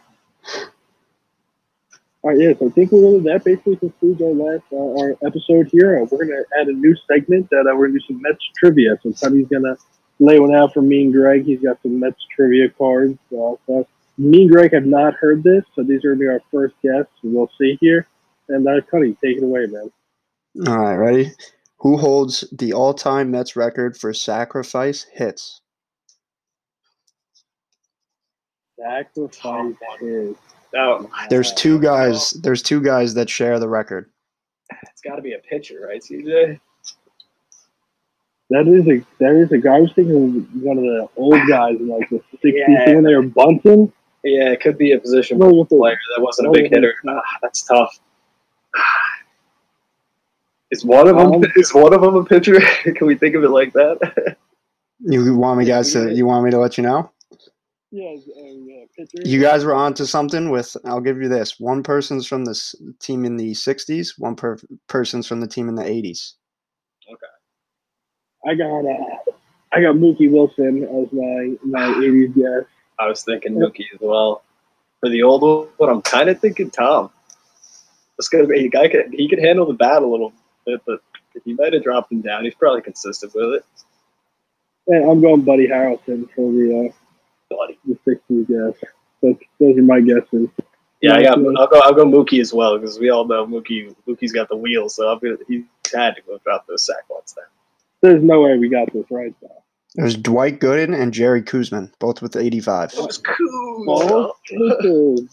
All 2.21 2.31
right, 2.31 2.39
yeah, 2.39 2.53
so 2.59 2.67
I 2.67 2.69
think 2.71 2.91
we're 2.91 3.01
gonna 3.01 3.23
that 3.31 3.45
basically 3.45 3.77
concludes 3.77 4.21
our 4.21 4.33
last 4.33 4.63
uh, 4.73 5.01
our 5.01 5.15
episode 5.25 5.69
here. 5.71 6.01
Uh, 6.01 6.07
we're 6.11 6.25
gonna 6.25 6.43
add 6.59 6.67
a 6.67 6.73
new 6.73 6.93
segment 7.07 7.49
that 7.49 7.65
uh, 7.65 7.75
we're 7.77 7.87
gonna 7.87 7.99
do 7.99 8.05
some 8.07 8.21
Mets 8.21 8.43
trivia. 8.57 8.99
So 9.01 9.13
Sonny's 9.13 9.47
gonna 9.47 9.77
lay 10.19 10.37
one 10.37 10.53
out 10.53 10.73
for 10.73 10.81
me 10.81 11.03
and 11.03 11.13
Greg. 11.13 11.45
He's 11.45 11.61
got 11.61 11.81
some 11.81 11.97
Mets 11.97 12.21
trivia 12.35 12.67
cards. 12.69 13.17
Uh, 13.31 13.55
so 13.65 13.87
me 14.17 14.41
and 14.41 14.51
Greg 14.51 14.73
have 14.73 14.85
not 14.85 15.13
heard 15.13 15.43
this, 15.43 15.63
so 15.73 15.83
these 15.83 16.03
are 16.03 16.09
gonna 16.09 16.19
be 16.19 16.27
our 16.27 16.41
first 16.51 16.75
guests. 16.83 17.13
We'll 17.23 17.49
see 17.57 17.77
here. 17.79 18.05
And 18.49 18.67
uh, 18.67 18.81
Cuddy, 18.91 19.15
take 19.23 19.37
it 19.37 19.43
away, 19.43 19.67
man. 19.67 19.89
All 20.67 20.77
right, 20.77 20.95
ready? 20.95 21.31
Who 21.77 21.95
holds 21.95 22.43
the 22.51 22.73
all-time 22.73 23.31
Mets 23.31 23.55
record 23.55 23.95
for 23.95 24.13
sacrifice 24.13 25.05
hits? 25.13 25.61
Sacrifice 28.77 29.75
hits. 30.01 30.39
Oh, 30.75 31.09
There's 31.29 31.51
two 31.53 31.79
guys. 31.79 32.31
There's 32.31 32.61
two 32.61 32.81
guys 32.81 33.13
that 33.15 33.29
share 33.29 33.59
the 33.59 33.67
record. 33.67 34.09
It's 34.83 35.01
got 35.01 35.15
to 35.15 35.21
be 35.21 35.33
a 35.33 35.39
pitcher, 35.39 35.87
right, 35.87 36.01
CJ? 36.01 36.59
That 38.51 38.67
is 38.67 38.87
a 38.87 39.03
that 39.19 39.35
is 39.35 39.51
a 39.51 39.57
guy. 39.57 39.77
I 39.77 39.79
was 39.81 39.93
thinking 39.93 40.15
of 40.15 40.63
one 40.63 40.77
of 40.77 40.83
the 40.83 41.07
old 41.17 41.39
guys 41.47 41.75
in 41.79 41.87
like 41.87 42.09
the 42.09 42.17
'60s 42.43 42.53
Yeah. 42.55 42.93
when 42.95 43.03
they 43.03 43.15
were 43.15 43.21
bunting. 43.23 43.91
Yeah, 44.23 44.49
it 44.51 44.59
could 44.61 44.77
be 44.77 44.91
a 44.91 44.99
position 44.99 45.37
No, 45.39 45.51
with 45.53 45.69
the- 45.69 45.77
player 45.77 45.97
that 46.15 46.21
wasn't 46.23 46.47
a 46.49 46.51
big 46.51 46.63
with 46.63 46.71
the- 46.71 46.77
hitter. 46.77 46.93
Ah, 47.07 47.21
that's 47.41 47.63
tough. 47.63 47.99
Is 50.71 50.85
one 50.85 51.07
of 51.07 51.15
them 51.17 51.31
Um, 51.33 51.43
is 51.55 51.73
one 51.73 51.93
of 51.93 52.01
them 52.01 52.15
a 52.15 52.23
pitcher? 52.23 52.59
Can 52.83 53.07
we 53.07 53.15
think 53.15 53.33
of 53.35 53.43
it 53.43 53.49
like 53.49 53.73
that? 53.73 54.37
You 55.01 55.37
want 55.37 55.57
me 55.59 55.63
guys 55.65 55.93
to? 55.93 56.13
You 56.13 56.25
want 56.25 56.43
me 56.43 56.51
to 56.51 56.57
let 56.59 56.77
you 56.77 56.83
know? 56.83 57.09
Yeah, 57.91 58.11
uh, 58.11 58.85
pitcher. 58.95 59.27
You 59.27 59.41
guys 59.41 59.65
were 59.65 59.73
onto 59.73 60.05
something 60.05 60.51
with. 60.51 60.77
I'll 60.85 61.01
give 61.01 61.21
you 61.21 61.27
this. 61.27 61.59
One 61.59 61.81
person's 61.81 62.27
from 62.27 62.45
this 62.45 62.75
team 62.99 63.25
in 63.25 63.35
the 63.35 63.51
'60s. 63.51 64.19
One 64.19 64.35
per, 64.35 64.57
person's 64.87 65.27
from 65.27 65.41
the 65.41 65.47
team 65.47 65.67
in 65.69 65.75
the 65.75 65.83
'80s. 65.83 66.33
Okay. 67.11 68.49
I 68.51 68.53
got 68.53 68.85
uh, 68.85 69.31
I 69.73 69.81
got 69.81 69.95
Mookie 69.95 70.31
Wilson 70.31 70.83
as 70.83 71.11
my 71.11 71.55
my 71.63 71.93
'80s 71.99 72.35
guess. 72.35 72.69
I 72.99 73.07
was 73.07 73.23
thinking 73.23 73.55
Mookie 73.55 73.85
as 73.93 73.99
well. 73.99 74.43
For 74.99 75.09
the 75.09 75.23
old 75.23 75.69
one, 75.77 75.89
I'm 75.89 76.03
kind 76.03 76.29
of 76.29 76.39
thinking 76.39 76.69
Tom. 76.69 77.09
It's 78.19 78.29
gonna 78.29 78.45
be 78.45 78.65
a 78.65 78.69
guy. 78.69 78.87
Could, 78.87 79.13
he 79.13 79.27
could 79.27 79.39
handle 79.39 79.65
the 79.65 79.73
bat 79.73 80.03
a 80.03 80.07
little 80.07 80.31
bit, 80.65 80.81
but 80.85 80.99
he 81.43 81.53
might 81.53 81.73
have 81.73 81.83
dropped 81.83 82.11
him 82.11 82.21
down. 82.21 82.43
He's 82.43 82.53
probably 82.53 82.81
consistent 82.81 83.33
with 83.33 83.55
it. 83.55 83.65
And 84.87 85.09
I'm 85.09 85.21
going 85.21 85.41
Buddy 85.41 85.67
Harrelson 85.67 86.29
for 86.35 86.51
the 86.51 86.93
Buddy. 87.49 87.79
the 87.85 87.97
'60s 88.07 88.47
guess. 88.47 88.89
Those, 89.21 89.35
those 89.59 89.77
are 89.77 89.81
my 89.81 90.01
guesses. 90.01 90.49
Yeah, 91.01 91.15
I 91.15 91.23
got. 91.23 91.39
Yeah. 91.39 91.51
I'll 91.57 91.67
go. 91.67 91.79
I'll 91.79 91.93
go 91.93 92.05
Mookie 92.05 92.41
as 92.41 92.53
well 92.53 92.77
because 92.77 92.99
we 92.99 93.09
all 93.09 93.25
know 93.25 93.45
Mookie. 93.45 93.95
Mookie's 94.07 94.31
got 94.31 94.49
the 94.49 94.57
wheels, 94.57 94.95
so 94.95 95.09
I'm 95.09 95.19
gonna, 95.19 95.37
he 95.47 95.65
had 95.93 96.15
to 96.15 96.21
go 96.21 96.37
drop 96.43 96.67
those 96.67 96.85
sack 96.85 97.09
ones 97.09 97.33
down. 97.33 97.45
There's 98.01 98.23
no 98.23 98.41
way 98.41 98.57
we 98.57 98.69
got 98.69 98.91
this 98.93 99.05
right 99.09 99.33
though. 99.41 99.63
There's 99.95 100.15
Dwight 100.15 100.59
Gooden 100.59 100.99
and 100.99 101.13
Jerry 101.13 101.41
Koosman, 101.41 101.91
both 101.99 102.21
with 102.21 102.35
85. 102.35 102.93
It 102.93 102.99
was 102.99 103.17
cool. 103.17 104.35
Oh. 104.47 105.27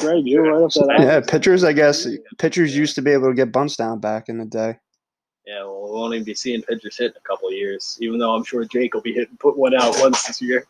Greg, 0.00 0.26
you're 0.26 0.42
right 0.42 0.62
up 0.62 0.72
that 0.72 0.96
Yeah, 0.98 1.20
pitchers. 1.20 1.64
I 1.64 1.72
guess 1.72 2.06
pitchers 2.38 2.76
used 2.76 2.94
to 2.96 3.02
be 3.02 3.12
able 3.12 3.28
to 3.28 3.34
get 3.34 3.52
bunts 3.52 3.76
down 3.76 4.00
back 4.00 4.28
in 4.28 4.38
the 4.38 4.44
day. 4.44 4.78
Yeah, 5.46 5.64
well, 5.64 5.84
we 5.84 5.90
won't 5.90 6.14
even 6.14 6.24
be 6.24 6.34
seeing 6.34 6.62
pitchers 6.62 6.98
hit 6.98 7.12
in 7.12 7.16
a 7.16 7.28
couple 7.28 7.48
of 7.48 7.54
years. 7.54 7.98
Even 8.00 8.18
though 8.18 8.34
I'm 8.34 8.44
sure 8.44 8.64
Jake 8.64 8.94
will 8.94 9.00
be 9.02 9.12
hitting 9.12 9.36
put 9.38 9.56
one 9.56 9.74
out 9.74 9.96
once 10.00 10.24
this 10.24 10.42
year. 10.42 10.66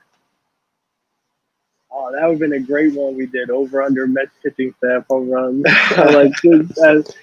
Oh, 1.95 2.11
that 2.13 2.23
would 2.23 2.33
have 2.33 2.39
been 2.39 2.53
a 2.55 2.61
great 2.61 2.95
one 2.95 3.17
we 3.17 3.27
did 3.27 3.51
over 3.51 3.83
under 3.83 4.07
Mets 4.07 4.31
pitching 4.43 4.75
staff 4.79 5.07
home 5.09 5.31
runs. 5.31 5.63
like 5.97 6.33
as, 6.45 7.15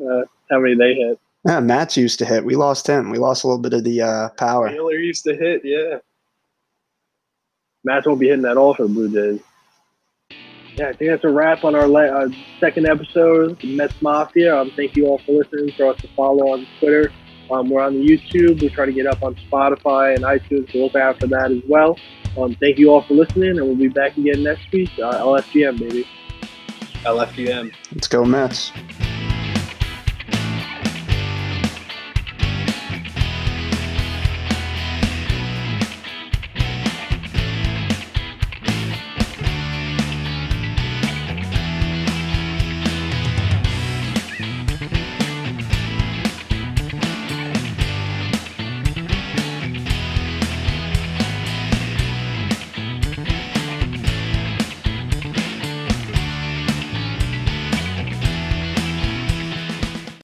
uh, 0.00 0.22
how 0.50 0.60
many 0.60 0.74
they 0.74 0.94
hit. 0.94 1.20
Yeah, 1.46 1.60
Matz 1.60 1.96
used 1.96 2.18
to 2.20 2.24
hit. 2.24 2.44
We 2.44 2.56
lost 2.56 2.86
him. 2.86 3.10
We 3.10 3.18
lost 3.18 3.44
a 3.44 3.48
little 3.48 3.60
bit 3.60 3.74
of 3.74 3.84
the 3.84 4.00
uh, 4.00 4.28
power. 4.30 4.70
Taylor 4.70 4.94
used 4.94 5.24
to 5.24 5.36
hit, 5.36 5.60
yeah. 5.62 5.98
Matt 7.84 8.06
won't 8.06 8.18
be 8.18 8.28
hitting 8.28 8.42
that 8.42 8.56
all 8.56 8.74
for 8.74 8.84
the 8.84 8.88
Blue 8.88 9.12
Jays. 9.12 9.42
Yeah, 10.76 10.88
I 10.88 10.92
think 10.94 11.10
that's 11.10 11.24
a 11.24 11.28
wrap 11.28 11.62
on 11.62 11.74
our 11.74 11.86
la- 11.86 12.00
uh, 12.00 12.28
second 12.58 12.86
episode 12.86 13.52
of 13.52 13.58
the 13.58 13.76
Mets 13.76 14.00
Mafia. 14.00 14.56
Um, 14.56 14.72
thank 14.74 14.96
you 14.96 15.06
all 15.06 15.18
for 15.18 15.32
listening. 15.32 15.70
For 15.76 15.86
us 15.88 16.00
to 16.00 16.08
follow 16.16 16.48
on 16.52 16.66
Twitter. 16.80 17.12
Um, 17.50 17.68
we're 17.68 17.82
on 17.82 17.92
the 17.92 18.04
YouTube. 18.04 18.62
We're 18.62 18.70
trying 18.70 18.88
to 18.88 18.94
get 18.94 19.06
up 19.06 19.22
on 19.22 19.34
Spotify 19.34 20.14
and 20.14 20.24
iTunes, 20.24 20.72
so 20.72 20.78
look 20.78 20.96
out 20.96 21.20
for 21.20 21.26
that 21.26 21.52
as 21.52 21.62
well. 21.68 21.98
Um, 22.36 22.54
thank 22.56 22.78
you 22.78 22.90
all 22.90 23.02
for 23.02 23.14
listening, 23.14 23.50
and 23.50 23.62
we'll 23.62 23.76
be 23.76 23.88
back 23.88 24.16
again 24.16 24.42
next 24.42 24.70
week. 24.72 24.90
Uh, 24.98 25.12
LFGM, 25.12 25.78
baby. 25.78 26.06
LFGM. 27.04 27.72
Let's 27.92 28.08
go 28.08 28.24
Mets. 28.24 28.72